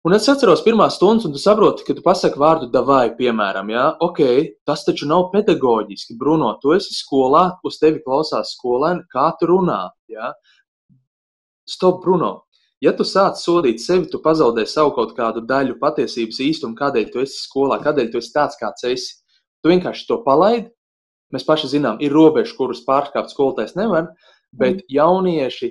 Un 0.00 0.14
es 0.16 0.24
atceros 0.32 0.62
pirmās 0.64 0.94
stundas, 0.96 1.26
un 1.28 1.34
tu 1.34 1.40
saproti, 1.42 1.84
ka 1.84 1.92
tu 1.92 2.00
pasaki 2.00 2.40
vārdu 2.40 2.70
davai, 2.72 3.10
piemēram, 3.18 3.68
jā, 3.74 3.82
ok, 4.00 4.20
tas 4.64 4.86
taču 4.86 5.04
nav 5.10 5.26
pedagoģiski. 5.34 6.16
Bruno, 6.16 6.54
tu 6.62 6.72
esi 6.72 6.96
skolā, 6.96 7.42
uz 7.68 7.76
tevi 7.82 8.00
klausās 8.06 8.54
skolēni, 8.54 9.04
kā 9.12 9.26
tu 9.36 9.50
runā, 9.50 9.82
jā. 10.08 10.30
Stop, 11.68 12.00
Bruno, 12.06 12.30
Ja 12.80 12.94
tu 12.96 13.04
sāc 13.04 13.36
sodīt 13.36 13.82
sevi, 13.84 14.06
tu 14.08 14.22
pazaudē 14.24 14.64
savu 14.68 14.94
kaut 14.96 15.12
kādu 15.16 15.42
daļu 15.44 15.76
patiesības 15.82 16.38
īstumu, 16.46 16.76
kādēļ 16.78 17.10
tu 17.12 17.20
esi 17.20 17.42
skolā, 17.42 17.76
kādēļ 17.84 18.08
tu 18.12 18.20
esi 18.22 18.32
tāds, 18.32 18.56
kāds 18.60 18.86
esi. 18.88 19.18
Tu 19.60 19.72
vienkārši 19.74 20.06
to 20.08 20.22
palaidi. 20.24 20.70
Mēs 21.34 21.44
paši 21.46 21.74
zinām, 21.74 22.00
ir 22.02 22.14
robežas, 22.16 22.56
kuras 22.56 22.80
pārkāpt 22.86 23.30
skolotājs 23.34 23.76
nevar, 23.76 24.08
bet 24.56 24.80
mm. 24.80 24.86
jaunieši 24.96 25.68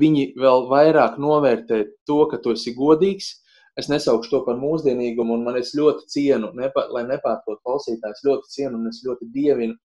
viņi 0.00 0.26
vēl 0.42 0.66
vairāk 0.70 1.16
novērtē 1.22 1.84
to, 2.06 2.18
ka 2.32 2.40
tu 2.42 2.56
esi 2.58 2.74
godīgs. 2.76 3.30
Es 3.78 3.86
nesaukšu 3.88 4.32
to 4.34 4.40
par 4.44 4.58
mūsdienīgumu, 4.60 5.38
un 5.38 5.46
man 5.46 5.56
es 5.56 5.70
ļoti 5.78 6.10
cienu, 6.10 6.50
nepa, 6.58 6.88
lai 6.92 7.06
nepārprotu 7.08 7.62
klausītājs, 7.62 8.26
ļoti 8.26 8.52
cienu 8.58 8.76
un 8.76 8.90
es 8.90 9.00
ļoti 9.06 9.30
dievinu 9.32 9.78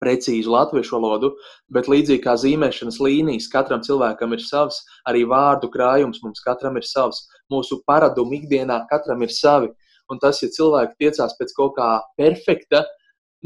precīzu 0.00 0.52
latviešu 0.54 0.96
valodu, 0.96 1.32
bet 1.72 1.88
līdzīgi 1.90 2.22
kā 2.24 2.36
zīmēšanas 2.40 3.00
līnijas, 3.04 3.50
katram 3.52 3.82
cilvēkam 3.86 4.34
ir 4.36 4.44
savs, 4.44 4.80
arī 5.08 5.26
vārdu 5.28 5.70
krājums 5.72 6.22
mums 6.24 6.42
katram 6.44 6.78
ir 6.80 6.86
savs, 6.88 7.26
mūsu 7.52 7.82
paradumi 7.86 8.40
ikdienā 8.40 8.82
katram 8.90 9.22
ir 9.26 9.34
savi. 9.34 9.70
Un 10.10 10.18
tas, 10.18 10.40
ja 10.42 10.48
cilvēki 10.50 11.04
tiecās 11.04 11.36
pēc 11.38 11.52
kaut 11.54 11.76
kā 11.76 11.90
perfekta, 12.18 12.82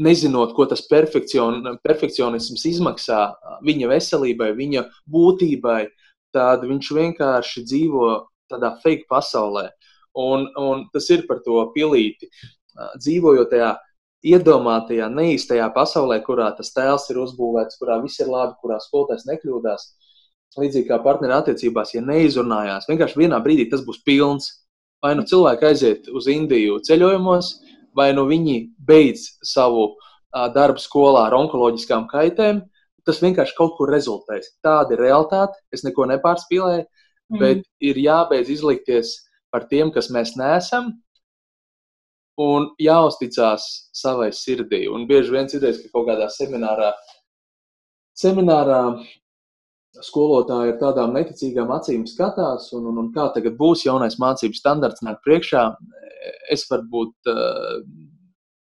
nezinot, 0.01 0.55
ko 0.55 0.65
tas 0.67 0.83
perfekcion, 0.89 1.61
perfekcionisms 1.85 2.65
izmaksā 2.71 3.19
viņa 3.65 3.91
veselībai, 3.91 4.51
viņa 4.57 4.87
būtībai, 5.11 5.81
tad 6.35 6.65
viņš 6.67 6.91
vienkārši 6.97 7.63
dzīvo 7.63 8.09
tādā 8.51 8.75
fake 8.83 9.07
pasaulē. 9.11 9.69
Un, 10.19 10.47
un 10.59 10.85
tas 10.93 11.07
ir 11.11 11.25
par 11.27 11.41
to 11.45 11.59
pilīti. 11.75 12.29
Dzīvojot 12.99 13.51
tajā 13.51 13.71
iedomātajā, 14.25 15.07
neīstajā 15.13 15.67
pasaulē, 15.75 16.19
kurā 16.25 16.49
tas 16.57 16.73
tēls 16.75 17.07
ir 17.13 17.21
uzbūvēts, 17.21 17.77
kurā 17.81 17.99
viss 18.03 18.21
ir 18.23 18.31
labi, 18.31 18.57
kurā 18.61 18.79
skolotājs 18.83 19.27
nekļūdās. 19.29 19.87
Līdzīgi 20.55 20.87
kā 20.87 21.01
partneru 21.03 21.35
attiecībās, 21.35 21.91
ja 21.97 22.01
neizrunājās, 22.05 22.87
vienkārši 22.89 23.19
vienā 23.19 23.41
brīdī 23.43 23.67
tas 23.71 23.83
būs 23.85 23.99
pilns. 24.07 24.51
Vai 25.03 25.11
nu 25.19 25.25
cilvēki 25.27 25.67
aiziet 25.67 26.07
uz 26.09 26.29
Indiju 26.31 26.79
ceļojumos, 26.87 27.51
vai 27.95 28.09
nu 28.15 28.23
viņi 28.29 28.55
beidz 28.87 29.27
savu 29.45 29.91
darbu 30.55 30.81
skolā 30.81 31.27
ar 31.27 31.35
onkoloģiskām 31.37 32.07
kaitēm, 32.11 32.63
tas 33.05 33.21
vienkārši 33.21 33.55
kaut 33.57 33.75
kur 33.77 33.91
rezultēs. 33.93 34.55
Tāda 34.65 34.95
ir 34.95 35.03
realitāte, 35.05 35.59
es 35.75 35.85
neko 35.85 36.07
nepārspīlēju, 36.09 36.85
mm. 36.85 37.39
bet 37.41 37.63
ir 37.83 37.99
jābeidz 38.01 38.49
izlikties 38.57 39.13
par 39.53 39.67
tiem, 39.69 39.91
kas 39.95 40.09
mēs 40.11 40.33
neesam, 40.39 40.95
un 42.41 42.69
jāuzticas 42.81 43.65
savai 43.95 44.31
sirdī. 44.35 44.85
Un 44.91 45.07
bieži 45.07 45.33
vien 45.35 45.47
citreiz, 45.51 45.79
ka 45.81 45.91
kaut 45.93 46.09
kādā 46.09 46.27
seminārā, 46.33 46.91
seminārā 48.17 48.81
skolotāji 50.03 50.73
ar 50.73 50.79
tādām 50.81 51.15
neticīgām 51.15 51.71
acīm 51.71 52.03
skatās, 52.09 52.71
un, 52.75 52.89
un, 52.91 52.99
un 53.03 53.11
kā 53.15 53.29
tagad 53.35 53.55
būs 53.59 53.85
jaunais 53.85 54.19
mācību 54.19 54.57
standarts 54.57 55.03
nāk 55.05 55.21
priekšā. 55.23 55.69
Es 56.51 56.65
varbūt 56.67 57.31
uh, 57.31 57.79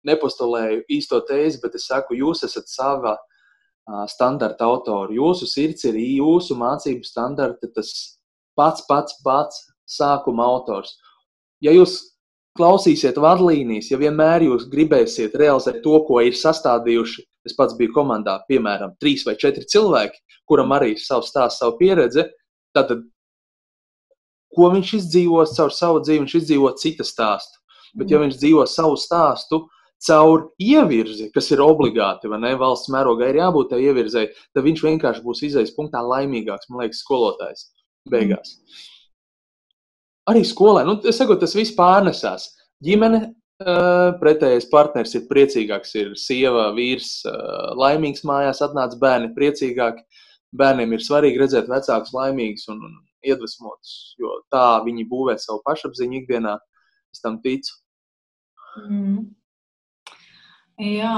nepostulēju 0.09 0.85
īsto 0.89 1.19
tēzi, 1.27 1.59
bet 1.61 1.75
es 1.77 1.85
saku, 1.91 2.17
jūs 2.17 2.41
esat 2.47 2.71
sava 2.71 3.17
uh, 3.19 4.05
standarta 4.09 4.65
autori. 4.65 5.19
Jūsu 5.19 5.49
sirds 5.49 5.85
ir 5.85 5.99
jūsu 5.99 6.57
mācību 6.57 7.05
standarta, 7.05 7.69
tas 7.75 7.93
pats, 8.57 8.85
pats, 8.89 9.19
pats 9.25 9.67
sākuma 9.89 10.47
autors. 10.49 10.97
Ja 11.61 11.73
jūs 11.75 12.08
klausīsiet 12.59 13.17
vadlīnijas, 13.21 13.89
ja 13.93 13.99
vienmēr 14.01 14.45
jūs 14.49 14.67
gribēsiet 14.71 15.37
realizēt 15.39 15.79
to, 15.85 15.95
ko 16.07 16.19
ir 16.25 16.35
sastādījuši, 16.37 17.23
es 17.47 17.55
pats 17.57 17.77
biju 17.79 17.93
komandā, 17.95 18.39
piemēram, 18.49 18.97
trīs 19.01 19.23
vai 19.27 19.37
četri 19.39 19.65
cilvēki, 19.69 20.19
kuram 20.49 20.75
arī 20.75 20.93
ir 20.95 21.01
savs 21.01 21.31
stāsts, 21.31 21.61
savu 21.63 21.77
pieredzi, 21.79 22.27
tad, 22.75 22.93
ko 24.55 24.69
viņš 24.75 24.93
izdzīvos 24.99 25.55
caur 25.57 25.73
savu 25.73 26.03
dzīvi, 26.03 26.25
viņš 26.25 26.37
izdzīvo 26.41 26.73
cita 26.81 27.07
stāstu. 27.07 27.57
Bet, 27.97 28.11
ja 28.11 28.19
viņš 28.21 28.37
dzīvo 28.37 28.67
savu 28.69 28.99
stāstu 29.01 29.63
caur 30.05 30.49
ievirzi, 30.61 31.31
kas 31.33 31.49
ir 31.55 31.63
obligāti, 31.65 32.29
vai 32.29 32.37
ne, 32.43 32.53
valsts 32.59 32.91
mērogā 32.93 33.31
ir 33.31 33.41
jābūt 33.41 33.73
tai 33.73 33.81
ievirzei, 33.87 34.27
tad 34.53 34.67
viņš 34.67 34.85
vienkārši 34.85 35.25
būs 35.25 35.41
izējas 35.49 35.73
punktā 35.75 36.03
laimīgāks, 36.05 36.69
man 36.69 36.85
liekas, 36.85 37.01
skolotājs. 37.07 37.67
Beigās. 38.09 38.55
Mm 38.59 38.98
arī 40.29 40.45
skolē, 40.47 40.85
nu, 40.87 40.97
saku, 41.15 41.37
tas 41.41 41.55
viss 41.57 41.75
pārnesās. 41.77 42.49
Ģimene 42.85 43.21
uh, 43.25 44.15
pretējais 44.21 44.69
partneris 44.71 45.17
ir 45.17 45.27
priecīgāks, 45.31 45.95
ir 45.99 46.13
sieva, 46.19 46.69
vīrs, 46.77 47.19
uh, 47.27 47.73
laimīgs 47.79 48.25
mājās, 48.27 48.63
atnāc 48.65 48.95
bērni 49.01 49.33
priecīgāki. 49.35 50.05
Bērniem 50.59 50.95
ir 50.95 51.03
svarīgi 51.05 51.43
redzēt 51.43 51.67
vecākus 51.69 52.13
laimīgus 52.15 52.69
un, 52.73 52.79
un 52.87 52.95
iedvesmotus, 53.25 54.15
jo 54.17 54.39
tā 54.53 54.79
viņi 54.85 55.05
būvē 55.09 55.35
savu 55.37 55.61
pašapziņu 55.67 56.23
ikdienā. 56.23 56.55
Es 57.13 57.21
tam 57.21 57.37
ticu. 57.43 57.73
Mm. 58.85 59.27
Jā, 60.79 61.13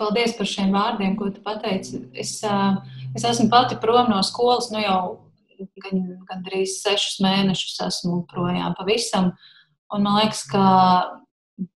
paldies 0.00 0.32
par 0.34 0.48
šiem 0.50 0.72
vārdiem, 0.74 1.14
ko 1.14 1.28
tu 1.30 1.42
pateici. 1.44 2.00
Es, 2.10 2.40
es 3.14 3.26
esmu 3.30 3.46
pati 3.52 3.78
prom 3.78 4.10
no 4.10 4.18
skolas 4.26 4.72
nu 4.74 4.82
jau 4.82 5.00
gan, 5.84 6.02
gandrīz 6.28 6.80
sešus 6.82 7.20
mēnešus 7.24 7.80
esmu 7.86 8.22
projām 8.30 8.76
pavisam. 8.78 9.32
Un 9.94 10.04
man 10.06 10.20
liekas, 10.20 10.42
ka 10.50 10.64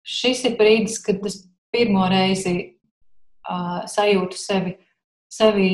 šis 0.07 0.45
ir 0.47 0.57
brīdis, 0.59 0.99
kad 1.03 1.23
es 1.27 1.41
pirmo 1.73 2.05
reizi 2.11 2.55
uh, 2.63 3.83
sajūtu 3.89 4.39
sevi, 4.39 4.77
sevi 5.31 5.69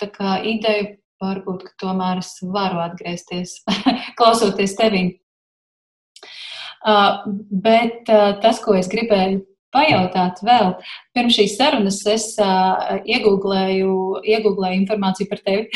kā 0.00 0.40
ideju, 0.46 0.96
varbūt, 1.20 1.66
ka 1.68 1.76
tomēr 1.84 2.22
es 2.22 2.34
varu 2.42 2.80
atgriezties, 2.82 3.60
klausoties 4.18 4.76
tevī. 4.78 5.04
Uh, 6.80 7.26
bet 7.52 8.08
uh, 8.08 8.38
tas, 8.40 8.60
ko 8.64 8.72
es 8.78 8.88
gribēju 8.88 9.42
pajautāt 9.74 10.40
vēl, 10.46 10.72
pirms 11.16 11.36
šīs 11.38 11.56
sarunas 11.58 12.00
es 12.10 12.26
uh, 12.42 12.98
iegūlēju, 13.06 13.92
iegūlēju 14.34 14.80
informāciju 14.80 15.30
par 15.30 15.42
tevi 15.46 15.68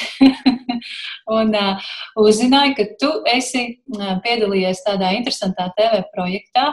un 1.38 1.55
uh, 1.55 1.92
uzzināju, 2.20 2.74
ka 2.78 2.88
tu 3.01 3.12
esi 3.30 3.64
uh, 3.97 4.16
piedalījies 4.24 4.84
tādā 4.86 5.14
interesantā 5.18 5.70
TV 5.78 6.03
projektā. 6.14 6.72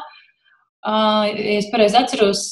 Uh, 0.81 1.29
es 1.59 1.69
pareizi 1.73 1.99
atceros, 1.99 2.43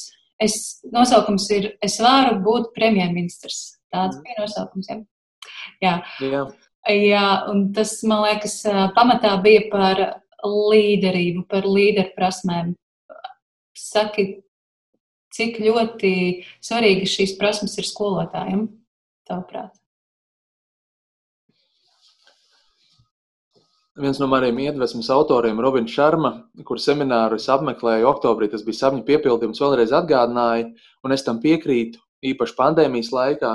es, 0.42 0.56
nosaukums 0.94 1.50
ir 1.56 1.72
Es 1.86 1.98
varu 2.04 2.38
būt 2.46 2.74
premjerministrs. 2.78 3.80
Tāds 3.90 4.20
bija 4.22 4.44
nosaukums. 4.44 4.90
Ja? 4.92 5.00
Jā. 5.82 5.94
Jā. 6.22 6.44
Jā, 6.90 7.26
un 7.52 7.68
tas, 7.76 7.92
man 8.08 8.24
liekas, 8.24 8.62
pamatā 8.96 9.34
bija 9.44 9.66
par 9.70 10.00
līderību, 10.46 11.44
par 11.50 11.68
līderprasmēm. 11.68 12.72
Saki, 13.78 14.26
cik 15.36 15.60
ļoti 15.64 16.14
svarīgas 16.66 17.14
šīs 17.18 17.36
prasmes 17.40 17.78
ir 17.82 17.88
skolotājiem, 17.88 18.66
tavuprāt? 19.30 19.76
Viens 24.00 24.20
no 24.22 24.30
maniem 24.32 24.62
iedvesmas 24.64 25.10
autoriem, 25.12 25.58
Robins 25.60 25.92
Šarma, 25.92 26.30
kur 26.64 26.80
semināru 26.80 27.36
es 27.36 27.50
apmeklēju 27.52 28.08
oktobrī, 28.08 28.48
tas 28.48 28.64
bija 28.64 28.78
sapņu 28.86 29.04
piepildījums, 29.08 29.60
vēlreiz 29.60 29.92
atgādināja, 29.98 30.70
un 31.04 31.16
es 31.16 31.26
tam 31.26 31.42
piekrītu, 31.44 32.00
īpaši 32.24 32.56
pandēmijas 32.56 33.12
laikā, 33.12 33.52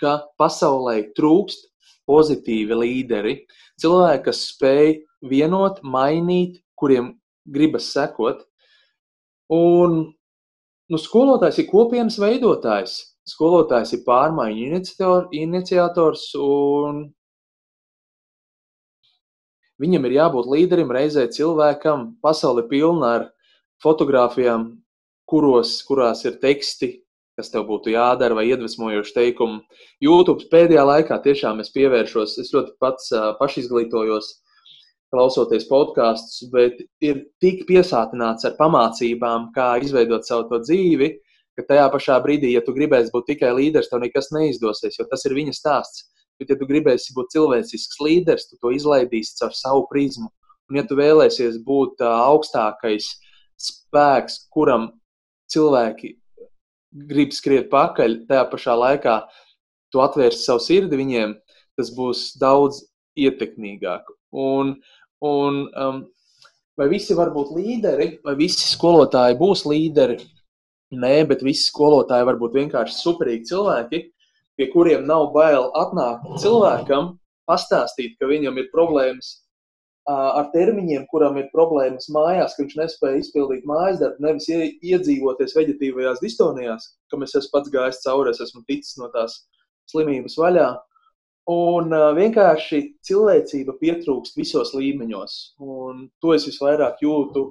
ka 0.00 0.14
pasaulē 0.40 0.96
trūkst 1.18 1.68
pozitīvi 2.08 2.78
līderi, 2.78 3.34
cilvēki, 3.82 4.24
kas 4.30 4.46
spēj 4.48 4.94
vienot, 5.28 5.82
mainīt, 5.84 6.62
kuriem 6.80 7.12
gribas 7.44 7.92
sekot. 7.92 8.46
Un 9.52 10.14
nu, 10.92 11.00
skolotājs 11.00 11.62
ir 11.62 11.70
kopienas 11.70 12.18
veidotājs. 12.20 12.98
Skolotājs 13.28 13.94
ir 13.96 14.02
pārmaiņu 14.04 14.80
iniciators, 15.38 16.24
un 16.42 17.04
viņam 19.82 20.08
ir 20.08 20.16
jābūt 20.18 20.50
līderim, 20.50 20.90
reizē 20.92 21.28
cilvēkam. 21.30 22.16
Pasaule 22.22 22.66
pilna 22.68 23.14
ar 23.18 23.28
fotografijām, 23.82 24.66
kuros, 25.30 25.78
kurās 25.86 26.26
ir 26.26 26.36
teksti, 26.42 26.90
kas 27.38 27.48
tev 27.54 27.64
būtu 27.70 27.94
jādara, 27.94 28.36
vai 28.36 28.48
iedvesmojoši 28.50 29.14
teikumi. 29.16 29.62
YouTube 30.02 30.50
pēdējā 30.52 30.84
laikā 30.84 31.22
tiešām 31.24 31.62
es 31.62 31.72
pievēršos, 31.72 32.36
es 32.42 32.52
ļoti 32.52 32.76
pats 32.82 33.14
pašizglītojos, 33.38 34.34
klausoties 35.12 35.66
podkāstus, 35.68 36.48
bet 36.52 36.80
ir 37.04 37.26
tik 37.42 37.66
piesātināts 37.68 38.46
ar 38.48 38.56
pamācībām, 38.58 39.50
kā 39.56 39.74
izveidot 39.84 40.26
savu 40.26 40.60
dzīvi, 40.62 41.10
ka 41.58 41.66
tajā 41.68 41.88
pašā 41.92 42.16
brīdī, 42.24 42.54
ja 42.54 42.62
tu 42.64 42.72
gribēsi 42.76 43.12
būt 43.12 43.28
tikai 43.34 43.52
līderis, 43.58 43.90
tev 43.92 44.00
nekas 44.04 44.32
neizdosies, 44.32 44.96
jo 44.98 45.06
tas 45.10 45.26
ir 45.28 45.36
viņa 45.36 45.52
stāsts. 45.56 46.08
Bet, 46.40 46.48
ja 46.48 46.56
tu 46.58 46.66
gribēsi 46.66 47.12
būt 47.14 47.34
cilvēcisks 47.34 48.00
līderis, 48.02 48.48
tu 48.48 48.56
to 48.58 48.72
izlaidīsi 48.74 49.36
caur 49.38 49.52
savu 49.54 49.84
prizmu. 49.90 50.30
Un, 50.70 50.80
ja 50.80 50.86
tu 50.88 50.96
vēlēsies 50.96 51.60
būt 51.66 52.00
augstākais 52.08 53.10
spēks, 53.60 54.46
kuram 54.50 54.88
cilvēki 55.52 56.16
grib 57.08 57.36
skriet 57.36 57.68
pakaļ, 57.72 58.22
tajā 58.28 58.46
pašā 58.50 58.74
laikā 58.78 59.18
tu 59.92 60.00
atvērsi 60.00 60.46
savu 60.46 60.64
sirdi 60.64 60.98
viņiem, 60.98 61.36
tas 61.76 61.92
būs 61.94 62.32
daudz 62.40 62.82
ietekmīgāk. 63.20 64.08
Un, 64.32 64.78
un, 65.22 65.62
um, 65.78 66.02
vai 66.78 66.88
visi 66.90 67.16
var 67.18 67.32
būt 67.34 67.52
līderi, 67.56 68.08
vai 68.26 68.34
visi 68.38 68.66
skolotāji 68.72 69.38
būs 69.40 69.64
līderi? 69.70 70.18
Nē, 70.92 71.14
bet 71.30 71.44
visi 71.46 71.68
skolotāji 71.70 72.26
var 72.28 72.38
būt 72.40 72.58
vienkārši 72.58 72.98
superīgi 72.98 73.48
cilvēki, 73.52 74.02
pie 74.58 74.68
kuriem 74.74 75.06
nav 75.08 75.30
bail 75.32 75.70
atnākt 75.78 76.42
cilvēkam, 76.42 77.14
pastāstīt, 77.48 78.18
ka 78.20 78.28
viņam 78.28 78.60
ir 78.60 78.68
problēmas 78.74 79.38
ar 80.10 80.48
termiņiem, 80.50 81.06
kuram 81.10 81.36
ir 81.38 81.50
problēmas 81.52 82.08
mājās, 82.10 82.56
ka 82.56 82.64
viņš 82.64 82.78
nespēja 82.80 83.20
izpildīt 83.22 83.66
mājas 83.68 84.00
darbu, 84.00 84.24
nevis 84.24 84.48
iedzīvoties 84.50 85.54
veģetīvajās 85.54 86.22
distonijās, 86.22 86.88
kam 87.10 87.22
es 87.22 87.36
esmu 87.38 87.52
pats 87.54 87.70
gājis 87.70 88.02
cauri, 88.02 88.32
es 88.34 88.42
esmu 88.42 88.64
ticis 88.66 88.98
no 88.98 89.08
tās 89.14 89.44
slimības 89.92 90.34
vaļā. 90.40 90.72
Un 91.50 91.90
uh, 91.90 92.12
vienkārši 92.14 92.78
cilvēcība 93.02 93.74
pietrūkst 93.80 94.36
visos 94.38 94.70
līmeņos, 94.78 95.32
un 95.58 96.04
to 96.22 96.36
es 96.36 96.46
visvairāk 96.46 97.02
jūtu. 97.02 97.48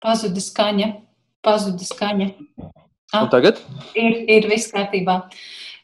Pazuda 0.00 0.40
skaņa, 0.40 0.88
pazuda 1.44 1.84
skaņa. 1.84 2.30
Ah, 3.12 3.26
un 3.26 3.30
tagad? 3.30 3.60
Ir, 3.98 4.22
ir 4.32 4.48
viss 4.48 4.72
kārtībā. 4.72 5.26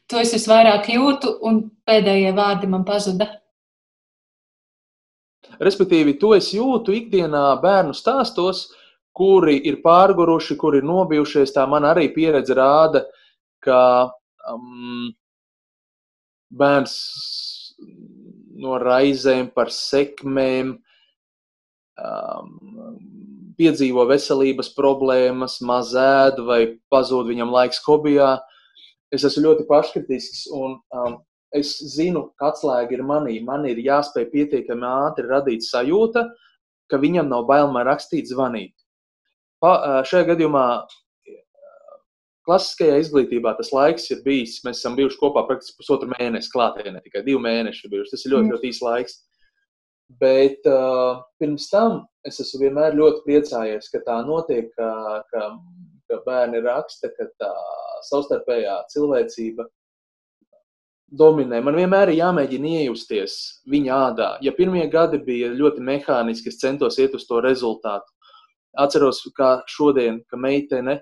To 0.09 0.21
es 0.25 0.33
visvairāk 0.33 0.89
jūtu, 0.93 1.37
un 1.45 1.67
pēdējie 1.85 2.33
vārdi 2.37 2.69
man 2.71 2.85
pazuda. 2.89 3.29
Respektīvi, 5.61 6.17
to 6.21 6.33
es 6.37 6.49
jūtu 6.55 6.95
ikdienā 6.97 7.45
bērnu 7.61 7.93
stāstos, 7.97 8.71
kuri 9.17 9.59
ir 9.69 9.81
pārguruši, 9.85 10.57
kuri 10.61 10.81
ir 10.81 10.89
nobijušies. 10.89 11.53
Tā 11.55 11.67
man 11.69 11.87
arī 11.89 12.09
pieredze 12.15 12.57
rāda, 12.57 13.05
ka 13.63 13.81
um, 14.53 15.13
bērns 16.53 16.95
no 18.63 18.79
raizēm 18.81 19.51
par 19.55 19.73
sekmēm, 19.75 20.77
um, 21.99 22.55
piedzīvo 23.59 24.07
veselības 24.09 24.73
problēmas, 24.77 25.61
maz 25.65 25.93
ēd 25.99 26.41
vai 26.47 26.63
pazūd 26.93 27.29
viņam 27.31 27.53
laiks 27.53 27.83
hobijā. 27.87 28.37
Es 29.13 29.27
esmu 29.29 29.45
ļoti 29.49 29.67
paškritisks 29.69 30.47
un 30.57 30.79
um, 30.97 31.19
es 31.53 31.75
zinu, 31.95 32.31
ka 32.41 32.53
atslēga 32.53 32.97
ir 32.97 33.05
manī. 33.05 33.37
Man 33.45 33.67
ir 33.69 33.81
jāspēj 33.83 34.31
pietiekami 34.33 34.89
ātri 34.89 35.29
radīt 35.29 35.67
sajūta, 35.67 36.31
ka 36.89 37.01
viņam 37.01 37.29
nav 37.29 37.45
bail 37.49 37.69
man 37.73 37.87
rakstīt, 37.89 38.31
zvanīt. 38.31 38.73
Pa, 39.63 40.03
šajā 40.09 40.33
gadījumā 40.33 40.67
klasiskajā 42.47 42.97
izglītībā 43.03 43.55
tas 43.59 43.71
laiks 43.75 44.09
ir 44.11 44.23
bijis. 44.25 44.61
Mēs 44.67 44.81
esam 44.81 44.97
bijuši 44.99 45.21
kopā 45.21 45.45
praktiski 45.49 45.79
pusotru 45.81 46.11
mēnesi 46.17 46.51
klātienē, 46.53 47.03
tikai 47.05 47.23
divi 47.27 47.43
mēneši 47.45 47.91
bijuši. 47.93 48.15
Tas 48.15 48.25
ir 48.27 48.35
ļoti, 48.35 48.47
mm. 48.47 48.57
ļoti 48.57 48.73
īs 48.73 48.81
laiks. 48.83 49.21
Bet 50.21 50.67
uh, 50.69 51.23
pirms 51.41 51.69
tam 51.73 52.03
es 52.29 52.41
esmu 52.43 52.67
vienmēr 52.67 52.97
ļoti 52.99 53.23
priecājies, 53.27 53.89
ka 53.93 54.03
tā 54.07 54.19
notiek, 54.27 54.69
ka, 54.77 54.91
ka, 55.33 55.47
ka 56.11 56.19
bērni 56.27 56.61
raksta, 56.67 57.11
ka 57.17 57.31
tā 57.41 57.53
savstarpējā 58.11 58.77
cilvēcība 58.93 59.67
dominē. 61.23 61.61
Man 61.65 61.79
vienmēr 61.79 62.13
ir 62.13 62.21
jāmēģina 62.21 62.75
iejusties 62.83 63.39
viņa 63.71 64.01
ādā. 64.09 64.29
Ja 64.45 64.53
pirmie 64.57 64.85
gadi 64.93 65.21
bija 65.23 65.53
ļoti 65.55 65.85
mehāniski, 65.85 66.53
es 66.53 66.61
centos 66.61 66.99
iet 67.01 67.17
uz 67.17 67.25
to 67.29 67.41
rezultātu. 67.45 68.12
Atceros, 68.79 69.21
kā 69.37 69.59
šodien, 69.69 70.23
ka 70.31 70.39
meitene 70.41 71.01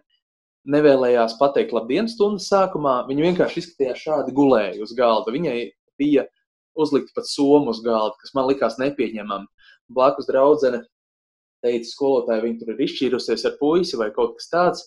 nevēlējās 0.70 1.36
pateikt 1.38 1.72
labdien 1.74 2.08
stundas 2.10 2.48
sākumā, 2.50 3.04
viņa 3.08 3.26
vienkārši 3.28 3.62
izskatījās 3.62 4.04
šādi 4.04 4.34
gulēja 4.36 4.80
uz 4.82 4.94
galda. 4.98 5.32
Viņai 5.34 5.56
bija 6.00 6.26
uzlikt 6.78 7.14
pat 7.14 7.28
somu 7.30 7.72
uz 7.74 7.82
galda, 7.84 8.16
kas 8.20 8.34
man 8.34 8.48
likās 8.50 8.78
nepieņemami. 8.80 9.46
Blakus 9.90 10.28
draudzene 10.28 10.84
teica, 11.64 11.88
skolotāji, 11.88 12.44
viņi 12.46 12.58
tur 12.60 12.72
ir 12.74 12.82
izšķīrusies 12.86 13.46
ar 13.48 13.56
puisi 13.60 13.98
vai 14.00 14.10
kaut 14.14 14.36
kas 14.38 14.50
tāds. 14.52 14.84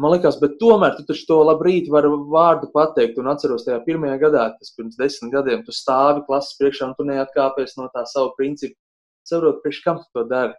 Man 0.00 0.14
liekas, 0.14 0.38
bet 0.40 0.56
tomēr 0.60 0.94
tu 0.96 1.04
taču 1.08 1.26
to 1.28 1.38
labrīt 1.44 1.90
vari 1.92 2.08
vārdu 2.32 2.70
pateikt. 2.72 3.18
Un 3.20 3.28
atceros, 3.32 3.66
tajā 3.66 3.82
pirmajā 3.84 4.16
gadā, 4.22 4.46
tas 4.56 4.72
pirms 4.76 4.96
desmit 4.96 5.34
gadiem, 5.34 5.64
tu 5.66 5.74
stāvi 5.76 6.24
klases 6.28 6.56
priekšā 6.60 6.88
un 6.88 6.94
tu 6.96 7.04
neatkāpies 7.08 7.76
no 7.76 7.90
tā 7.92 8.06
savu 8.08 8.32
principu. 8.38 8.78
Saprot, 9.28 9.60
priekš 9.62 9.82
kam 9.84 10.00
tu 10.00 10.08
to 10.16 10.24
dari? 10.30 10.56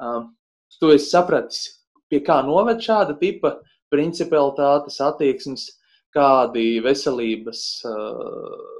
Um, 0.00 0.32
tu 0.80 0.92
esi 0.94 1.10
sapratis, 1.10 1.62
pie 2.10 2.20
kā 2.24 2.40
noved 2.46 2.82
šāda 2.84 3.16
tipa 3.20 3.56
principialitātes 3.92 4.98
attieksmes, 5.04 5.68
kādi 6.16 6.80
veselības 6.84 7.62
uh, 7.88 8.76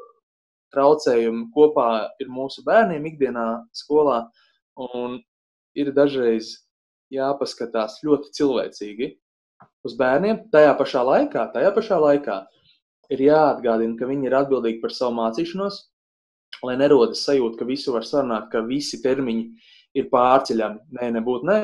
traucējumi 0.74 1.49
kopā 1.55 1.88
ir 2.22 2.32
mūsu 2.32 2.64
bērniem 2.66 3.07
ikdienā 3.12 3.47
skolā. 3.76 4.24
Un 4.76 5.20
ir 5.76 5.92
dažreiz 5.97 6.53
jāpaskatās 7.12 8.01
ļoti 8.05 8.32
cilvēcīgi 8.36 9.11
uz 9.86 9.97
bērniem. 9.99 10.47
Tajā 10.53 10.74
pašā 10.78 11.05
laikā, 11.07 11.47
tajā 11.55 11.72
pašā 11.76 11.99
laikā 12.03 12.40
ir 13.14 13.22
jāatgādina, 13.28 13.97
ka 13.99 14.09
viņi 14.11 14.28
ir 14.28 14.36
atbildīgi 14.40 14.82
par 14.82 14.94
savu 14.94 15.16
mācīšanos, 15.20 15.78
lai 16.66 16.76
nerodas 16.80 17.24
sajūta, 17.26 17.61
ka 17.61 17.68
visu 17.68 17.94
var 17.94 18.07
sarunāt, 18.09 18.51
ka 18.53 18.64
visi 18.66 19.01
termiņi 19.05 19.47
ir 20.01 20.09
pārceļami. 20.12 20.82
Nē, 20.99 21.11
nebūtu 21.18 21.49
nē, 21.49 21.61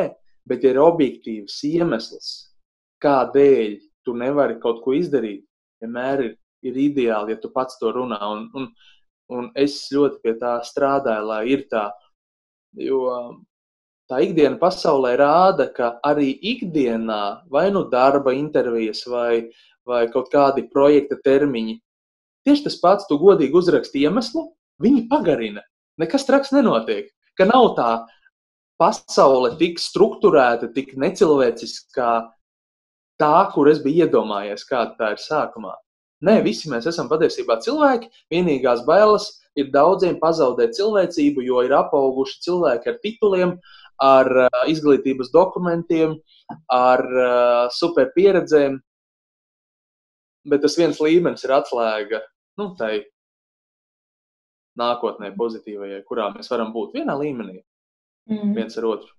bet 0.49 0.64
ir 0.66 0.80
objektīvs 0.82 1.61
iemesls, 1.70 2.30
kādēļ 3.03 3.78
tu 4.07 4.14
nevari 4.18 4.59
kaut 4.62 4.82
ko 4.84 4.95
izdarīt. 4.99 5.45
Vienmēr 5.82 6.24
ir 6.26 6.32
ir 6.62 6.78
ideāli, 6.78 7.34
ja 7.34 7.40
tu 7.43 7.51
pats 7.53 7.78
to 7.80 7.93
runā. 7.95 8.20
Un, 8.22 8.47
un, 8.57 8.68
un 9.32 9.49
es 9.59 9.78
ļoti 9.93 10.22
pie 10.22 10.36
tā 10.40 10.57
strādāju, 10.66 11.26
lai 11.28 11.43
ir 11.55 11.66
tā. 11.70 11.88
Jo 12.78 13.03
tā 14.11 14.22
ikdiena 14.26 14.59
pasaulē 14.61 15.14
rāda, 15.20 15.68
ka 15.74 15.97
arī 16.07 16.32
ikdienā 16.53 17.49
vai 17.53 17.68
nu 17.74 17.84
darba 17.90 18.34
intervijas 18.36 19.05
vai, 19.09 19.49
vai 19.88 20.07
kaut 20.12 20.30
kādi 20.32 20.68
projekta 20.70 21.18
termiņi, 21.24 21.78
tieši 22.47 22.66
tas 22.68 22.78
pats, 22.80 23.09
tu 23.09 23.18
godīgi 23.20 23.57
uzraksti 23.59 24.07
iemeslu, 24.07 24.49
viņi 24.82 25.07
pagarina. 25.11 25.62
Nekas 26.01 26.26
traks 26.28 26.55
nenotiek. 26.55 27.11
Ka 27.38 27.47
nav 27.49 27.72
tā 27.76 27.90
pasaule 28.81 29.55
tik 29.61 29.81
strukturēta, 29.81 30.70
tik 30.75 30.95
necilvēciska 31.01 32.09
tā, 33.20 33.37
kur 33.55 33.70
es 33.70 33.83
biju 33.83 34.07
iedomājies, 34.07 34.66
kāda 34.68 34.97
tā 34.99 35.12
ir 35.14 35.23
sākumā. 35.23 35.75
Nē, 36.23 36.39
visi 36.47 36.70
mēs 36.70 36.87
esam 36.87 37.09
patiesībā 37.11 37.59
cilvēki. 37.64 38.11
Vienīgās 38.31 38.85
bailes 38.87 39.29
ir 39.59 39.73
daudziem 39.75 40.18
pazaudēt 40.23 40.77
cilvēcību, 40.79 41.43
jo 41.47 41.62
ir 41.66 41.75
apauguši 41.77 42.41
cilvēki 42.47 42.93
ar 42.93 43.01
tituliem, 43.03 43.57
ar 44.03 44.31
uh, 44.47 44.61
izglītības 44.70 45.33
dokumentiem, 45.35 46.14
ar 46.73 47.03
uh, 47.11 47.66
superpieredzēm. 47.75 48.79
Bet 50.51 50.62
tas 50.64 50.79
viens 50.79 50.99
līmenis 51.03 51.45
ir 51.47 51.55
atslēga 51.55 52.23
nu, 52.59 52.73
tai 52.79 53.03
nākotnē, 54.79 55.33
pozitīvajai, 55.37 56.01
kurā 56.09 56.31
mēs 56.35 56.51
varam 56.51 56.73
būt 56.75 56.97
vienā 56.97 57.14
līmenī, 57.18 57.61
mm. 58.31 58.55
viens 58.57 58.79
ar 58.79 58.89
otru. 58.95 59.12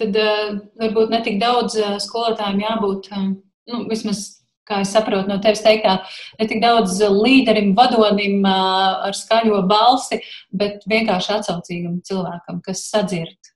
Tad 0.00 0.16
uh, 0.16 0.58
varbūt 0.80 1.12
ne 1.12 1.22
tik 1.24 1.40
daudz 1.42 1.76
uh, 1.80 1.96
skolotājiem 2.00 2.62
jābūt, 2.64 3.10
um, 3.16 3.32
nu, 3.68 3.82
vismaz 3.90 4.40
kā 4.70 4.80
es 4.84 4.92
saprotu 4.94 5.28
no 5.28 5.40
tevis 5.42 5.64
teiktā, 5.64 5.96
ne 6.38 6.46
tik 6.48 6.62
daudz 6.62 7.00
līderim, 7.10 7.72
vadonim 7.78 8.44
ar 8.46 9.16
skaļo 9.16 9.64
balsi, 9.70 10.20
bet 10.54 10.86
vienkārši 10.90 11.34
atsaucīgam 11.40 11.98
cilvēkam, 12.06 12.60
kas 12.66 12.84
sadzird 12.92 13.50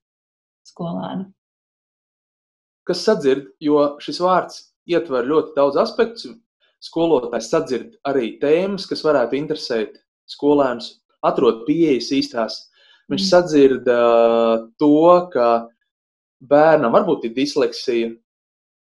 skolēnu. 0.66 1.28
Kas 2.84 3.04
sadzird, 3.06 3.46
jo 3.62 3.94
šis 4.02 4.18
vārds 4.20 4.58
ietver 4.90 5.24
ļoti 5.28 5.54
daudz 5.56 5.78
aspektus. 5.80 6.34
Skolotājs 6.84 7.48
sadzird 7.48 7.94
arī 8.04 8.34
tēmas, 8.42 8.84
kas 8.90 9.00
varētu 9.06 9.38
interesēt 9.38 9.96
skolēnus, 10.28 10.98
atrod 11.24 11.62
pieejas 11.68 12.10
īstās. 12.12 12.58
Viņš 13.12 13.22
mm. 13.22 13.28
sadzird 13.28 13.88
uh, 13.90 14.68
to, 14.80 14.94
ka 15.32 15.48
bērnam 16.44 16.94
varbūt 16.94 17.28
ir 17.28 17.34
disleksija, 17.36 18.12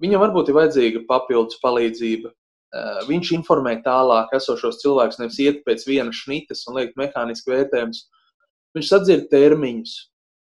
Viņam 0.02 0.24
varbūt 0.24 0.48
ir 0.50 0.56
vajadzīga 0.56 1.04
papildus 1.06 1.60
palīdzība. 1.62 2.32
Eh, 2.32 3.02
viņš 3.06 3.34
informē 3.36 3.76
tālāk 3.84 4.32
esošos 4.34 4.80
cilvēkus, 4.80 5.20
nevis 5.20 5.38
iet 5.44 5.60
pēc 5.66 5.84
vienas 5.86 6.18
šnitas 6.24 6.64
un 6.66 6.80
liekt 6.80 6.98
mehāniski 6.98 7.52
vērtējumus. 7.52 8.06
Viņš 8.74 8.88
sadzird 8.88 9.28
termiņus. 9.30 9.92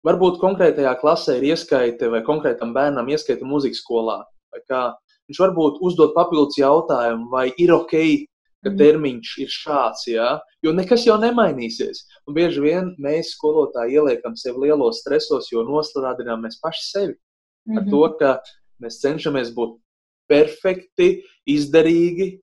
Varbūt 0.06 0.40
konkrētajā 0.42 0.92
klasē 1.00 1.38
ir 1.38 1.48
ieskaite 1.54 2.10
vai 2.12 2.20
konkrētam 2.26 2.74
bērnam 2.76 3.08
ieskaita 3.08 3.48
muzikas 3.48 3.80
skolā. 3.80 4.18
Viņš 4.52 5.40
varbūt 5.40 5.80
uzdod 5.86 6.12
papildus 6.14 6.58
jautājumu, 6.60 7.30
vai 7.32 7.48
ir 7.56 7.72
ok, 7.74 7.96
ka 8.64 8.70
mhm. 8.72 8.78
termiņš 8.80 9.32
ir 9.44 9.50
šāds, 9.52 10.06
jā? 10.10 10.28
jo 10.64 10.72
nekas 10.74 11.06
jau 11.06 11.18
nemainīsies. 11.22 12.04
Un 12.26 12.34
bieži 12.38 12.62
vien 12.64 12.94
mēs 13.02 13.34
skolotāji 13.36 14.00
ieliekam 14.00 14.36
sevi 14.36 14.66
lielos 14.66 15.02
stresos, 15.04 15.52
jo 15.52 15.62
noslādinām 15.66 16.46
mēs 16.46 16.60
paši 16.62 16.86
sevi. 16.90 17.14
Ar 17.66 17.82
mm 17.82 17.84
-hmm. 17.84 17.90
to, 17.90 18.18
ka 18.18 18.40
Mēs 18.82 19.00
cenšamies 19.00 19.52
būt 19.56 19.78
perfekti, 20.30 21.22
izdarīgi. 21.48 22.34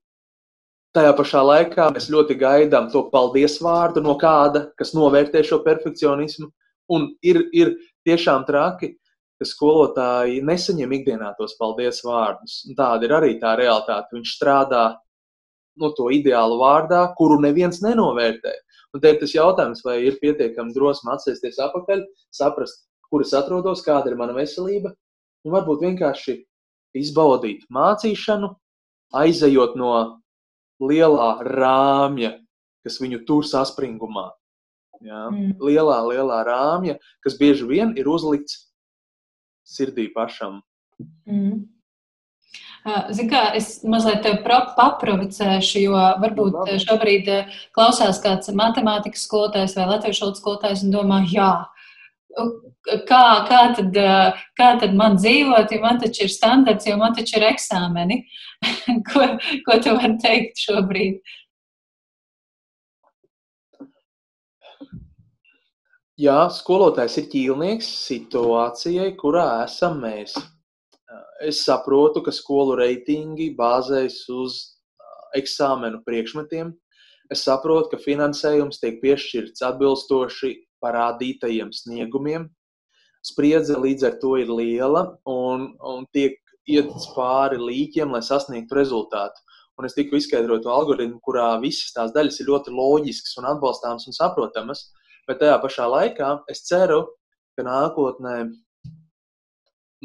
Tajā 0.94 1.14
pašā 1.18 1.40
laikā 1.42 1.88
mēs 1.94 2.10
ļoti 2.10 2.36
gaidām 2.38 2.90
to 2.92 3.04
paldies 3.10 3.58
vārdu 3.62 4.02
no 4.02 4.14
kāda, 4.18 4.68
kas 4.78 4.94
novērtē 4.94 5.42
šo 5.46 5.60
perfekcionismu. 5.64 6.50
Un 6.94 7.08
ir, 7.24 7.40
ir 7.56 7.72
tiešām 8.06 8.44
traki, 8.46 8.92
ka 9.40 9.48
skolotāji 9.48 10.42
nesaņem 10.46 10.92
ikdienā 10.98 11.32
tos 11.38 11.56
paldies 11.58 12.02
vārdus. 12.06 12.60
Un 12.68 12.78
tāda 12.78 13.08
ir 13.08 13.16
arī 13.16 13.32
tā 13.42 13.56
realitāte. 13.58 14.14
Viņš 14.14 14.34
strādā 14.36 14.84
no 15.80 15.90
to 15.96 16.10
ideālu 16.14 16.58
vārdā, 16.60 17.02
kuru 17.18 17.40
neviens 17.42 17.80
nenovērtē. 17.84 18.52
Un 18.94 19.02
te 19.02 19.10
ir 19.10 19.20
tas 19.20 19.34
jautājums, 19.34 19.82
vai 19.86 19.98
ir 20.06 20.18
pietiekami 20.20 20.74
drosme 20.74 21.14
atcerēties 21.14 21.58
atpakaļ, 21.66 22.04
saprast, 22.34 22.84
kur 23.10 23.24
es 23.24 23.34
atrodos, 23.34 23.82
kāda 23.86 24.12
ir 24.12 24.18
mana 24.18 24.36
veselība, 24.36 24.94
un 25.44 25.54
varbūt 25.54 25.82
vienkārši 25.82 26.38
izbaudīt 26.98 27.66
mācīšanu, 27.74 28.52
aizejot 29.18 29.74
no 29.78 29.90
lielā 30.82 31.28
rāmja, 31.46 32.36
kas 32.86 33.00
viņu 33.02 33.24
tur 33.26 33.46
saspringumā. 33.46 34.28
Ja? 35.04 35.26
Mm. 35.28 35.56
Lielā, 35.62 35.98
lielā 36.08 36.40
rāmja, 36.46 36.98
kas 37.24 37.38
bieži 37.40 37.66
vien 37.68 37.94
ir 37.98 38.08
uzlikts 38.10 38.68
sirdī 39.66 40.08
pašam. 40.14 40.60
Mm. 41.26 41.64
Zinu, 42.84 43.30
kā 43.30 43.42
es 43.56 43.78
mazliet 43.88 44.20
te 44.26 44.34
paprovicēšu, 44.44 45.78
jo 45.86 46.00
varbūt 46.20 46.74
šobrīd 46.82 47.30
klausās 47.72 48.18
kāds 48.20 48.50
matemātikas 48.52 49.24
skolotājs 49.24 49.78
vai 49.78 49.86
latviešu 49.94 50.26
valodas 50.26 50.42
skolotājs 50.42 50.82
un 50.84 50.92
domā, 50.92 51.22
jā, 51.30 51.52
kā, 53.08 53.22
kā, 53.48 53.62
tad, 53.78 53.96
kā 54.60 54.68
tad 54.82 54.98
man 54.98 55.16
dzīvot, 55.16 55.72
jo 55.72 55.80
man 55.80 56.02
taču 56.02 56.26
ir 56.26 56.34
standarts, 56.34 56.84
jo 56.90 56.98
man 57.00 57.16
taču 57.16 57.38
ir 57.40 57.48
eksāmeni. 57.54 58.20
ko, 59.08 59.30
ko 59.64 59.80
tu 59.80 59.96
vari 59.96 60.18
teikt 60.20 60.60
šobrīd? 60.66 61.22
Jā, 66.20 66.44
skolotājs 66.54 67.16
ir 67.18 67.30
ķīlnieks 67.32 67.88
situācijai, 68.04 69.08
kurā 69.18 69.48
esam 69.64 69.98
mēs. 70.04 70.36
Es 71.44 71.64
saprotu, 71.66 72.22
ka 72.24 72.32
skolu 72.34 72.76
reitingi 72.78 73.52
bāzējas 73.58 74.22
uz 74.32 74.58
eksāmenu 75.36 76.02
priekšmetiem. 76.06 76.72
Es 77.32 77.44
saprotu, 77.46 77.94
ka 77.94 78.02
finansējums 78.02 78.80
tiek 78.82 79.00
piešķirts 79.02 79.64
atbilstoši 79.64 80.52
parādītajiem 80.84 81.72
sniegumiem. 81.72 82.48
Spriedze 83.24 83.76
līdz 83.80 84.08
ar 84.10 84.18
to 84.20 84.34
ir 84.42 84.50
liela 84.52 85.06
un, 85.30 85.70
un 85.80 86.04
tiek 86.12 86.36
ietas 86.68 87.08
pāri 87.16 87.58
līķiem, 87.60 88.12
lai 88.12 88.20
sasniegtu 88.24 88.76
rezultātu. 88.76 89.40
Un 89.80 89.88
es 89.88 89.96
tikko 89.96 90.20
izskaidroju 90.20 90.62
to 90.64 90.70
algoritmu, 90.70 91.18
kurā 91.24 91.48
visas 91.62 91.94
tās 91.96 92.12
daļas 92.14 92.38
ir 92.40 92.50
ļoti 92.52 92.74
loģiskas 92.74 93.40
un 93.40 93.48
atbalstāmas 93.50 94.06
un 94.06 94.16
saprotamas. 94.16 94.86
Bet 95.28 95.40
tajā 95.40 95.56
pašā 95.62 95.88
laikā 95.90 96.30
es 96.52 96.62
ceru, 96.68 97.00
ka 97.56 97.64
nākotnē 97.66 98.36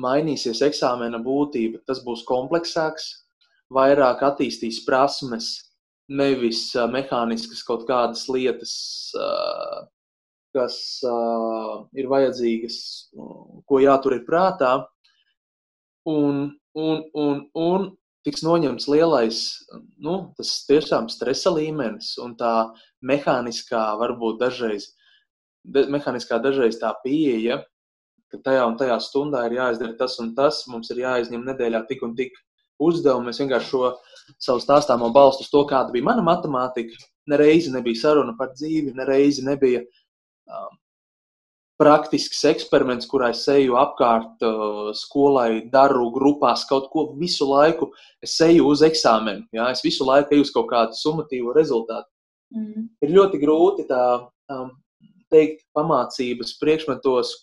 mainīsies 0.01 0.61
eksāmena 0.65 1.19
būtība. 1.23 1.81
Tas 1.87 2.01
būs 2.05 2.25
kompleksāks, 2.27 3.09
vairāk 3.73 4.23
attīstīs 4.25 4.83
prasmes, 4.87 5.51
nevis 6.09 6.71
mehāniskas 6.89 7.61
kaut 7.67 7.85
kādas 7.89 8.25
lietas, 8.31 8.73
kas 10.55 10.77
ir 11.93 12.09
vajadzīgas, 12.09 12.79
ko 13.69 13.81
jātur 13.83 14.17
ir 14.17 14.25
prātā, 14.25 14.73
un, 16.09 16.47
un, 16.73 17.03
un, 17.13 17.43
un 17.53 17.89
tiks 18.25 18.43
noņemts 18.43 18.87
lielais, 18.91 19.41
nu, 20.01 20.15
tas 20.37 20.53
tiešām 20.67 21.09
stresa 21.13 21.53
līmenis 21.55 22.15
un 22.23 22.35
tā 22.39 22.53
mehāniskā, 23.05 23.83
varbūt 24.01 24.39
dažreiz, 24.41 24.89
de, 25.63 25.85
mehāniskā 25.91 26.41
dažreiz 26.43 26.79
tā 26.81 26.91
pieeja, 27.03 27.61
ka 28.31 28.41
tajā 28.45 28.65
un 28.69 28.77
tajā 28.79 28.99
stundā 29.03 29.45
ir 29.47 29.57
jāizdara 29.59 29.97
tas 29.99 30.17
un 30.23 30.33
tas, 30.37 30.63
mums 30.71 30.91
ir 30.93 31.03
jāizņem 31.03 31.45
nedēļā 31.51 31.85
tik 31.89 32.03
un 32.07 32.15
tik 32.17 32.35
uzdevumi. 32.79 33.33
Es 33.33 33.41
vienkārši 33.41 33.71
šo 33.71 33.93
savu 34.37 34.63
stāstāmo 34.63 35.11
balstu 35.15 35.45
uz 35.45 35.53
to, 35.53 35.63
kāda 35.69 35.93
bija 35.95 36.07
mana 36.09 36.25
matemātika. 36.25 36.97
Nereizi 37.29 37.73
nebija 37.73 38.01
saruna 38.01 38.35
par 38.37 38.53
dzīvi, 38.55 38.95
nereizi 38.97 39.43
nebija 39.45 39.83
um, 39.83 40.77
praktisks 41.79 42.41
eksperiments, 42.49 43.07
kurā 43.09 43.29
es 43.35 43.45
eju 43.51 43.77
apkārt 43.79 44.43
uh, 44.45 44.89
skolai, 44.97 45.65
daru 45.71 46.09
grupās 46.15 46.65
kaut 46.69 46.89
ko 46.93 47.09
visu 47.19 47.47
laiku. 47.49 47.91
Es 48.25 48.35
eju 48.43 48.67
uz 48.71 48.83
eksāmenu, 48.85 49.45
ja? 49.55 49.69
es 49.71 49.83
visu 49.85 50.07
laiku 50.07 50.35
eju 50.35 50.47
uz 50.47 50.53
kaut 50.55 50.69
kādu 50.71 50.99
summatīvu 50.99 51.55
rezultātu. 51.55 52.09
Mm. 52.55 52.87
Ir 53.05 53.13
ļoti 53.13 53.39
grūti 53.43 53.85
tā 53.89 54.03
um, 54.49 54.71
teikt 55.33 55.63
pamācības 55.77 56.55
priekšmetos, 56.61 57.33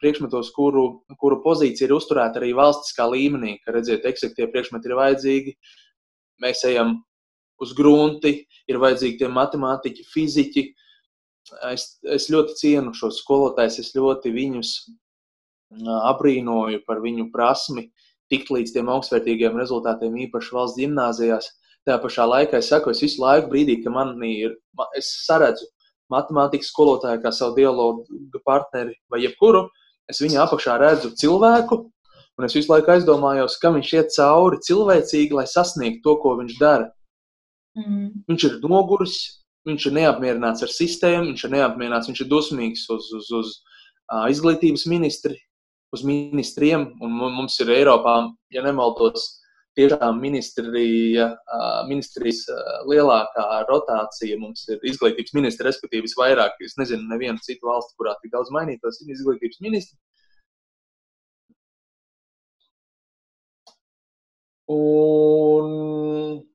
priekšmetos 0.00 0.50
kuru, 0.56 0.86
kuru 1.20 1.40
pozīcija 1.44 1.88
ir 1.88 1.96
uzturēta 1.96 2.40
arī 2.40 2.52
valstiskā 2.56 3.08
līmenī, 3.12 3.56
ka, 3.62 3.74
redziet, 3.76 4.06
eksaktie 4.08 4.48
priekšmeti 4.52 4.90
ir 4.90 4.96
vajadzīgi, 4.98 5.54
mēs 6.44 6.64
ejam 6.68 6.96
uz 7.62 7.72
grunti, 7.76 8.38
ir 8.68 8.80
vajadzīgi 8.82 9.20
tie 9.20 9.30
matemātiķi, 9.32 10.08
fiziķi, 10.12 10.64
es, 11.72 11.88
es 12.16 12.28
ļoti 12.32 12.56
cienu 12.60 12.94
šos 12.96 13.20
skolotājus, 13.22 13.78
es 13.84 13.92
ļoti 13.96 14.32
viņus 14.34 14.72
abrīnoju 16.10 16.82
par 16.86 17.00
viņu 17.02 17.30
prasmi 17.32 17.88
tikt 18.30 18.50
līdz 18.54 18.72
tiem 18.74 18.90
augstvērtīgiem 18.90 19.56
rezultātiem, 19.58 20.16
īpaši 20.26 20.54
valsts 20.54 20.80
gimnāzijās. 20.80 21.52
tajā 21.86 22.00
pašā 22.02 22.24
laikā 22.26 22.58
es 22.58 22.68
saku, 22.72 22.90
es 22.90 23.00
visu 23.02 23.22
laiku 23.22 23.50
brīdī, 23.52 23.76
ka 23.82 23.90
man 23.94 24.16
ir, 24.26 24.56
es 24.98 25.12
saredzu 25.26 25.68
matemātikas 26.12 26.70
skolotāju 26.72 27.22
kā 27.22 27.32
savu 27.34 27.56
dialogu 27.58 28.06
partneri 28.46 28.94
vai 29.12 29.22
jebkuru, 29.24 29.66
es 30.10 30.20
viņa 30.22 30.44
apakšā 30.44 30.76
redzu 30.82 31.12
cilvēku, 31.18 31.80
un 32.36 32.46
es 32.46 32.54
visu 32.56 32.72
laiku 32.72 32.92
aizdomājos, 32.94 33.58
kam 33.62 33.78
viņš 33.78 33.94
iet 33.96 34.12
cauri 34.16 34.60
cilvēcīgi, 34.66 35.34
lai 35.36 35.46
sasniegtu 35.50 36.04
to, 36.04 36.16
ko 36.22 36.36
viņš 36.40 36.60
dara. 36.60 36.90
Mm. 37.76 38.12
Viņš 38.28 38.46
ir 38.48 38.58
noguris, 38.64 39.16
viņš 39.68 39.88
ir 39.88 39.96
neapmierināts 39.98 40.64
ar 40.64 40.72
sistēmu, 40.72 41.32
viņš 41.32 41.46
ir 41.48 41.54
neapmierināts, 41.56 42.10
viņš 42.10 42.22
ir 42.22 42.30
dusmīgs 42.30 42.86
uz, 42.92 43.10
uz, 43.18 43.32
uz 43.40 43.52
uh, 44.12 44.28
izglītības 44.32 44.86
ministri, 44.88 45.36
uz 45.94 46.04
ministriem, 46.06 46.90
un 47.02 47.18
mums 47.18 47.58
ir 47.64 47.72
Eiropā, 47.74 48.18
ja 48.52 48.64
nemaldos, 48.64 49.26
tiešām 49.78 50.20
ministrija, 50.22 51.28
ministrijas 51.90 52.42
lielākā 52.90 53.46
rotācija. 53.70 54.38
Mums 54.40 54.66
ir 54.72 54.82
izglītības 54.92 55.36
ministri, 55.36 55.68
respektīvi, 55.68 56.06
visvairāk. 56.08 56.58
Es 56.64 56.76
nezinu, 56.80 57.06
nevienu 57.12 57.42
citu 57.44 57.70
valsti, 57.70 57.96
kurā 58.00 58.16
tik 58.22 58.34
daudz 58.34 58.52
mainītos 58.56 59.02
izglītības 59.06 59.62
ministri. 59.66 59.98
Un 64.66 66.46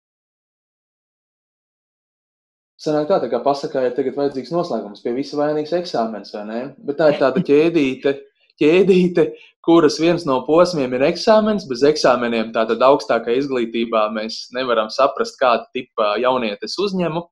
Sanāk 2.82 3.12
tā, 3.12 3.20
tā 3.22 3.28
kā 3.30 3.38
pasakā, 3.46 3.84
ja 3.86 3.92
tagad 3.94 4.16
vajadzīgs 4.18 4.50
noslēgums, 4.56 5.04
pie 5.04 5.12
visa 5.14 5.38
vainīgs 5.38 5.74
eksāmens, 5.78 6.32
vai 6.34 6.42
ne? 6.48 6.62
Bet 6.88 6.98
tā 6.98 7.12
ir 7.12 7.20
tāda 7.22 7.44
ķēdīte, 7.46 8.16
ķēdīte, 8.62 9.28
kuras 9.66 9.98
viens 10.02 10.26
no 10.30 10.40
posmiem 10.46 10.94
ir 10.98 11.06
eksāmenis. 11.10 11.68
Bez 11.70 11.84
eksāmeniem, 11.88 12.54
tātad 12.56 12.82
augstākā 12.86 13.36
izglītībā, 13.40 14.08
mēs 14.16 14.48
nevaram 14.56 14.92
saprast, 14.94 15.40
kāda 15.42 15.68
tipa 15.76 16.16
jaunieti 16.22 16.70
es 16.70 16.78
uzņemu. 16.82 17.26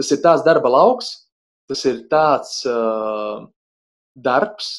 Tas 0.00 0.12
ir 0.14 0.22
tāds 0.24 0.44
darba 0.46 0.70
lauks, 0.72 1.10
tas 1.68 1.82
ir 1.88 2.04
tāds 2.10 2.60
uh, 2.68 3.44
darbs, 4.16 4.70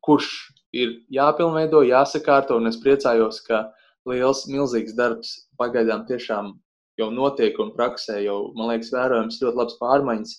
kurš 0.00 0.30
ir 0.72 1.00
jāpilnveido, 1.12 1.82
jāsakārto, 1.84 2.56
un 2.60 2.70
es 2.70 2.78
priecājos, 2.80 3.42
ka 3.44 3.66
liels, 4.08 4.46
milzīgs 4.48 4.94
darbs 4.96 5.34
pagaidām 5.60 6.06
tiešām 6.08 6.54
jau 7.00 7.10
notiek 7.12 7.58
un 7.62 7.72
praksē 7.74 8.20
jau, 8.24 8.38
man 8.56 8.72
liekas, 8.72 8.92
vērojams 8.94 9.40
ļoti 9.42 9.60
labs 9.60 9.76
pārmaiņas 9.80 10.32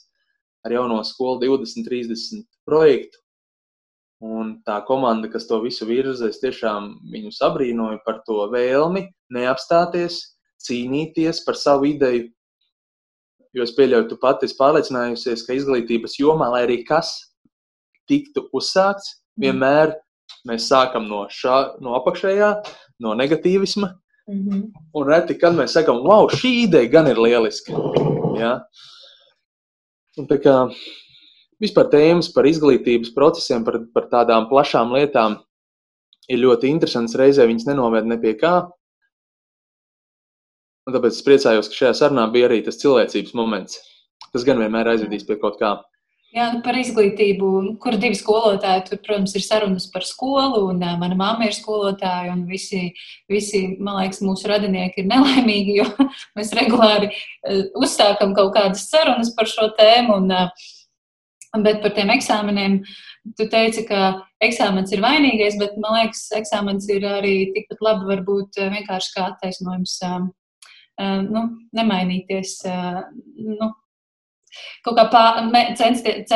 ar 0.65 0.75
jauno 0.75 0.99
skolu 1.05 1.41
20, 1.43 1.85
30 1.87 2.50
projektu. 2.71 3.19
Un 4.21 4.59
tā 4.67 4.77
komanda, 4.85 5.29
kas 5.33 5.47
to 5.49 5.57
visu 5.63 5.87
virza, 5.89 6.29
es 6.29 6.37
tiešām 6.43 6.91
viņus 7.09 7.41
abrīnoju 7.47 8.03
par 8.05 8.19
to 8.27 8.43
vēlmi 8.51 9.07
neapstāties, 9.33 10.19
cīnīties 10.61 11.41
par 11.45 11.57
savu 11.57 11.89
ideju. 11.89 12.27
Jo 13.57 13.65
es 13.65 13.73
pieļauju, 13.75 14.07
tu 14.11 14.17
pati 14.21 14.47
esi 14.47 14.55
pārliecinājusies, 14.59 15.41
ka 15.47 15.57
izglītības 15.57 16.19
jomā, 16.21 16.51
lai 16.53 16.61
arī 16.67 16.77
kas 16.87 17.15
tiktu 18.07 18.45
uzsākts, 18.55 19.09
mm. 19.09 19.43
vienmēr 19.47 19.95
mēs 20.47 20.69
sākam 20.69 21.09
no, 21.09 21.25
šā, 21.33 21.57
no 21.83 21.97
apakšējā, 21.97 22.53
no 23.03 23.17
negatīvisma. 23.17 23.91
Mm 24.29 24.41
-hmm. 24.45 24.61
Un 24.93 25.07
reti, 25.07 25.35
kad 25.39 25.57
mēs 25.57 25.73
sakām, 25.75 26.05
wow, 26.05 26.29
šī 26.29 26.51
ideja 26.67 26.89
gan 26.93 27.07
ir 27.07 27.17
lieliska. 27.17 27.73
Ja? 28.37 28.53
Un 30.17 30.27
tā 30.29 30.37
kā 30.37 30.55
vispār 31.61 31.89
tēmas 31.93 32.31
par 32.33 32.49
izglītības 32.49 33.13
procesiem, 33.15 33.65
par, 33.67 33.79
par 33.93 34.09
tādām 34.11 34.49
plašām 34.49 34.93
lietām 34.95 35.37
ir 36.31 36.41
ļoti 36.41 36.71
interesants. 36.71 37.17
Reizē 37.19 37.47
viņas 37.49 37.69
nenoved 37.69 38.09
ne 38.09 38.17
pie 38.21 38.33
kā. 38.39 38.55
Un 40.87 40.97
tāpēc 40.97 41.13
es 41.13 41.25
priecājos, 41.25 41.69
ka 41.69 41.77
šajā 41.83 41.93
sarunā 41.99 42.25
bija 42.33 42.49
arī 42.49 42.63
tas 42.65 42.81
cilvēcības 42.81 43.37
moments. 43.37 43.79
Tas 44.31 44.45
gan 44.47 44.61
vienmēr 44.61 44.95
aizvedīs 44.95 45.27
pie 45.27 45.37
kaut 45.41 45.59
kā. 45.61 45.77
Jā, 46.31 46.45
nu 46.53 46.61
par 46.63 46.77
izglītību, 46.79 47.47
kur 47.83 47.97
divi 47.99 48.15
skolotāji, 48.15 48.85
tur, 48.87 48.99
protams, 49.03 49.33
ir 49.35 49.43
sarunas 49.43 49.89
par 49.91 50.05
skolu, 50.07 50.61
un 50.71 50.79
mana 50.79 51.17
mamma 51.19 51.49
ir 51.49 51.57
skolotāja, 51.57 52.31
un 52.31 52.45
visi, 52.47 52.85
visi, 53.27 53.65
man 53.83 53.99
liekas, 53.99 54.21
mūsu 54.23 54.47
radinieki 54.47 55.03
ir 55.03 55.09
nelaimīgi, 55.11 55.75
jo 55.81 55.89
mēs 56.39 56.53
regulāri 56.55 57.11
uzsākam 57.75 58.31
kaut 58.37 58.53
kādas 58.55 58.87
sarunas 58.87 59.33
par 59.35 59.51
šo 59.51 59.67
tēmu, 59.75 60.21
un, 60.21 60.31
uh, 60.31 60.71
bet 61.59 61.81
par 61.83 61.91
tiem 61.95 62.11
eksāmeniem, 62.13 62.77
tu 63.37 63.47
teici, 63.51 63.83
ka 63.87 64.21
eksāmens 64.43 64.93
ir 64.95 65.03
vainīgais, 65.03 65.57
bet, 65.59 65.75
man 65.81 65.97
liekas, 65.99 66.29
eksāmens 66.37 66.87
ir 66.93 67.05
arī 67.07 67.35
tikpat 67.55 67.83
labi 67.83 68.07
varbūt 68.13 68.61
vienkārši 68.61 69.13
kā 69.17 69.27
attaisnojums, 69.33 69.97
nu, 71.27 71.43
nemainīties, 71.75 72.55
nu, 73.51 73.71
kaut 74.85 74.97
kā 74.99 75.07
pār, 75.11 75.43
censties, 75.79 76.31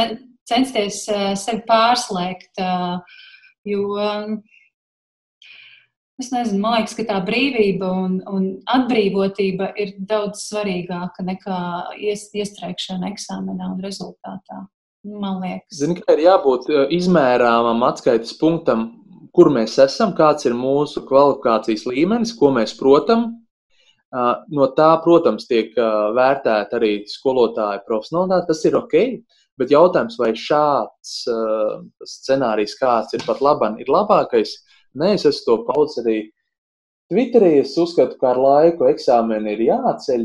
censties 0.47 1.05
sevi 1.41 1.63
pārslēgt. 1.69 2.61
Jo 3.65 3.97
es 6.21 6.29
nezinu, 6.31 6.61
man 6.61 6.77
liekas, 6.77 6.93
ka 6.99 7.07
tā 7.07 7.17
brīvība 7.25 7.89
un, 8.03 8.19
un 8.29 8.45
atbrīvotība 8.71 9.71
ir 9.81 9.95
daudz 10.11 10.45
svarīgāka 10.51 11.25
nekā 11.25 11.57
ies, 11.97 12.29
iestrēgšana 12.35 13.09
eksāmenā 13.15 13.73
un 13.73 13.83
rezultātā. 13.83 14.65
Man 15.05 15.41
liekas, 15.43 15.77
Zini, 15.77 15.99
ka 16.01 16.15
ir 16.15 16.23
jābūt 16.25 16.69
izmērāmam 16.95 17.83
atskaites 17.85 18.33
punktam, 18.39 18.87
kur 19.35 19.51
mēs 19.53 19.77
esam, 19.83 20.15
kāds 20.17 20.47
ir 20.49 20.55
mūsu 20.57 21.03
kvalifikācijas 21.05 21.85
līmenis, 21.91 22.33
ko 22.39 22.49
mēs 22.55 22.73
protam, 22.79 23.27
No 24.15 24.67
tā, 24.77 24.91
protams, 25.03 25.47
tiek 25.49 25.73
vērtēta 25.75 26.77
arī 26.77 26.91
skolotāja 27.09 27.81
profesionālitāte. 27.87 28.47
Tas 28.51 28.61
ir 28.67 28.77
ok, 28.79 28.95
bet 29.59 29.73
jautājums, 29.73 30.15
vai 30.21 30.31
šāds 30.39 31.17
scenārijs, 32.13 32.77
kāds 32.79 33.17
ir 33.17 33.25
pat 33.27 33.41
labam, 33.43 33.75
ir 33.81 33.91
labākais, 33.91 34.55
nē, 34.95 35.15
es 35.17 35.27
esmu 35.27 35.45
to 35.49 35.57
paudzis 35.67 36.03
arī 36.05 36.17
Twitterī. 37.11 37.57
Es 37.61 37.75
uzskatu, 37.81 38.15
ka 38.21 38.31
ar 38.31 38.39
laiku 38.41 38.87
eksāmeni 38.87 39.57
ir 39.57 39.65
jāceļ. 39.67 40.23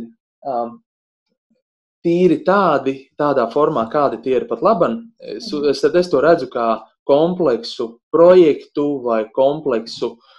Tīri 2.04 2.40
tādi, 2.46 2.94
tādā 3.20 3.44
formā, 3.52 3.84
kādi 3.92 4.22
tie 4.24 4.38
ir 4.38 4.46
pat 4.48 4.62
labam. 4.64 5.02
Es, 5.20 5.50
es, 5.52 5.82
es 5.84 6.08
to 6.12 6.22
redzu 6.24 6.48
kā 6.52 6.78
kompleksu 7.08 7.90
projektu 8.14 8.86
vai 9.04 9.24
kompleksu 9.36 10.14
uh, 10.14 10.30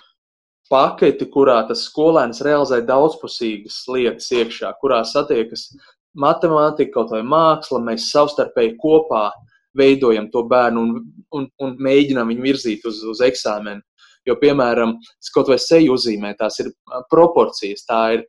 paketi, 0.72 1.28
kurā 1.32 1.60
tas 1.68 1.86
skolēns 1.90 2.42
realizē 2.46 2.80
daudzpusīgas 2.88 3.84
lietas 3.92 4.30
iekšā, 4.32 4.72
kurā 4.82 5.02
satiekas 5.08 5.68
matemātika, 6.18 6.94
kaut 6.96 7.14
vai 7.16 7.22
māksla, 7.28 7.82
mēs 7.84 8.10
savstarpēji 8.14 8.78
kopā 8.80 9.30
veidojam 9.78 10.30
to 10.32 10.44
bērnu 10.52 10.84
un, 10.84 10.92
un, 11.38 11.48
un 11.64 11.78
mēģinām 11.80 12.32
viņu 12.32 12.46
virzīt 12.48 12.88
uz, 12.88 13.04
uz 13.08 13.24
eksāmenu. 13.24 13.84
Jo, 14.28 14.36
piemēram, 14.38 15.00
kaut 15.34 15.48
vai 15.50 15.58
seju 15.58 15.96
uzzīmē, 15.96 16.36
tās 16.38 16.60
ir 16.62 16.70
proporcijas, 17.10 17.88
tā 17.88 18.02
ir 18.18 18.26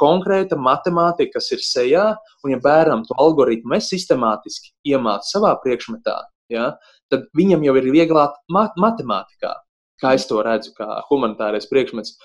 konkrēta 0.00 0.56
matemātika, 0.60 1.38
kas 1.38 1.50
ir 1.56 1.62
sejā, 1.64 2.06
un 2.44 2.54
ja 2.54 2.60
bērnam 2.62 3.02
to 3.08 3.16
algoritmu 3.18 3.76
es 3.78 3.90
sistemātiski 3.90 4.72
iemācu 4.94 5.32
savā 5.34 5.54
priekšmetā, 5.64 6.16
ja, 6.54 6.72
tad 7.10 7.28
viņam 7.36 7.66
jau 7.66 7.76
ir 7.80 7.90
vieglāk 7.96 8.36
mat 8.54 8.78
matemātikā 8.80 9.54
kā 10.04 10.14
es 10.18 10.26
to 10.28 10.42
redzu, 10.44 10.74
kā 10.78 11.00
humanitārais 11.08 11.68
priekšmets. 11.70 12.18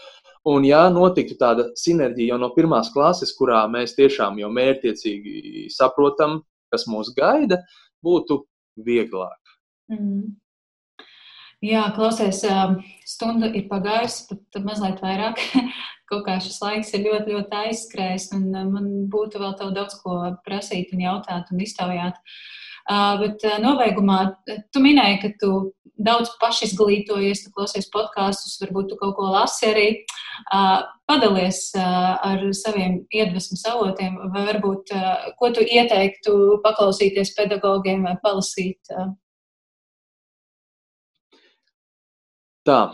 Un, 0.50 0.64
ja 0.68 0.86
notiktu 0.94 1.36
tāda 1.40 1.68
sinerģija 1.80 2.34
jau 2.34 2.40
no 2.42 2.52
pirmās 2.56 2.92
klases, 2.94 3.34
kurā 3.38 3.66
mēs 3.72 3.96
tiešām 3.98 4.40
jau 4.40 4.52
mērķiecīgi 4.56 5.68
saprotam, 5.76 6.40
kas 6.74 6.88
mūs 6.92 7.12
gaida, 7.18 7.60
būtu 8.06 8.44
vieglāk. 8.86 9.58
Mm. 9.92 10.38
Jā, 11.60 11.90
klausies, 11.92 12.40
stunda 13.04 13.50
ir 13.52 13.66
pagājusi, 13.68 14.30
pat, 14.30 14.44
pat 14.56 14.68
mazliet 14.68 15.02
vairāk. 15.04 15.42
Kaut 16.10 16.24
kā 16.26 16.38
šis 16.42 16.62
laiks 16.64 16.94
ir 16.96 17.04
ļoti, 17.04 17.36
ļoti 17.36 17.58
aizskrējis, 17.66 18.30
un 18.38 18.48
man 18.72 18.88
būtu 19.12 19.42
vēl 19.42 19.58
daudz 19.76 20.00
ko 20.00 20.22
prasīt 20.46 20.96
un 20.96 21.04
jautāt 21.04 21.52
un 21.52 21.60
iztaujāt. 21.62 22.16
Bet 23.22 23.44
nobeigumā 23.62 24.22
tu 24.74 24.82
minēji, 24.82 25.20
ka 25.22 25.34
tu 25.44 25.52
daudz 26.00 26.32
pašizglītojies, 26.42 27.44
tu 27.44 27.54
klausies 27.54 27.92
podkāstus, 27.94 28.58
varbūt 28.64 28.94
tu 28.94 28.98
kaut 29.04 29.18
ko 29.20 29.28
lasi 29.36 29.68
arī. 29.70 29.88
Padalies 31.12 31.66
ar 31.76 32.50
saviem 32.56 33.02
iedvesmas 33.12 33.68
avotiem, 33.70 34.16
vai 34.34 34.48
varbūt 34.48 34.96
ko 35.38 35.52
tu 35.54 35.68
ieteiktu 35.68 36.62
paklausīties 36.64 37.36
pedagogiem 37.38 38.08
vai 38.08 38.16
palasīt? 38.24 38.96
Tā, 42.70 42.92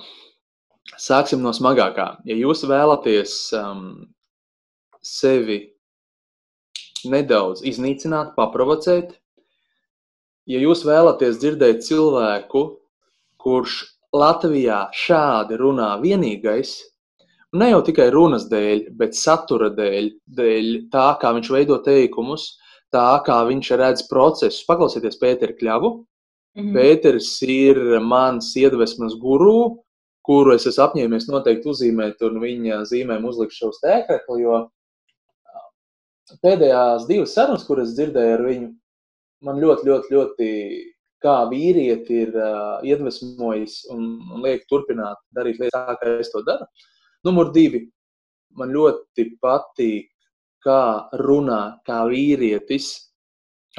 sāksim 0.95 1.41
no 1.43 1.51
smagākā. 1.51 2.05
Ja 2.23 2.35
jūs 2.39 2.61
vēlaties 2.69 3.33
um, 3.59 3.81
sevi 5.03 5.57
nedaudz 7.11 7.65
iznīcināt, 7.67 8.31
paprovocēt, 8.37 9.17
ja 10.47 10.61
jūs 10.63 10.85
vēlaties 10.87 11.41
dzirdēt 11.41 11.83
cilvēku, 11.83 12.63
kurš 13.43 13.81
Latvijā 14.15 14.85
šādi 14.95 15.59
runā 15.59 15.91
vienīgais, 15.99 16.77
ne 17.59 17.73
jau 17.73 17.83
tikai 17.83 18.07
runas 18.15 18.47
dēļ, 18.47 18.87
bet 18.95 19.19
satura 19.19 19.73
dēļ, 19.75 20.11
dēļ 20.39 20.73
tā, 20.95 21.09
kā 21.19 21.35
viņš 21.35 21.51
veido 21.51 21.81
teikumus, 21.83 22.53
tā, 22.95 23.09
kā 23.27 23.43
viņš 23.51 23.75
redz 23.83 24.07
procesus. 24.07 24.63
Paklausieties 24.71 25.19
Pēteru 25.19 25.59
Kļavu. 25.59 25.97
-hmm. 26.55 26.73
Pēters 26.73 27.41
ir 27.41 27.99
mans 27.99 28.55
iedvesmas 28.55 29.15
guru, 29.19 29.83
kuru 30.25 30.55
es 30.55 30.65
esmu 30.65 30.87
apņēmies 30.87 31.27
noteikti 31.29 31.69
uzzīmēt 31.69 32.21
un 32.25 32.39
viņa 32.41 32.81
zīmēm 32.89 33.25
uzlikt 33.25 33.53
šo 33.53 33.71
stēkrekli, 33.75 34.41
jo 34.41 34.63
pēdējās 36.41 37.05
divas 37.07 37.35
sarunas, 37.37 37.65
kuras 37.67 37.93
dzirdēju 37.93 38.33
ar 38.33 38.43
viņu, 38.47 38.69
man 39.45 39.61
ļoti, 39.61 39.87
ļoti, 39.89 40.13
ļoti 40.15 40.49
kā 41.25 41.35
vīrieti 41.49 42.21
ir 42.25 42.33
uh, 42.37 42.81
iedvesmojis 42.85 43.85
un, 43.93 44.07
un 44.33 44.41
liek 44.45 44.65
turpināt 44.69 45.17
darīt 45.35 45.59
lietas 45.61 45.75
tā, 45.75 45.95
kā 46.01 46.17
es 46.21 46.31
to 46.33 46.41
daru. 46.45 46.67
Numur 47.25 47.51
divi. 47.53 47.85
Man 48.55 48.71
ļoti 48.71 49.25
patīk, 49.41 50.11
kā 50.63 51.09
runā 51.19 51.77
kā 51.85 52.05
vīrietis 52.09 52.93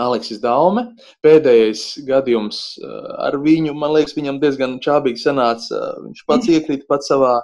Aleksis 0.03 0.41
Daume. 0.43 0.89
Pēdējais 1.25 1.85
gadījums 2.09 2.61
uh, 2.83 3.13
ar 3.29 3.39
viņu, 3.43 3.75
man 3.79 3.95
liekas, 3.97 4.17
viņam 4.19 4.41
diezgan 4.43 4.79
čābīgi 4.85 5.23
sanāca. 5.23 5.83
Viņš 6.05 6.25
pats 6.29 6.51
iekrīt 6.57 6.87
pats 6.91 7.13
savā, 7.13 7.39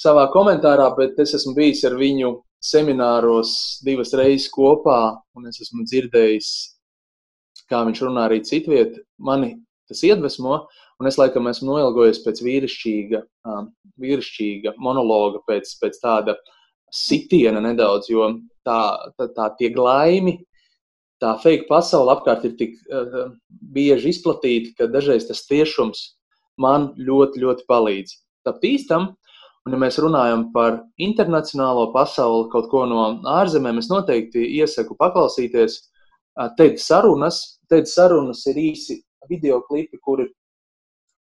savā 0.00 0.28
komentārā, 0.34 0.90
bet 0.98 1.18
es 1.22 1.34
esmu 1.40 1.56
bijis 1.58 1.84
ar 1.88 1.98
viņu 2.00 2.36
semināros 2.64 3.80
divas 3.84 4.14
reizes 4.16 4.48
kopā, 4.52 5.18
un 5.36 5.50
es 5.50 5.60
esmu 5.60 5.84
dzirdējis 5.84 6.54
kā 7.70 7.82
viņš 7.88 8.02
runā 8.06 8.28
arī 8.28 8.40
citviet, 8.44 8.98
mani 9.18 9.54
tas 9.88 10.02
iedvesmo, 10.06 10.64
un 11.00 11.10
es 11.10 11.18
laikam 11.20 11.48
esmu 11.50 11.72
noilgojies 11.72 12.22
pēc 12.24 12.40
vīrišķīga, 12.44 13.20
vīrišķīga 14.00 14.74
monologa, 14.82 15.42
pēc, 15.48 15.76
pēc 15.80 16.00
tāda 16.02 16.36
sitiena 16.94 17.62
nedaudz, 17.64 18.08
jo 18.12 18.28
tā, 18.66 18.80
tā, 19.18 19.28
tā 19.36 19.50
tie 19.58 19.70
glaimi, 19.74 20.38
tā 21.24 21.32
fake 21.40 21.64
pasaule 21.70 22.12
apkārt 22.12 22.44
ir 22.44 22.54
tik 22.60 22.76
uh, 22.92 23.32
bieži 23.74 24.12
izplatīta, 24.12 24.74
ka 24.78 24.90
dažreiz 24.92 25.26
tas 25.30 25.44
tiešums 25.48 26.04
man 26.60 26.92
ļoti, 27.00 27.40
ļoti 27.42 27.66
palīdz. 27.70 28.18
Tapt 28.44 28.66
īstam, 28.68 29.08
un 29.64 29.74
ja 29.74 29.80
mēs 29.80 29.98
runājam 30.02 30.50
par 30.54 30.82
internacionālo 31.00 31.88
pasauli, 31.94 32.50
kaut 32.52 32.68
ko 32.70 32.84
no 32.90 33.06
ārzemēm, 33.40 33.80
es 33.80 33.90
noteikti 33.90 34.44
iesaku 34.60 34.96
paklausīties 35.00 35.80
TED 36.58 36.80
sarunas. 36.82 37.40
TED 37.70 37.88
sarunas 37.88 38.44
ir 38.50 38.60
īsi 38.60 39.00
video 39.30 39.62
klipi, 39.64 39.98
kuri, 40.02 40.28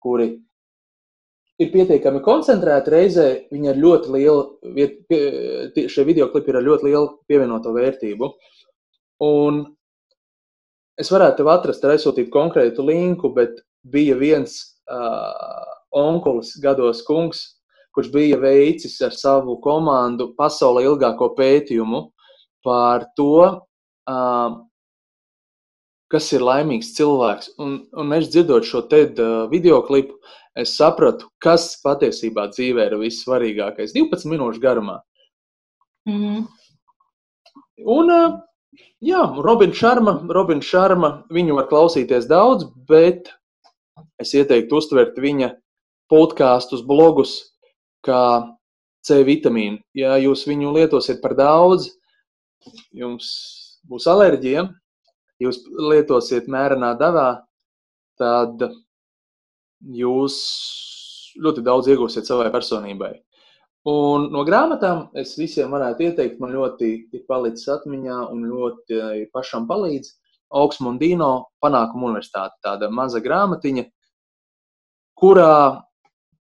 kuri 0.03 0.33
ir 1.63 1.71
pietiekami 1.73 2.23
koncentrēti. 2.25 2.93
Reizē 2.93 3.29
viņi 3.53 3.71
ir 3.71 3.79
ļoti 3.85 4.17
liela, 4.17 4.49
šie 5.95 6.07
video 6.09 6.29
klipi 6.33 6.53
ir 6.53 6.59
ar 6.59 6.67
ļoti 6.67 6.91
lielu 6.91 7.13
pievienoto 7.31 7.75
vērtību. 7.77 8.33
Un 9.23 9.63
es 11.01 11.11
varētu 11.13 11.41
tev 11.41 11.51
atrast, 11.53 11.85
aizsūtīt 11.85 12.31
konkrētu 12.33 12.85
linku, 12.87 13.33
bet 13.35 13.63
bija 13.83 14.17
viens 14.19 14.59
uh, 14.91 15.65
onkulis, 15.93 16.55
gados 16.63 17.03
kungs, 17.07 17.45
kurš 17.93 18.11
bija 18.13 18.39
veicis 18.41 18.97
ar 19.05 19.15
savu 19.17 19.59
komandu 19.65 20.33
pasaulē 20.39 20.85
ilgāko 20.89 21.33
pētījumu 21.37 22.07
par 22.65 23.09
to, 23.17 23.33
uh, 24.09 24.61
kas 26.13 26.29
ir 26.37 26.45
laimīgs 26.45 26.93
cilvēks. 26.97 27.55
Un, 27.63 27.81
un 27.97 28.17
es 28.17 28.31
dzirdot 28.33 28.69
šo 28.69 28.85
TED 28.89 29.21
uh, 29.21 29.45
video 29.53 29.81
klipu, 29.87 30.19
es 30.59 30.77
sapratu, 30.77 31.29
kas 31.43 31.73
patiesībā 31.85 32.51
dzīvē 32.53 32.91
ir 32.91 32.99
vissvarīgākais. 33.01 33.95
12 33.97 34.29
minūšu 34.33 34.61
garumā. 34.61 35.01
Mm 36.09 36.19
-hmm. 36.21 36.47
Un, 37.97 38.11
uh, 38.11 38.41
jā, 39.05 39.23
Robins 39.45 39.77
Šarma, 39.79 40.17
Robin 40.33 40.63
Šarma, 40.65 41.13
viņu 41.33 41.57
var 41.59 41.69
klausīties 41.71 42.29
daudz, 42.31 42.67
bet 42.89 43.33
es 44.23 44.35
ieteiktu 44.35 44.79
uztvert 44.81 45.19
viņa 45.21 45.53
podkāstus, 46.13 46.85
blogus 46.87 47.39
kā 48.07 48.23
C 49.03 49.23
vitamīnu. 49.27 49.81
Ja 49.99 50.17
jūs 50.21 50.45
viņu 50.47 50.73
lietosiet 50.77 51.23
par 51.23 51.35
daudz, 51.39 51.91
jums 52.95 53.29
būs 53.89 54.07
alerģija, 54.11 54.69
jūs 55.43 55.63
lietosiet 55.91 56.49
mērenā 56.51 56.93
devā, 57.01 57.43
tad 58.21 58.63
jūs 59.83 60.37
ļoti 61.43 61.65
daudz 61.67 61.89
iegūsiet 61.91 62.29
savai 62.29 62.51
personībai. 62.55 63.17
Un 63.89 64.29
no 64.31 64.45
grāmatām 64.47 65.09
es 65.19 65.35
visiem 65.35 65.73
varētu 65.75 66.07
ieteikt, 66.07 66.39
man 66.39 66.53
ļoti 66.55 66.91
ir 67.11 67.23
palicis 67.27 67.67
atmiņā 67.73 68.19
un 68.31 68.45
ļoti 68.47 69.01
pašam 69.35 69.67
palīdz. 69.71 70.13
Augsmundino 70.53 71.49
panākuma 71.65 72.11
universitāte, 72.11 72.59
tāda 72.63 72.91
maza 72.93 73.23
grāmatiņa, 73.25 73.87
kurā 75.17 75.81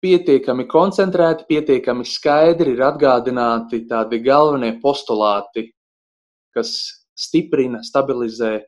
pietiekami 0.03 0.67
koncentrēti, 0.67 1.47
pietiekami 1.47 2.05
skaidri 2.05 2.75
ir 2.75 2.83
atgādināti 2.89 3.85
tādi 3.87 4.19
galvenie 4.25 4.73
postulāti, 4.83 5.69
kas 6.57 6.75
stiprina, 7.15 7.85
stabilizē 7.87 8.59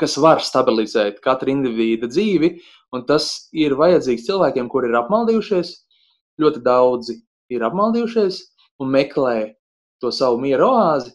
kas 0.00 0.16
var 0.18 0.40
stabilizēt 0.42 1.20
katra 1.22 1.52
indivīda 1.52 2.08
dzīvi, 2.10 2.56
un 2.96 3.04
tas 3.06 3.48
ir 3.52 3.76
vajadzīgs 3.78 4.24
cilvēkiem, 4.26 4.70
kuri 4.72 4.90
ir 4.90 4.98
apmaldījušies. 5.02 5.74
Ļoti 6.40 6.62
daudzi 6.64 7.18
ir 7.50 7.64
apmaldījušies 7.66 8.38
un 8.82 8.92
meklē 8.94 9.54
to 10.02 10.12
savu 10.14 10.40
mieru 10.42 10.70
oāzi. 10.74 11.14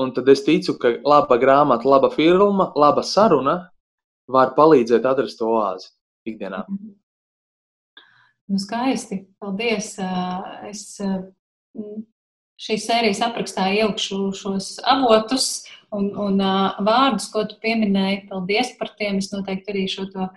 Un 0.00 0.14
tad 0.16 0.28
es 0.32 0.40
ticu, 0.46 0.78
ka 0.80 0.94
laba 1.04 1.36
grāmata, 1.38 1.86
laba 1.86 2.08
filma, 2.10 2.70
laba 2.78 3.04
saruna 3.04 3.58
var 4.32 4.54
palīdzēt 4.56 5.04
atrast 5.06 5.38
to 5.38 5.50
oāzi 5.52 5.90
ikdienā. 6.28 6.62
Nu, 8.48 8.58
skaisti. 8.60 9.22
Paldies. 9.42 9.94
Es 10.68 10.82
šīs 12.62 12.86
sērijas 12.88 13.22
aprakstā 13.26 13.68
ielikšu 13.74 14.32
šos 14.38 14.74
avotus 14.88 15.46
un, 15.92 16.10
un 16.16 16.40
uh, 16.40 16.80
vārdus, 16.84 17.28
ko 17.32 17.44
tu 17.48 17.58
pieminēji. 17.62 18.26
Paldies 18.30 18.74
par 18.80 18.92
tiem. 18.98 19.20
Es 19.22 19.32
noteikti 19.34 19.74
arī 19.74 19.86
šo 19.90 20.08
to 20.12 20.28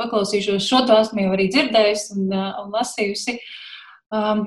paklausīšos. 0.00 0.64
Šo 0.64 0.84
to 0.88 0.98
esmu 0.98 1.26
jau 1.26 1.34
arī 1.36 1.48
dzirdējusi 1.52 2.14
un, 2.16 2.28
uh, 2.32 2.62
un 2.64 2.74
lasījusi. 2.76 3.38
Um, 4.14 4.46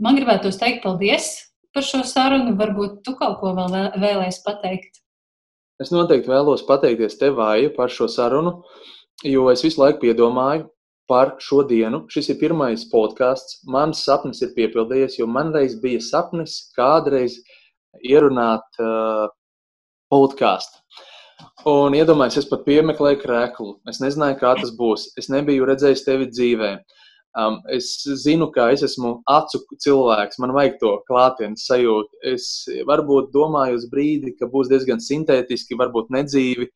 man 0.00 0.18
gribētos 0.18 0.58
teikt 0.60 0.84
paldies 0.84 1.32
par 1.76 1.84
šo 1.84 2.02
sarunu. 2.08 2.54
Varbūt 2.58 3.02
tu 3.06 3.16
kaut 3.18 3.40
ko 3.42 3.52
vēl 3.56 3.74
vēlēsi 4.00 4.44
pateikt. 4.46 5.02
Es 5.82 5.92
noteikti 5.92 6.32
vēlos 6.32 6.64
pateikties 6.64 7.18
tev, 7.20 7.36
Vāja, 7.36 7.68
par 7.76 7.92
šo 7.92 8.08
sarunu, 8.08 8.62
jo 9.28 9.50
es 9.52 9.60
visu 9.64 9.82
laiku 9.82 10.06
piedomāju, 10.06 10.70
par 11.10 11.34
šo 11.42 11.60
dienu. 11.68 12.06
Šis 12.12 12.30
ir 12.32 12.38
pirmais 12.40 12.86
podkāsts. 12.90 13.60
Mans 13.68 14.00
sapnis 14.06 14.40
ir 14.42 14.54
piepildījies, 14.56 15.18
jo 15.20 15.28
man 15.30 15.52
reiz 15.54 15.76
bija 15.82 16.00
sapnis 16.02 16.58
kādreiz 16.78 17.36
ierunāt 18.00 18.80
uh, 18.80 19.28
podkāstu. 20.12 20.80
Un 21.68 21.94
iedomājieties, 21.98 22.46
es 22.46 22.50
pat 22.50 22.64
piemeklēju 22.66 23.20
krēklu. 23.20 23.72
Es 23.90 24.00
nezināju, 24.00 24.38
kā 24.40 24.54
tas 24.60 24.72
būs. 24.78 25.10
Es 25.20 25.28
nebiju 25.32 25.66
redzējis 25.68 26.04
tevi 26.06 26.28
dzīvē. 26.30 26.72
Um, 27.36 27.58
es 27.68 27.90
zinu, 28.22 28.46
ka 28.48 28.70
es 28.72 28.80
esmu 28.86 29.18
acu 29.28 29.58
cilvēks, 29.84 30.38
man 30.40 30.54
vajag 30.56 30.78
to 30.80 30.92
klātienes 31.04 31.66
sajūtu. 31.68 32.20
Es 32.32 32.46
varbūt 32.88 33.28
domāju 33.34 33.76
uz 33.76 33.84
brīdi, 33.92 34.32
ka 34.38 34.48
būs 34.48 34.70
diezgan 34.72 35.02
sintētiski, 35.04 35.76
varbūt 35.76 36.08
nedzīvi, 36.16 36.70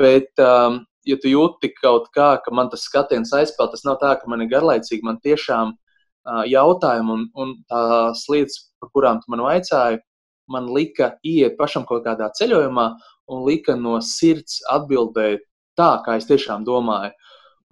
bet 0.00 0.42
um, 0.42 0.80
ja 1.06 1.18
tu 1.22 1.30
jūti 1.30 1.70
kaut 1.78 2.08
kā, 2.16 2.32
ka 2.42 2.54
man 2.54 2.72
tas 2.72 2.88
skatiens 2.88 3.30
aizpeld, 3.38 3.70
tas 3.76 3.86
nav 3.86 4.00
tā, 4.02 4.16
ka 4.18 4.30
man 4.30 4.42
ir 4.42 4.50
garlaicīgi, 4.50 5.06
man 5.06 5.20
tiešām 5.22 5.70
uh, 5.76 6.42
jautājumi 6.50 7.14
un, 7.14 7.24
un 7.38 7.54
tās 7.70 8.26
lietas, 8.32 8.58
par 8.82 8.90
kurām 8.96 9.22
tu 9.22 9.30
man 9.30 9.46
vaicāji, 9.46 10.02
man 10.50 10.66
lika 10.74 11.12
iet 11.22 11.54
pašam 11.58 11.86
kaut 11.86 12.02
kādā 12.08 12.26
ceļojumā 12.38 12.88
un 13.30 13.46
lika 13.46 13.78
no 13.78 14.00
sirds 14.02 14.58
atbildēt 14.72 15.46
tā, 15.78 15.92
kā 16.02 16.18
es 16.18 16.26
tiešām 16.26 16.66
domāju. 16.66 17.14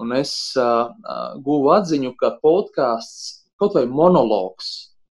Un 0.00 0.14
es 0.16 0.32
uh, 0.58 0.88
guvu 1.44 1.74
atziņu, 1.76 2.14
ka 2.20 2.34
podkāsts, 2.42 3.44
kaut 3.60 3.76
vai 3.76 3.84
monologs, 3.88 4.70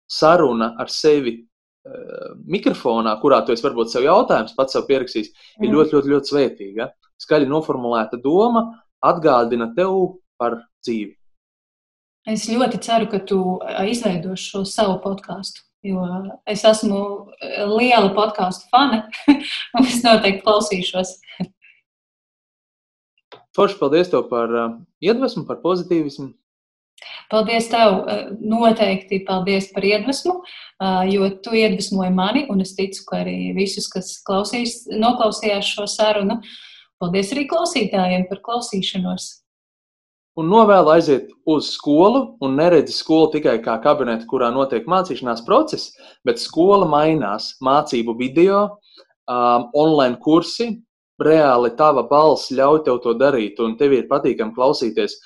saruna 0.05 0.73
ar 0.81 0.91
sevi 0.93 1.39
uh, 1.41 2.35
mikrofonā, 2.45 3.15
kurā 3.23 3.41
tu 3.45 3.55
esi 3.55 3.65
varbūt 3.65 3.93
sev 3.93 4.05
jautājums 4.05 4.53
pats 4.57 4.77
sev 4.77 4.85
pierakstījis, 4.89 5.33
ir 5.61 5.67
mm. 5.67 5.73
ļoti, 5.73 5.97
ļoti, 5.97 6.13
ļoti 6.13 6.33
svētīga 6.33 6.91
skaļi 7.21 7.47
noformulēta 7.49 8.19
doma 8.21 8.65
atgādina 9.05 9.71
tev 9.75 10.17
par 10.39 10.59
dzīvi. 10.83 11.13
Es 12.25 12.47
ļoti 12.49 12.81
ceru, 12.81 13.07
ka 13.11 13.21
tu 13.29 13.39
izveidosi 13.85 14.49
šo 14.49 14.63
savu 14.65 14.97
podkāstu, 15.03 15.61
jo 15.85 16.01
es 16.49 16.63
esmu 16.65 17.01
liela 17.75 18.09
podkāstu 18.17 18.65
fane, 18.73 19.03
un 19.77 19.85
es 19.85 20.01
noteikti 20.05 20.41
klausīšos. 20.45 21.13
Forši 23.55 23.79
paldies 23.79 24.11
tev 24.11 24.27
par 24.31 24.51
uh, 24.51 24.73
iedvesmu, 25.03 25.45
par 25.47 25.61
pozitīvismu. 25.63 26.33
Paldies 27.31 27.67
tev, 27.71 28.05
noteikti 28.39 29.19
paldies 29.27 29.67
par 29.73 29.83
iedvesmu, 29.83 30.35
jo 31.11 31.29
tu 31.43 31.55
iedvesmoji 31.57 32.11
mani, 32.15 32.45
un 32.53 32.61
es 32.63 32.75
ticu, 32.77 33.01
ka 33.09 33.23
arī 33.23 33.51
visus, 33.57 33.89
kas 33.91 34.13
klausīs, 34.25 34.83
noklausījās 34.93 35.73
šo 35.75 35.89
sarunu. 35.91 36.39
Paldies 37.01 37.33
arī 37.35 37.47
klausītājiem 37.51 38.29
par 38.29 38.39
klausīšanos. 38.45 39.27
Un 40.39 40.49
novēlu 40.51 40.91
aiziet 40.91 41.29
uz 41.47 41.69
skolu 41.77 42.21
un 42.43 42.57
neredzi 42.59 42.95
skolu 42.95 43.29
tikai 43.37 43.55
kā 43.63 43.77
kabinetu, 43.83 44.27
kurā 44.27 44.49
notiek 44.51 44.87
mācīšanās 44.91 45.45
process, 45.47 45.93
bet 46.27 46.41
skola 46.43 46.87
mainās. 46.91 47.53
Mācību 47.63 48.17
video, 48.19 48.65
um, 49.31 49.69
online 49.71 50.19
kursi, 50.23 50.73
reāli 51.21 51.71
tava 51.77 52.05
balss 52.09 52.51
ļauj 52.51 52.83
tev 52.85 53.01
to 53.03 53.15
darīt, 53.19 53.59
un 53.63 53.77
tev 53.79 53.95
ir 53.95 54.09
patīkami 54.09 54.55
klausīties. 54.55 55.17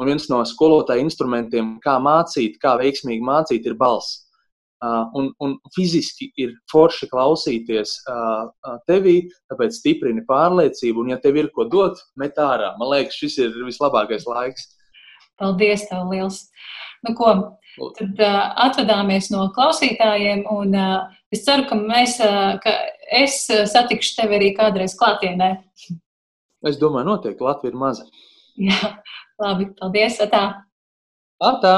Un 0.00 0.08
viens 0.08 0.30
no 0.32 0.40
skolotāja 0.48 1.02
instrumentiem, 1.04 1.74
kā 1.84 1.98
mācīt, 2.00 2.56
kā 2.60 2.76
veiksmīgi 2.80 3.24
mācīt, 3.24 3.66
ir 3.68 3.76
balss. 3.80 4.26
Uh, 4.80 5.04
un, 5.12 5.26
un 5.44 5.58
fiziski 5.74 6.30
ir 6.40 6.54
forši 6.72 7.10
klausīties 7.10 7.98
uh, 8.08 8.78
tevī, 8.88 9.18
tāpēc 9.52 9.76
stiprini 9.76 10.24
pārliecību. 10.24 11.02
Un, 11.04 11.10
ja 11.12 11.18
tev 11.20 11.36
ir 11.36 11.50
ko 11.52 11.66
dot, 11.68 12.00
met 12.16 12.40
ārā. 12.40 12.72
Man 12.80 12.88
liekas, 12.94 13.18
šis 13.20 13.36
ir 13.44 13.58
vislabākais 13.66 14.24
laiks. 14.24 14.70
Paldies, 15.40 15.84
tev 15.90 16.08
liels! 16.08 16.46
Nu, 17.04 17.12
ko, 17.16 17.34
tad 17.98 18.24
uh, 18.24 18.40
atvadāmies 18.68 19.28
no 19.34 19.50
klausītājiem, 19.56 20.46
un 20.48 20.72
uh, 20.76 21.19
es 21.34 21.44
ceru, 21.46 21.66
ka, 21.68 21.78
mēs, 21.78 22.18
ka 22.64 22.74
es 23.20 23.42
satikšu 23.72 24.16
tevi 24.20 24.38
arī 24.38 24.50
kādreiz 24.58 24.96
klātienē. 24.98 25.52
Es 26.66 26.76
domāju, 26.80 27.08
noteikti 27.08 27.46
Latvija 27.46 27.72
ir 27.72 27.80
maza. 27.80 28.04
Jā, 28.60 28.90
labi, 29.40 29.70
paldies. 29.78 30.18
Atā. 30.20 30.44
Atā. 31.40 31.74